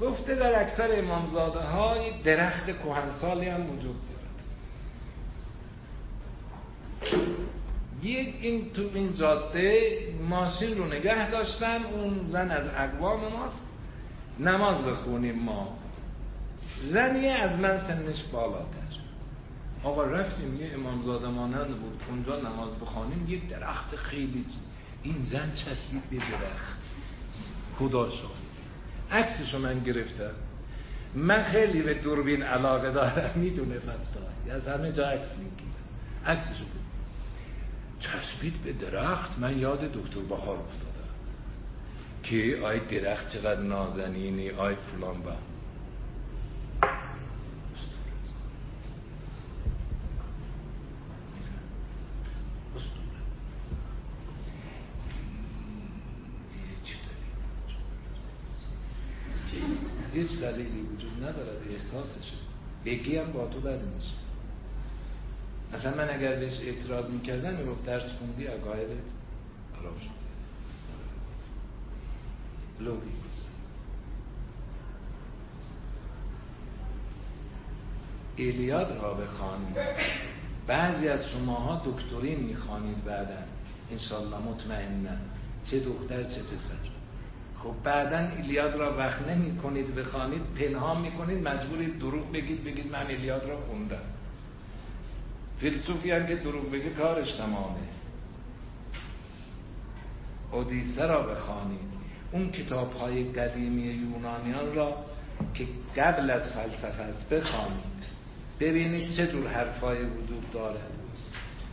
گفته 0.00 0.34
در 0.34 0.62
اکثر 0.62 0.98
امامزاده 0.98 1.60
های 1.60 2.22
درخت 2.22 2.66
کهنسالی 2.66 3.48
هم 3.48 3.70
وجود 3.70 3.96
دارد. 4.10 4.44
یک 8.02 8.34
این 8.40 8.70
تو 8.72 8.82
این 8.94 9.14
جاده 9.14 9.98
ماشین 10.28 10.78
رو 10.78 10.86
نگه 10.86 11.30
داشتن 11.30 11.84
اون 11.84 12.28
زن 12.28 12.50
از 12.50 12.66
اقوام 12.76 13.20
ماست. 13.32 13.66
نماز 14.40 14.84
بخونیم 14.84 15.34
ما. 15.34 15.78
زنی 16.84 17.28
از 17.28 17.58
من 17.58 17.76
سنش 17.76 18.24
بالاتر. 18.32 18.80
آقا 19.84 20.04
رفتیم 20.04 20.60
یه 20.60 20.74
امامزاده 20.74 21.28
مانند 21.28 21.80
بود. 21.80 22.02
اونجا 22.10 22.40
نماز 22.40 22.70
بخوانیم 22.80 23.24
یک 23.28 23.48
درخت 23.48 23.96
خیلی 23.96 24.44
این 25.02 25.22
زن 25.22 25.52
چسبید 25.52 26.10
به 26.10 26.16
درخت. 26.16 26.78
خدا 27.78 28.10
شد 28.10 28.39
عکسشو 29.10 29.58
من 29.58 29.80
گرفتم. 29.80 30.30
من 31.14 31.42
خیلی 31.42 31.82
به 31.82 31.94
دوربین 31.94 32.42
علاقه 32.42 32.90
دارم 32.90 33.38
می‌دونه 33.38 33.78
فتا 33.78 34.54
از 34.54 34.68
همه 34.68 34.92
جا 34.92 35.08
عکس 35.08 35.28
می‌گیرم. 35.38 35.70
عکسشو 36.26 36.64
چسبید 38.00 38.62
به 38.64 38.72
درخت 38.72 39.38
من 39.38 39.58
یاد 39.58 39.80
دکتر 39.80 40.20
بهار 40.20 40.56
افتادم. 40.56 40.90
که 42.22 42.60
آی 42.64 42.80
درخت 42.80 43.32
چقدر 43.32 43.60
نازنینی 43.60 44.50
آی 44.50 44.74
فلان 44.74 45.22
با 45.22 45.32
هیچ 60.12 60.40
دلیلی 60.40 60.80
وجود 60.80 61.24
ندارد 61.24 61.58
احساسشه 61.70 62.36
بگی 62.84 63.16
هم 63.16 63.32
با 63.32 63.46
تو 63.46 63.60
بد 63.60 63.80
میشه 63.82 64.14
مثلا 65.72 65.96
من 65.96 66.10
اگر 66.10 66.36
بهش 66.36 66.60
اعتراض 66.60 67.10
می‌کردم 67.10 67.54
می‌گفت 67.54 67.84
درس 67.84 68.12
خوندی 68.18 68.48
اگاهدت 68.48 69.02
خراب 69.80 69.98
شد 70.00 70.20
لوگی 72.80 73.10
ایلیاد 78.36 78.98
را 79.02 79.14
بخوانید 79.14 79.76
بعضی 80.66 81.08
از 81.08 81.28
شماها 81.28 81.82
دکترین 81.84 82.40
می‌خوانید 82.40 83.04
بعدا. 83.04 83.38
انشالله 83.90 84.38
مطمئنا 84.38 85.16
چه 85.64 85.80
دختر 85.80 86.22
چه 86.22 86.42
پسر. 86.42 86.99
خب 87.62 87.74
بعدا 87.84 88.18
ایلیاد 88.18 88.74
را 88.74 88.96
وقت 88.96 89.28
نمی 89.28 89.58
کنید 89.58 89.94
بخوانید 89.94 90.42
پنهان 90.58 91.00
می 91.00 91.10
کنید 91.10 91.48
مجبورید 91.48 91.98
دروغ 91.98 92.32
بگید 92.32 92.64
بگید 92.64 92.92
من 92.92 93.06
ایلیاد 93.06 93.48
را 93.48 93.60
خوندم. 93.60 94.02
فیلسوفی 95.60 96.10
هم 96.10 96.26
که 96.26 96.36
دروغ 96.36 96.70
بگه 96.70 96.90
کارش 96.90 97.32
تمامه. 97.32 97.80
اودیسه 100.52 101.06
را 101.06 101.22
بخوانید. 101.22 101.90
اون 102.32 102.50
کتاب 102.50 102.92
های 102.92 103.24
قدیمی 103.24 103.82
یونانیان 103.82 104.74
را 104.74 104.94
که 105.54 105.66
قبل 105.96 106.30
از 106.30 106.52
فلسفه 106.52 107.02
است 107.02 107.34
بخوانید. 107.34 108.00
ببینید 108.60 109.16
چه 109.16 109.26
جور 109.26 109.48
حرفای 109.48 109.98
وجود 110.04 110.50
داره. 110.52 110.80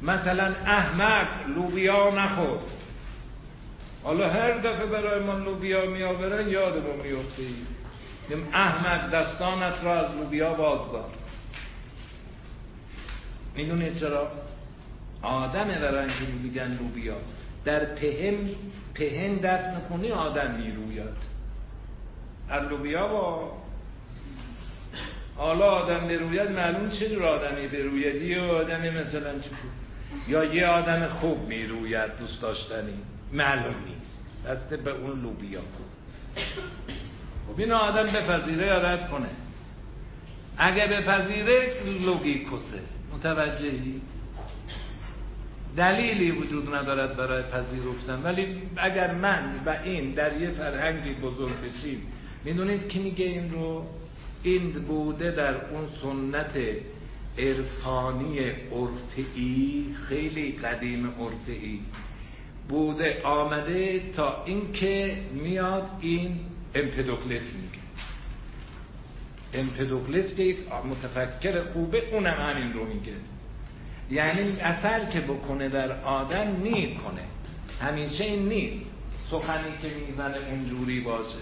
مثلا 0.02 0.56
احمد 0.66 1.28
لوبیا 1.56 2.10
نخورد. 2.10 2.77
حالا 4.08 4.30
هر 4.30 4.58
دفعه 4.58 4.86
برای 4.86 5.24
من 5.24 5.44
لوبیا 5.44 5.86
میآورن 5.86 6.50
یادمون 6.50 6.96
میفته 6.96 7.44
احمد 8.54 9.12
دستانت 9.12 9.84
را 9.84 10.00
از 10.00 10.16
لوبیا 10.16 10.54
بازدار 10.54 11.10
می‌دونید 13.56 14.00
چرا؟ 14.00 14.32
آدمه 15.22 15.80
برای 15.80 16.00
اینکه 16.00 16.34
میگن 16.44 16.78
لوبیا. 16.82 17.16
در 17.66 17.86
پهن 17.86 18.38
پهن 18.94 19.36
دفن 19.36 19.82
کنی 19.90 20.12
آدم 20.12 20.52
می‌روید. 20.52 21.18
از 22.50 22.64
لوبیا 22.64 23.08
با. 23.08 23.52
حالا 25.36 25.66
آدم 25.66 26.08
بروید 26.08 26.52
معلوم 26.52 26.90
چه 26.90 27.10
جور 27.10 27.26
آدمی 27.26 27.68
بروید 27.68 28.22
یه 28.22 28.42
آدمی 28.42 28.90
مثلا 28.90 29.40
چه 29.40 29.50
یا 30.28 30.44
یه 30.44 30.68
آدم 30.68 31.08
خوب 31.08 31.48
می‌روید 31.48 32.18
دوست 32.20 32.42
داشتنی؟ 32.42 33.17
معلوم 33.34 33.76
نیست. 33.86 34.26
دست 34.48 34.74
به 34.74 34.92
اون 34.92 35.22
لوبیا. 35.22 35.62
خب 37.48 37.60
این 37.60 37.72
آدم 37.72 38.04
بپذیره 38.04 38.66
یا 38.66 38.78
رد 38.78 39.10
کنه؟ 39.10 39.30
اگه 40.58 40.88
بپذیره 40.88 41.74
لوگیکوسه 42.06 42.80
متوجهی؟ 43.14 44.02
دلیلی 45.78 46.32
وجود 46.32 46.76
ندارد 46.76 47.18
برای 47.18 47.44
پذیرفتن. 47.44 48.22
ولی 48.24 48.62
اگر 48.78 49.14
من 49.14 49.60
و 49.66 49.70
این 49.84 50.12
در 50.12 50.42
یه 50.42 50.50
فرهنگی 50.50 51.14
بزرگ 51.14 51.54
بشیم 51.62 52.02
می‌دونید 52.44 52.88
کی 52.88 53.00
میگه 53.00 53.26
این 53.26 53.52
رو؟ 53.52 53.86
این 54.44 54.72
بوده 54.72 55.32
در 55.32 55.56
اون 55.56 55.88
سنت 56.02 56.58
عرفانی 57.38 58.40
عرفی 58.72 59.96
خیلی 60.08 60.52
قدیم 60.52 61.14
عرفی 61.20 61.82
بوده 62.70 63.22
آمده 63.24 64.00
تا 64.16 64.44
اینکه 64.46 65.18
میاد 65.34 65.90
این 66.02 66.40
امپدوکلس 66.76 67.54
میگه. 67.56 67.88
امپدوکلس 69.54 70.36
که 70.36 70.44
یک 70.44 70.58
متفکر 70.90 71.64
خوبه 71.74 72.04
اونم 72.12 72.34
همین 72.34 72.74
رو 72.74 72.86
میگه. 72.86 73.14
یعنی 74.12 74.60
اثر 74.62 75.06
که 75.06 75.22
بکنه 75.22 75.70
در 75.70 75.92
آدم 76.02 76.48
می‌کنه 76.48 77.24
همیشه 77.82 78.24
این 78.24 78.50
نیست. 78.50 78.86
سخنی 79.32 79.72
که 79.82 79.88
می‌زنه 80.08 80.38
اونجوری 80.50 81.00
باشه. 81.00 81.40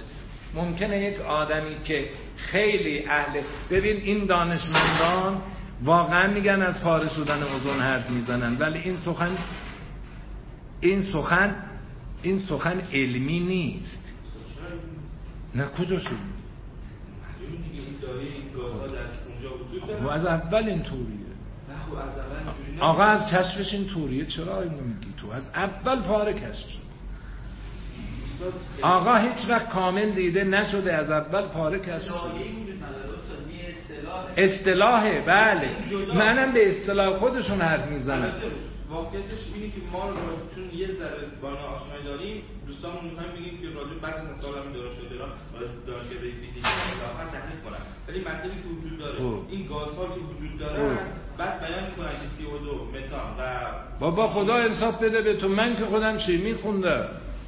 ممکنه 0.54 1.02
یک 1.04 1.22
آدمی 1.22 1.76
که 1.84 2.10
خیلی 2.38 3.06
اهل 3.10 3.42
ببین 3.72 4.02
این 4.02 4.26
دانشمندان 4.26 5.42
واقعا 5.84 6.34
میگن 6.34 6.62
از 6.62 6.84
پاره 6.84 7.10
شدن 7.10 7.44
اوزون 7.44 7.80
حرف 7.80 8.10
می‌زنن 8.10 8.58
ولی 8.60 8.80
این 8.80 8.98
سخن 8.98 9.38
این 10.82 11.02
سخن 11.02 11.56
این 12.24 12.40
سخن 12.40 12.82
علمی 12.94 13.40
نیست. 13.40 14.14
نه 15.56 15.66
کجا 15.66 16.00
شد 16.00 16.36
و 20.04 20.08
از 20.08 20.26
اول 20.26 20.64
این 20.70 20.84
طوریه. 20.84 21.26
آقا 22.80 23.04
از 23.04 23.34
کشفش 23.34 23.74
این 23.74 23.88
طوریه. 23.88 24.26
چرا 24.26 24.62
اینو 24.62 24.82
میگی 24.82 25.14
تو؟ 25.18 25.32
از 25.32 25.44
اول 25.56 26.02
پاره 26.02 26.34
کشف 26.34 26.70
شد. 26.70 26.86
آقا 28.82 29.16
هیچ 29.16 29.50
وقت 29.50 29.70
کامل 29.70 30.10
دیده 30.10 30.44
نشده 30.44 30.94
از 30.94 31.12
اول 31.12 31.48
پاره 31.48 31.80
کشف 31.80 32.06
شد. 32.06 32.32
اصطلاحه. 34.38 35.22
بله. 35.22 35.70
منم 36.14 36.54
به 36.54 36.70
اصطلاح 36.70 37.18
خودشون 37.18 37.62
حرف 37.62 37.88
می‌زنم. 37.88 38.34
واقعیتش 38.90 39.42
اینه 39.54 39.68
که 39.74 39.82
ما 39.94 40.10
رو 40.10 40.16
چون 40.56 40.80
یه 40.80 40.88
ذره 41.00 41.24
با 41.42 41.50
آشنایی 41.50 42.04
داریم 42.06 42.44
دوستامون 42.68 43.04
می‌خوایم 43.10 43.32
بگیم 43.32 43.56
که 43.62 43.68
راجع 43.78 43.96
بعد 44.02 44.16
از 44.16 44.42
سال 44.42 44.54
همین 44.60 44.74
دانشگاه 44.74 45.10
تهران 45.10 45.32
دانشگاه 45.88 46.18
فیزیک 46.22 46.66
اضافه 46.66 47.26
تحقیق 47.32 47.60
کنن. 47.66 47.84
ولی 48.08 48.20
مطلبی 48.20 48.58
که 48.64 48.68
وجود 48.76 49.00
داره 49.00 49.20
این 49.50 49.68
گازها 49.68 50.06
که 50.16 50.20
وجود 50.32 50.60
داره 50.60 51.00
بعد 51.38 51.60
بیان 51.60 51.84
می‌کنن 51.90 52.16
که 52.22 52.28
CO2 52.36 52.68
متان 52.96 53.30
و 53.40 53.42
بابا 54.00 54.28
خدا 54.28 54.56
انصاف 54.56 55.04
بده 55.04 55.22
به 55.22 55.34
تو. 55.38 55.48
من 55.48 55.76
که 55.76 55.86
خودم 55.86 56.18
شیمی 56.18 56.54
خوندم. 56.54 57.08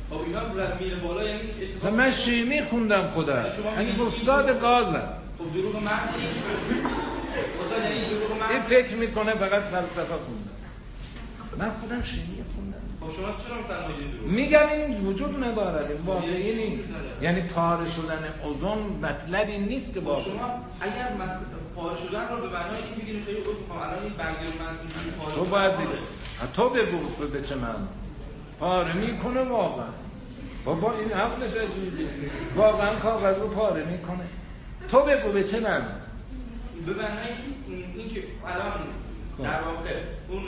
خب 0.10 0.22
اینا 0.26 0.42
میره 0.80 1.00
بالا 1.00 1.24
یعنی 1.24 1.50
اتفاق 1.62 1.94
من 1.94 2.12
شیمی 2.26 2.62
خوندم 2.62 3.08
خودم. 3.08 3.46
یعنی 3.78 4.02
استاد 4.02 4.62
گازم 4.62 5.14
خب 5.38 5.54
دروغ 5.54 5.84
من 5.84 6.00
این 8.50 8.62
فکر 8.62 8.96
می‌کنه 8.96 9.36
فقط 9.36 9.64
فلسفه 9.64 10.04
خوندم 10.04 10.57
من 11.60 11.70
خودم 11.70 12.02
شیمی 12.02 12.44
خوندم. 12.56 12.78
خب 13.00 13.12
شما 13.16 13.28
چرا 13.28 14.28
میگم 14.28 14.70
این 14.70 15.08
وجود 15.08 15.44
ندارد 15.44 15.92
این 15.92 16.02
واقعی 16.02 16.56
نیست. 16.56 16.84
یعنی 17.22 17.42
پاره 17.42 17.92
شدن 17.92 18.20
اوزون 18.44 18.78
مطلبی 18.78 19.58
نیست 19.58 19.94
که 19.94 20.00
با 20.00 20.24
شما 20.24 20.62
اگر 20.82 21.10
پاره 21.76 21.98
شدن 22.08 22.28
رو 22.30 22.42
به 22.42 22.48
معنای 22.48 22.84
این 22.84 22.96
می‌گیرید 22.98 23.26
خیلی 23.26 23.38
عذر 23.38 23.60
می‌خوام 23.60 23.80
الان 23.80 24.04
این 24.04 24.14
برگه 24.14 24.40
من 24.40 25.36
تو 25.36 25.46
باید 25.46 25.78
دیگه 25.78 25.90
تو 26.56 26.70
بگو 26.70 27.28
به 27.34 27.42
چه 27.42 27.56
من 27.56 27.76
پاره 28.60 28.94
می‌کنه 28.94 29.42
واقعا. 29.42 29.88
بابا 30.66 30.94
این 31.00 31.12
عقلش 31.12 31.52
عجیبه 31.52 32.10
واقعا 32.56 32.96
کاغذ 32.96 33.38
رو 33.38 33.48
پاره 33.48 33.86
می‌کنه. 33.86 34.26
تو 34.90 35.02
بگو 35.02 35.32
به 35.32 35.44
چه 35.44 35.60
معنی. 35.60 35.86
به 36.86 36.94
معنای 36.94 37.28
این 37.96 38.10
که 38.10 38.24
الان 38.46 38.72
در 39.44 39.62
واقع 39.62 40.02
اون 40.30 40.44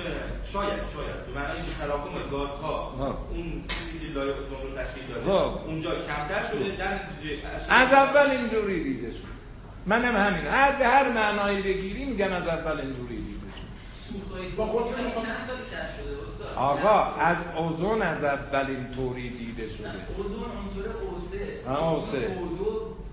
شاید 0.53 0.79
شاید. 0.93 1.25
به 1.25 1.31
معنای 1.39 1.57
اینکه 1.57 1.71
تراکم 1.79 2.29
گازها 2.31 2.93
اون 3.29 3.63
چیزی 3.67 4.07
که 4.07 4.13
لایه 4.13 4.33
اوزون 4.37 4.61
رو 4.61 4.83
تشکیل 4.83 5.07
داده 5.07 5.31
اونجا 5.65 5.91
کمتر 5.95 6.51
شده 6.51 6.75
در 6.77 6.93
نتیجه 6.93 7.37
از 7.69 7.93
اول 7.93 8.29
اینجوری 8.29 8.83
دیده 8.83 9.11
شد 9.11 9.39
منم 9.85 10.15
همین. 10.15 10.45
هر 10.45 10.75
به 10.79 10.87
هر 10.87 11.09
معنایی 11.11 11.61
بگیری 11.61 12.05
میگن 12.05 12.33
از 12.33 12.47
اول 12.47 12.79
اینجوری 12.79 13.15
دیده 13.15 13.39
شد 13.55 14.55
با 14.57 14.65
خود 14.65 14.95
چند 14.95 15.47
سالی 15.47 15.63
کشف 15.63 16.01
شده 16.01 16.17
استاد؟ 16.27 16.57
آقا 16.57 17.15
از 17.15 17.37
اوزون 17.57 18.01
از 18.01 18.23
اول 18.23 18.65
اینطوری 18.69 19.29
دیده 19.29 19.69
شده. 19.69 19.87
اوزون 20.17 20.33
اونطور 20.33 20.85
اوسه. 21.01 21.69
آه 21.69 21.93
اوسه. 21.93 22.37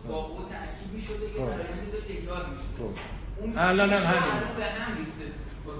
با 0.08 0.14
او 0.14 0.38
تأکید 0.38 0.92
می‌شده 0.94 1.26
که 1.26 1.34
فرآیند 1.34 1.94
رو 1.94 2.00
تکرار 2.00 2.46
می‌شده. 2.46 3.60
الان 3.62 3.90
هم 3.92 4.02
همین. 4.02 4.56
به 4.56 4.64
هم 4.64 4.96
ریخته. 4.96 5.36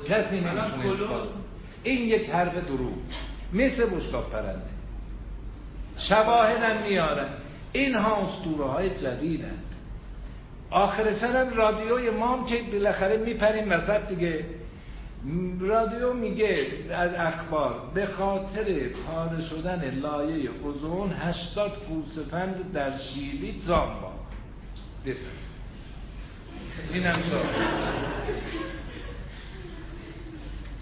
کسی 0.08 0.40
نمی‌تونه 0.40 1.08
این 1.82 2.08
یک 2.08 2.30
حرف 2.30 2.54
دروغ. 2.54 2.92
مثل 3.52 3.96
بشقاب 3.96 4.30
پرنده. 4.30 4.76
شواهدم 5.98 6.82
میارن. 6.82 7.28
اینها 7.72 8.16
اسطوره 8.16 8.64
های 8.64 8.90
جدیدند 8.90 9.62
آخر 10.70 11.12
سرم 11.12 11.56
رادیوی 11.56 12.10
مام 12.10 12.46
که 12.46 12.62
بالاخره 12.72 13.16
میپریم 13.16 13.72
وسط 13.72 14.08
دیگه. 14.08 14.44
رادیو 15.60 16.12
میگه 16.12 16.66
از 16.90 17.10
اخبار 17.14 17.90
به 17.94 18.06
خاطر 18.06 18.88
پاره 18.88 19.40
شدن 19.40 19.98
لایه 20.00 20.50
اوزون 20.62 21.12
80 21.12 21.72
گوسفند 21.88 22.72
در 22.72 22.98
شیلی 22.98 23.60
زام 23.66 24.00
باخت. 24.00 24.16
بفرم 25.06 25.46
اینم 26.92 27.22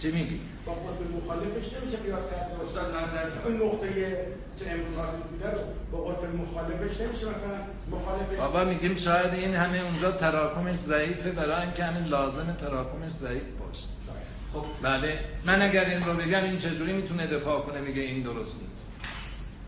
چه 0.05 0.11
میگی؟ 0.11 0.41
با 0.67 0.73
قطب 0.73 1.17
مخالفش 1.17 1.73
نمیشه 1.73 1.97
قیاس 1.97 2.31
کرد 2.31 2.51
استاد 2.67 2.95
نظر 2.97 3.49
اون 3.49 3.63
نقطه 3.63 3.93
که 4.59 4.71
امروز 4.71 4.97
حاصل 4.97 5.23
بوده 5.31 5.51
رو 5.51 5.59
با 5.93 6.05
قطب 6.05 6.35
مخالفش 6.35 7.01
نمیشه 7.01 7.27
مثلا 7.27 7.59
مخالفش 7.91 8.37
بابا 8.37 8.65
میگیم 8.65 8.97
شاید 8.97 9.35
این 9.35 9.55
همه 9.55 9.79
اونجا 9.79 10.13
تراکمش 10.13 10.77
ضعیفه 10.77 11.31
برای 11.31 11.63
اینکه 11.63 11.85
همین 11.85 12.05
لازم 12.05 12.57
تراکمش 12.61 13.11
ضعیف 13.11 13.43
باشه. 13.43 13.85
خب 14.53 14.65
بله. 14.83 15.19
من 15.45 15.63
اگر 15.63 15.85
این 15.85 16.05
رو 16.05 16.15
بگم 16.15 16.45
این 16.45 16.59
چجوری 16.59 16.93
می‌تونه 16.93 17.27
دفاع 17.27 17.61
کنه؟ 17.61 17.81
میگه 17.81 18.03
این 18.03 18.23
درست 18.23 18.57
نیست. 18.63 18.91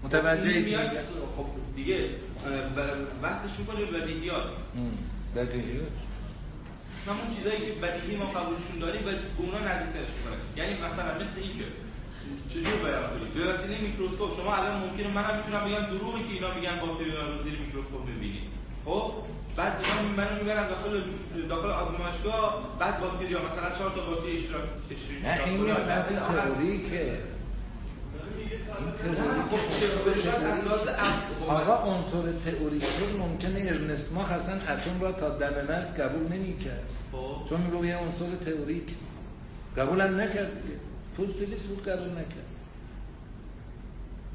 متوجه 0.03 0.65
چی؟ 0.65 0.77
خب 1.37 1.47
دیگه 1.77 1.99
وقتش 3.23 3.51
می‌کنه 3.59 3.85
بدیهیات 3.85 4.47
بدیهیات 5.37 6.06
همون 7.09 7.27
چیزایی 7.37 7.61
که 7.67 7.73
بدیهی 7.83 8.17
ما 8.17 8.27
قبولشون 8.37 8.79
داریم 8.81 9.03
و 9.07 9.11
به 9.37 9.41
اونا 9.43 9.59
نزدیکترش 9.69 10.11
می‌کنه. 10.17 10.39
یعنی 10.61 10.75
مثلا 10.87 11.11
مثل 11.21 11.37
این 11.45 11.53
که 11.59 11.65
چجور 12.53 12.77
بیان 12.85 13.05
کنید؟ 13.11 13.35
به 13.35 13.43
وسیله 13.53 13.77
میکروسکوپ. 13.87 14.31
شما 14.39 14.57
الان 14.57 14.77
ممکنه 14.85 15.09
منم 15.09 15.35
می‌تونم 15.39 15.63
بگم 15.67 15.85
دروغی 15.99 16.23
که 16.29 16.33
اینا 16.37 16.51
میگن 16.55 16.77
باکتری 16.83 17.11
رو 17.11 17.43
زیر 17.43 17.57
میکروسکوپ 17.65 18.03
می‌بینید 18.11 18.47
خب؟ 18.85 19.13
بعد 19.57 19.73
اینا 19.81 20.03
منو 20.17 20.35
می‌برن 20.41 20.69
داخل 20.69 21.03
داخل 21.49 21.71
آزمایشگاه 21.83 22.77
بعد 22.81 23.01
باکتری 23.01 23.35
مثلا 23.49 23.71
چهار 23.79 23.91
تا 23.97 24.01
باکتری 24.09 24.37
اشتراک 24.39 24.63
نه 25.25 25.45
این 25.45 25.61
این 25.61 25.75
تئوریکه. 25.75 27.19
آقا 31.49 31.93
عنصر 31.93 32.33
تئوریک 32.45 32.85
ممکنه 33.19 33.61
ارنست 33.61 34.13
ماخ 34.13 34.33
اصلا 34.33 34.55
اتم 34.55 35.01
را 35.01 35.13
تا 35.13 35.29
دم 35.29 35.67
مرگ 35.69 35.87
قبول 36.01 36.33
نمی‌کرد. 36.33 36.89
خب. 37.13 37.49
چون 37.49 37.61
میگو 37.61 37.85
یه 37.85 37.97
عنصر 37.97 38.45
تئوریک. 38.45 38.89
قبولم 39.77 40.21
نکرد 40.21 40.63
دیگه. 40.63 40.77
بود 41.69 41.89
قبول 41.89 42.11
نکرد. 42.11 42.47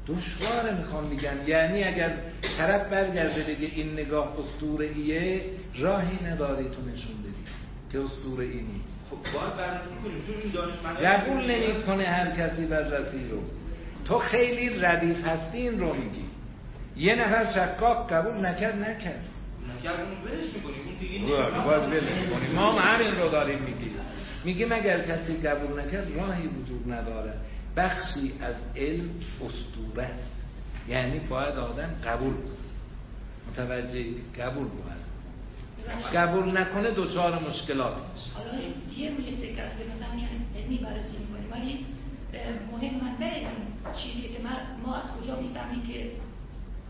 دشواره 0.06 0.78
می‌خوام 0.78 1.10
بگم 1.10 1.48
یعنی 1.48 1.84
اگر 1.84 2.16
طرف 2.58 2.90
برگرده 2.90 3.42
بگه 3.42 3.66
این 3.66 3.92
نگاه 3.92 4.36
اسطوره 4.38 4.86
ایه 4.86 5.44
راهی 5.78 6.26
نداری 6.26 6.64
تو 6.64 6.82
نشون 6.92 7.16
بدی 7.22 7.44
که 7.92 7.98
اسطوره 7.98 8.44
ای 8.44 8.60
نیست. 8.60 9.00
خب 9.10 9.16
باید 9.16 9.56
بررسی 9.56 9.94
کنیم. 10.04 10.22
چون 10.26 10.36
این 10.42 10.52
دانشمندان 10.52 11.12
قبول 11.12 11.50
نمی‌کنه 11.50 12.04
هر 12.04 12.30
کسی 12.30 12.66
بررسی 12.66 13.28
رو. 13.30 13.42
تو 14.04 14.18
خیلی 14.18 14.80
ردیف 14.80 15.26
هستی 15.26 15.58
این 15.58 15.80
رو 15.80 15.94
میگی. 15.94 16.24
یه 16.96 17.14
نفر 17.14 17.44
شکاک 17.44 18.08
قبول 18.12 18.46
نکرد 18.46 18.76
نکرد. 18.76 19.24
نکرد 19.78 20.00
اونو 20.00 20.14
برش 20.24 20.54
می‌کنیم 20.54 20.86
اون 20.86 20.94
دیگه 21.00 21.26
باید 21.26 21.64
باید 21.64 21.82
ولش 21.82 22.28
کنیم 22.30 22.52
ما 22.54 22.72
هم 22.72 22.94
همین 22.94 23.20
رو 23.20 23.28
داریم 23.28 23.58
میگیم 23.58 23.92
میگیم 24.44 24.72
اگر 24.72 25.00
کسی 25.00 25.36
قبول 25.36 25.80
نکرد؟ 25.80 26.16
راهی 26.16 26.46
وجود 26.46 26.92
نداره. 26.92 27.32
بخشی 27.76 28.32
از 28.40 28.54
علم 28.76 29.10
اسطوره 29.40 30.02
است. 30.02 30.32
یعنی 30.88 31.18
باید 31.18 31.54
آدم 31.54 31.90
قبول. 32.04 32.34
متوجه 33.50 34.04
قبول 34.38 34.66
باید. 34.68 35.02
قبول 36.14 36.58
نکنه 36.58 36.90
دوچار 36.90 37.38
مشکلات 37.48 37.96
میشه. 38.12 38.30
حالا 38.34 38.62
دیگه 38.90 39.10
می‌رسه 39.10 39.54
که 39.54 39.62
اصلا 39.62 39.86
مثلا 39.94 40.14
میان 40.14 40.28
علمی 40.56 40.78
بررسی 40.78 41.16
می‌کنیم 41.18 41.52
ولی 41.52 41.86
مهم 42.72 42.94
منبع 43.04 43.34
این 43.34 43.46
چیزی 44.02 44.28
که 44.28 44.42
ما, 44.42 44.50
ما 44.86 44.96
از 44.96 45.10
کجا 45.10 45.40
می‌فهمیم 45.40 45.82
که 45.82 46.10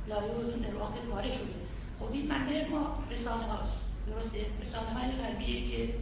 لایوز 0.09 0.63
در 0.63 0.75
واقع 0.75 1.01
کاره 1.11 1.29
شده؟ 1.29 1.55
خب 2.01 2.13
این 2.13 2.29
منبع 2.29 2.69
ما 2.69 3.05
رسانه 3.11 3.45
هاست. 3.45 3.81
درسته؟ 4.07 4.47
رسانه 4.63 4.89
های 4.89 5.11
غربیه 5.11 5.69
که 5.69 5.95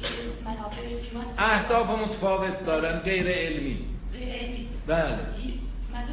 که 0.00 0.06
منافعش 0.44 0.92
قیمت 0.92 1.26
اهداف 1.38 1.90
متفاوت 1.90 2.66
دارن 2.66 2.98
غیر 2.98 3.28
علمی. 3.28 3.84
غیر 4.12 4.34
علمی. 4.34 4.68
بله. 4.86 5.18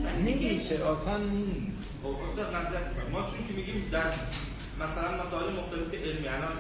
من 0.04 0.16
نمیشه 0.16 0.84
آسان 0.84 1.30
نیست. 1.30 2.00
خب 2.04 3.12
ما 3.12 3.22
چون 3.22 3.48
که 3.48 3.54
میگیم 3.56 3.90
در 3.92 4.08
مثلا 4.80 5.24
مسائل 5.24 5.54
مختلف 5.54 5.94
علمی 5.94 6.28
الان 6.28 6.52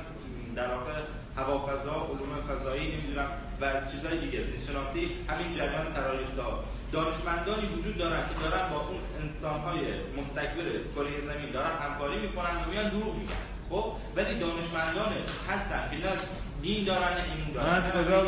در 0.56 0.76
واقع 0.76 0.94
هوافضا 1.42 1.96
علوم 2.12 2.32
فضایی 2.50 2.92
نمی‌دونم 2.92 3.30
و 3.62 3.66
چیزهای 3.92 4.18
دیگه 4.20 4.40
شناسی 4.68 5.02
همین 5.30 5.58
جریان 5.58 5.94
تراریستا 5.94 6.64
دانشمندانی 6.92 7.66
وجود 7.76 7.98
دارن 7.98 8.24
که 8.30 8.36
دارن 8.44 8.70
با 8.70 8.80
اون 8.88 9.00
انسانهای 9.22 9.82
مستکبر 10.18 10.68
کره 10.96 11.14
زمین 11.28 11.50
دارن 11.54 11.74
همکاری 11.84 12.20
می‌کنن 12.20 12.56
و 12.62 12.70
میان 12.72 12.90
دروغ 12.90 13.16
میگن 13.16 13.44
خب 13.70 13.86
ولی 14.16 14.40
دانشمندان 14.40 15.12
هستن 15.50 15.82
که 15.92 15.98
نه 15.98 16.14
دین 16.62 16.86
دارن 16.86 17.14
نه 17.18 17.24
ایمون 17.32 17.54
دارن 17.54 17.70
از 17.70 17.94
کجا؟ 17.94 18.28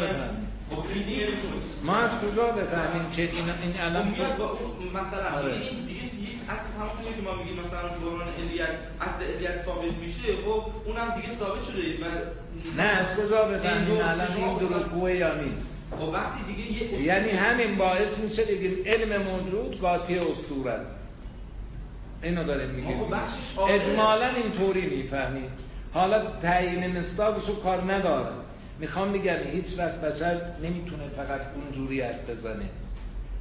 خب 0.72 0.94
دیگه 0.94 1.26
نیست. 1.26 1.84
ما 1.84 1.98
از 1.98 2.12
کجا 2.22 2.46
بفهمیم 2.48 3.12
که 3.12 3.22
این 3.22 3.50
این 3.64 3.74
الان 3.80 4.16
خب 4.16 4.58
مثلا 4.94 5.38
آره. 5.38 5.54
این 5.54 5.86
دیگه 5.86 6.02
هیچ 6.02 6.23
اصل 6.50 6.80
همونطوری 6.80 7.16
که 7.16 7.22
ما 7.22 7.36
میگیم 7.36 7.60
مثلا 7.60 7.98
دوران 8.02 8.28
علیت 8.28 8.70
اصل 9.02 9.24
علیت 9.24 9.66
ثابت 9.66 9.94
میشه 10.02 10.36
خب 10.46 10.64
اونم 10.86 11.16
دیگه 11.16 11.40
ثابت 11.40 11.64
شده. 11.64 11.82
و 11.82 12.06
نه 12.78 12.84
از 12.84 13.18
کجا 13.18 13.44
بفهمیم 13.46 13.98
الان 13.98 14.34
این 14.34 14.58
دروغگوه 14.58 15.14
یا 15.16 15.36
نیست؟ 15.42 15.66
خب 16.00 16.10
وقتی 16.10 16.44
دیگه 16.48 16.72
یه 16.72 17.02
یعنی 17.02 17.30
همین 17.30 17.78
باعث 17.78 18.18
میشه 18.18 18.46
بگیم 18.46 18.76
علم 18.86 19.22
موجود 19.22 19.80
قاطی 19.80 20.20
اسطوره 20.20 20.72
است. 20.72 21.04
اینو 22.24 22.44
داریم 22.44 22.70
میگیم. 22.70 23.04
اجمالا 23.70 24.28
اینطوری 24.28 24.96
می‌فهمیم. 24.96 25.50
حالا 25.94 26.40
تعیین 26.42 27.00
مصداقشو 27.00 27.62
کار 27.62 27.94
نداره. 27.94 28.32
می‌خوام 28.80 29.12
بگم 29.12 29.38
هیچ 29.52 29.80
وقت 29.80 30.02
بشر 30.02 30.42
نمی‌تونه 30.64 31.04
فقط 31.18 31.42
اونجوری 31.56 32.02
حرف 32.02 32.30
بزنه. 32.30 32.70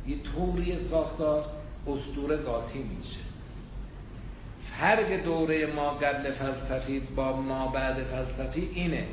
یه 0.07 0.17
طوری 0.35 0.79
ساختار 0.91 1.45
اسطوره 1.87 2.37
قاطی 2.37 2.79
میشه. 2.79 3.19
فرق 4.79 5.25
دوره 5.25 5.67
ما 5.67 5.91
قبل 5.91 6.31
فلسفی 6.31 7.03
با 7.17 7.37
ما 7.37 7.69
بعد 7.69 7.97
فلسفی 8.05 8.71
اینه. 8.75 9.07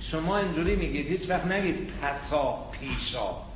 شما 0.00 0.38
اینجوری 0.38 0.76
میگید 0.76 1.06
هیچ 1.06 1.30
وقت 1.30 1.46
نگید 1.46 1.90
پسا 2.02 2.70
پیشا. 2.72 3.48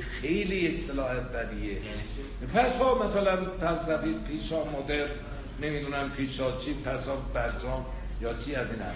خیلی 0.00 0.68
اصطلاح 0.68 1.14
بدیه. 1.14 1.78
پسا 2.54 3.04
مثلا 3.04 3.38
فلسفی 3.60 4.14
پیشا 4.28 4.64
مدر 4.64 5.06
نمی‌دونم 5.62 6.10
پیشا 6.10 6.60
چی 6.60 6.74
پسا 6.74 7.16
برجام 7.34 7.86
یا 8.20 8.34
چی 8.34 8.54
از 8.54 8.66
این 8.70 8.78
نمی‌تونه. 8.78 8.94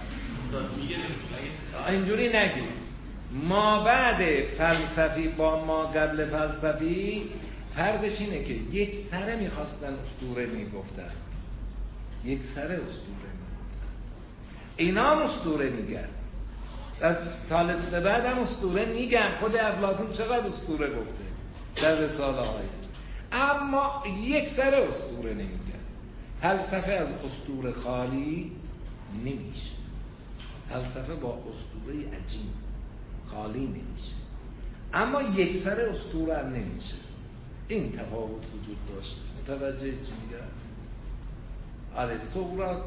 اینجوری 1.88 2.28
نگید. 2.28 2.88
ما 3.32 3.84
بعد 3.84 4.44
فلسفی 4.58 5.28
با 5.28 5.64
ما 5.64 5.82
قبل 5.82 6.24
فلسفی 6.24 7.24
فرقش 7.78 8.20
اینه 8.20 8.44
که 8.44 8.54
یک 8.54 8.94
سره 9.10 9.36
می‌خواستن 9.36 9.94
اسطوره 9.94 10.46
می‌گفتن. 10.46 11.10
یک 12.24 12.42
سره 12.54 12.74
اسطوره 12.74 13.28
می‌گفتن. 13.32 13.86
اینا 14.76 15.10
هم 15.10 15.18
اسطوره 15.18 15.70
میگن. 15.70 16.08
از 17.00 17.16
تالس 17.48 17.90
به 17.90 18.00
بعد 18.00 18.24
هم 18.24 18.38
اسطوره 18.38 18.84
میگن. 18.84 19.36
خود 19.40 19.56
افلاطون 19.56 20.12
چقدر 20.12 20.46
اسطوره 20.46 21.00
گفته؟ 21.00 21.24
در 21.82 21.94
رساله 21.94 22.46
های 22.46 22.64
اما 23.32 24.04
یک 24.22 24.48
سره 24.48 24.76
اسطوره 24.76 25.34
نمیگن. 25.34 25.82
فلسفه 26.40 26.92
از 26.92 27.08
اسطوره 27.08 27.72
خالی 27.72 28.52
نمیشه. 29.24 29.72
فلسفه 30.70 31.14
با 31.14 31.34
اسطوره 31.34 31.96
عجیب. 31.96 32.50
خالی 33.30 33.66
نمیشه. 33.66 34.14
اما 34.94 35.22
یک 35.22 35.64
سر 35.64 35.80
اسطوره 35.80 36.38
هم 36.38 36.46
نمیشه. 36.46 37.07
این 37.68 37.92
تفاوت 37.92 38.42
وجود 38.54 38.76
داشته 38.94 39.20
متوجه 39.42 39.90
چی 39.90 40.12
میگم؟ 40.22 40.48
آره 41.96 42.20
سقراط 42.34 42.82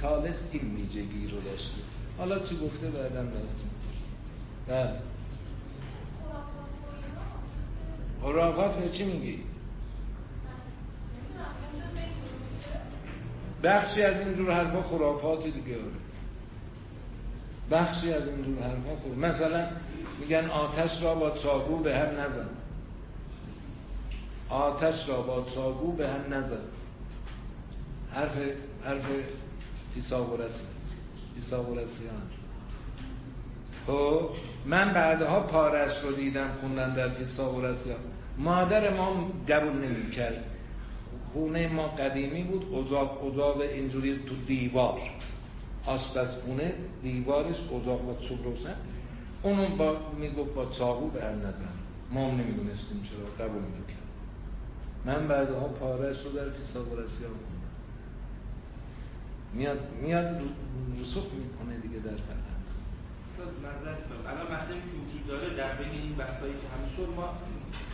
تالس 0.00 0.36
این 0.52 0.74
ویژگی 0.74 1.26
رو 1.26 1.40
داشته. 1.40 1.78
حالا 2.18 2.38
چی 2.38 2.56
گفته 2.56 2.90
بعدا 2.90 3.22
بحث 3.22 3.54
بله. 4.68 4.92
خرافات 8.22 8.76
به 8.76 8.88
چی 8.88 9.04
میگی؟ 9.04 9.42
بخشی 13.62 14.02
از 14.02 14.26
اینجور 14.26 14.54
حرفا 14.54 14.82
خرافات 14.82 15.44
دیگه 15.44 15.76
آره. 15.76 15.84
بخشی 17.70 18.12
از 18.12 18.28
اینجور 18.28 18.62
حرفا 18.62 18.96
خود 19.02 19.18
مثلا 19.18 19.68
میگن 20.20 20.50
آتش 20.50 21.02
را 21.02 21.14
با 21.14 21.30
چاقو 21.30 21.76
به 21.76 21.98
هم 21.98 22.20
نزن. 22.20 22.48
آتش 24.50 25.08
را 25.08 25.22
با 25.22 25.46
چاقو 25.54 25.92
به 25.92 26.08
هم 26.08 26.34
نزن 26.34 26.60
حرف 28.12 28.36
حرف 28.84 29.04
فیساغورسی 29.94 30.64
فیساغورسیان 31.34 32.22
خب 33.86 34.30
من 34.66 34.92
بعدها 34.92 35.40
پارش 35.40 36.02
رو 36.02 36.12
دیدم 36.12 36.48
خوندن 36.60 36.94
در 36.94 37.08
فیساغورسیان 37.08 37.98
مادر 38.38 38.96
ما 38.96 39.30
قبول 39.48 39.72
نمی‌کرد. 39.72 40.44
خونه 41.32 41.68
ما 41.68 41.88
قدیمی 41.88 42.42
بود 42.42 42.74
اجاق 42.74 43.24
اجاق 43.24 43.60
اینجوری 43.60 44.18
تو 44.18 44.34
دیوار. 44.46 45.00
آشپزخونه 45.86 46.74
دیوارش 47.02 47.56
اجاق 47.56 48.08
و 48.08 48.28
چوب 48.28 48.44
روشن. 48.44 48.74
اونو 49.42 49.76
با 49.76 49.96
می‌گفت 50.18 50.54
با 50.54 50.66
چاقو 50.66 51.10
به 51.10 51.24
هم 51.24 51.38
نزن. 51.38 51.68
ما 52.12 52.28
هم 52.28 52.40
نمی‌دونستیم 52.40 53.02
چرا 53.02 53.46
قبول 53.46 53.62
می‌کرد. 53.62 53.97
من 55.04 55.28
بعدها 55.28 55.68
پارش 55.68 56.16
رو 56.24 56.30
در 56.30 56.50
فیساغورسی 56.50 57.24
ها 57.24 57.30
خوندم 57.30 57.68
میاد 59.54 59.78
میاد 60.02 60.40
رسوخ 61.00 61.24
می‌کنه 61.24 61.76
دیگه 61.82 61.98
در 61.98 62.16
فرهنگ. 62.26 62.58
کنم 63.38 64.26
الان 64.26 64.46
مسئله 64.46 64.74
که 64.74 64.90
وجود 65.00 65.26
داره 65.26 65.54
در 65.56 65.72
بین 65.74 66.02
این 66.02 66.14
بحثایی 66.14 66.52
که 66.52 66.66
همین 66.74 66.90
شد 66.96 67.08
ما 67.16 67.28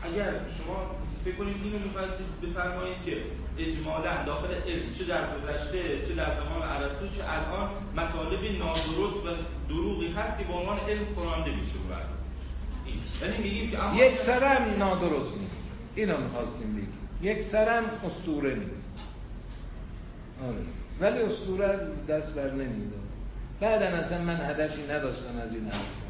اگر 0.03 0.31
شما 0.59 0.91
فکر 1.25 1.37
کنید 1.37 1.57
اینو 1.65 1.79
می‌خواید 1.79 2.11
بفرمایید 2.43 2.97
که 3.05 3.17
اجمالا 3.59 4.25
داخل 4.27 4.55
علم 4.55 4.83
چه 4.99 5.05
در 5.05 5.23
گذشته 5.35 6.07
چه 6.07 6.15
در 6.15 6.31
زمان 6.41 6.63
ارسطو 6.63 7.09
چه 7.17 7.23
الان 7.29 7.71
مطالب 7.97 8.43
نادرست 8.59 9.27
و 9.27 9.31
دروغی 9.69 10.09
هست 10.13 10.39
که 10.39 10.45
به 10.45 10.53
عنوان 10.53 10.79
علم 10.79 11.05
خوانده 11.15 11.51
میشه 11.51 11.79
بعد 11.91 12.09
یعنی 13.23 13.43
میگیم 13.43 13.71
که 13.71 13.83
اما 13.83 14.05
یک 14.05 14.17
سرم 14.27 14.79
نادرست 14.79 15.39
نیست 15.39 15.64
اینو 15.95 16.21
می‌خواستیم 16.21 16.73
بگیم. 16.73 16.89
یک 17.23 17.43
سرم 17.53 17.85
اسطوره 17.85 18.55
نیست. 18.55 18.95
آره. 20.43 20.57
ولی 21.01 21.23
اسطوره 21.23 21.65
از 21.65 22.07
دست 22.07 22.35
بر 22.35 22.51
نمی‌داد 22.51 23.05
بعدا 23.61 23.87
اصلا 23.87 24.25
من 24.25 24.37
هدفی 24.37 24.83
نداشتم 24.83 25.39
از 25.39 25.55
این 25.55 25.65
حرفا. 25.65 26.05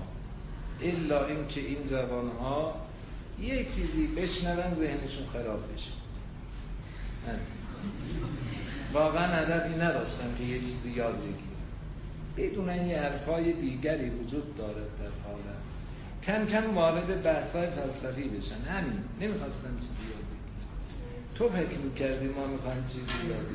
الا 0.82 1.26
اینکه 1.26 1.60
این 1.60 1.84
جوانها 1.90 2.74
یه 3.40 3.64
چیزی 3.64 4.06
بشنون 4.06 4.74
ذهنشون 4.74 5.26
خراب 5.32 5.60
بشه. 5.74 5.90
همین. 7.26 7.40
واقعا 8.92 9.26
هدفی 9.26 9.74
نداشتم 9.74 10.34
که 10.38 10.44
یه 10.44 10.60
چیزی 10.60 10.90
یاد 10.90 11.14
بگیرم. 11.14 11.54
بدون 12.36 12.86
یه 12.86 13.00
حرفای 13.00 13.52
دیگری 13.52 14.10
وجود 14.10 14.56
دارد 14.56 14.76
در 14.76 15.30
عالم 15.30 15.63
کم 16.26 16.46
کم 16.46 16.74
وارد 16.74 17.22
بحثای 17.22 17.66
فلسفی 17.70 18.28
بشن. 18.28 18.60
همین. 18.70 18.98
نمی‌خواستم 19.20 19.76
چیزی 19.80 20.04
یاد 20.10 20.24
بگیرم 20.30 20.74
تو 21.34 21.48
فکر 21.48 21.78
می‌کردی 21.78 22.28
ما 22.28 22.46
می‌خوایم 22.46 22.84
چیزی 22.86 23.28
یاد 23.28 23.46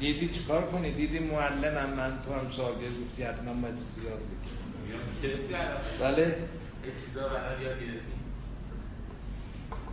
دیدی 0.00 0.28
چیکار 0.28 0.66
کنی؟ 0.66 0.90
دیدی 0.92 1.18
معلمم 1.18 1.94
من 1.96 2.12
تو 2.26 2.34
هم 2.34 2.50
شاگرد 2.50 3.00
گفتی 3.04 3.22
حتما 3.22 3.54
باید 3.54 3.74
چیزی 3.74 4.06
یاد 4.08 4.18
بگیریم 4.18 5.48
بله. 6.00 6.36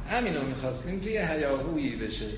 همینو 0.09 0.43
می‌خواستیم 0.43 0.99
که 0.99 1.09
یه 1.09 1.32
هیاهویی 1.32 1.95
بشه. 1.95 2.30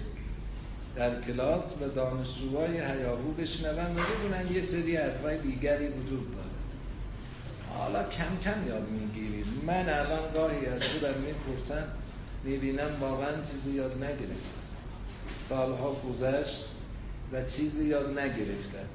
در 0.96 1.22
کلاس 1.22 1.64
و 1.82 1.88
دانشجوهای 1.88 2.78
هیاهو 2.78 3.32
بشنون 3.32 3.98
و 3.98 4.00
بدونن 4.00 4.56
یه 4.56 4.62
سری 4.66 4.96
حرفای 4.96 5.38
دیگری 5.38 5.88
وجود 5.88 6.32
داره. 6.32 6.43
حالا 7.78 8.04
کم 8.04 8.38
کم 8.44 8.68
یاد 8.68 8.90
می‌گیرید 8.90 9.46
من 9.68 9.90
الان 9.90 10.34
گاهی 10.34 10.66
از 10.66 10.82
خودم 10.84 11.14
می‌پرسم 11.22 11.88
می‌بینم 12.44 12.90
واقعا 13.02 13.36
چیزی 13.52 13.76
یاد 13.76 14.04
نگرفتم 14.04 14.64
سالها 15.50 15.94
گذشت 15.94 16.66
و 17.32 17.44
چیزی 17.44 17.86
یاد 17.86 18.20
نگرفتم 18.20 18.88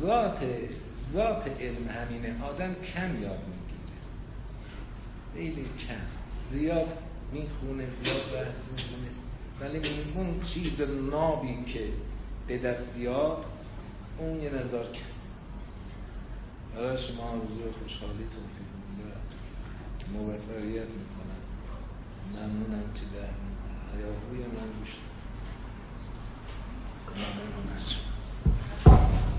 ذات 0.00 0.38
ذات 1.12 1.48
علم 1.60 1.88
همینه. 1.88 2.44
آدم 2.44 2.74
کم 2.74 3.22
یاد 3.22 3.38
می‌گیره. 3.48 3.98
خیلی 5.34 5.62
کم. 5.62 6.06
زیاد 6.50 6.88
می‌خونه 7.32 7.84
زیاد 8.02 8.22
بحث 8.32 8.54
می‌کنه. 8.72 9.10
ولی 9.60 9.78
اون 10.14 10.40
چیز 10.54 10.80
نابی 11.10 11.64
که 11.72 11.88
به 12.46 12.58
دست 12.58 12.94
بیاد 12.94 13.44
اون 14.18 14.40
یه 14.40 14.50
نظر 14.50 14.82
کم 14.82 15.19
برای 16.74 16.98
شما 17.08 17.22
آرزوی 17.22 17.72
خوشحالی 17.82 18.24
توفیق 18.34 18.70
و 18.98 20.12
موفقیت 20.12 20.88
می‌کنم. 20.88 21.40
ممنونم 22.34 22.92
که 22.94 23.00
در 23.00 23.30
حیاهوی 23.96 24.38
من 24.38 24.68
گوش 24.78 24.92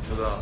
خدا 0.09 0.39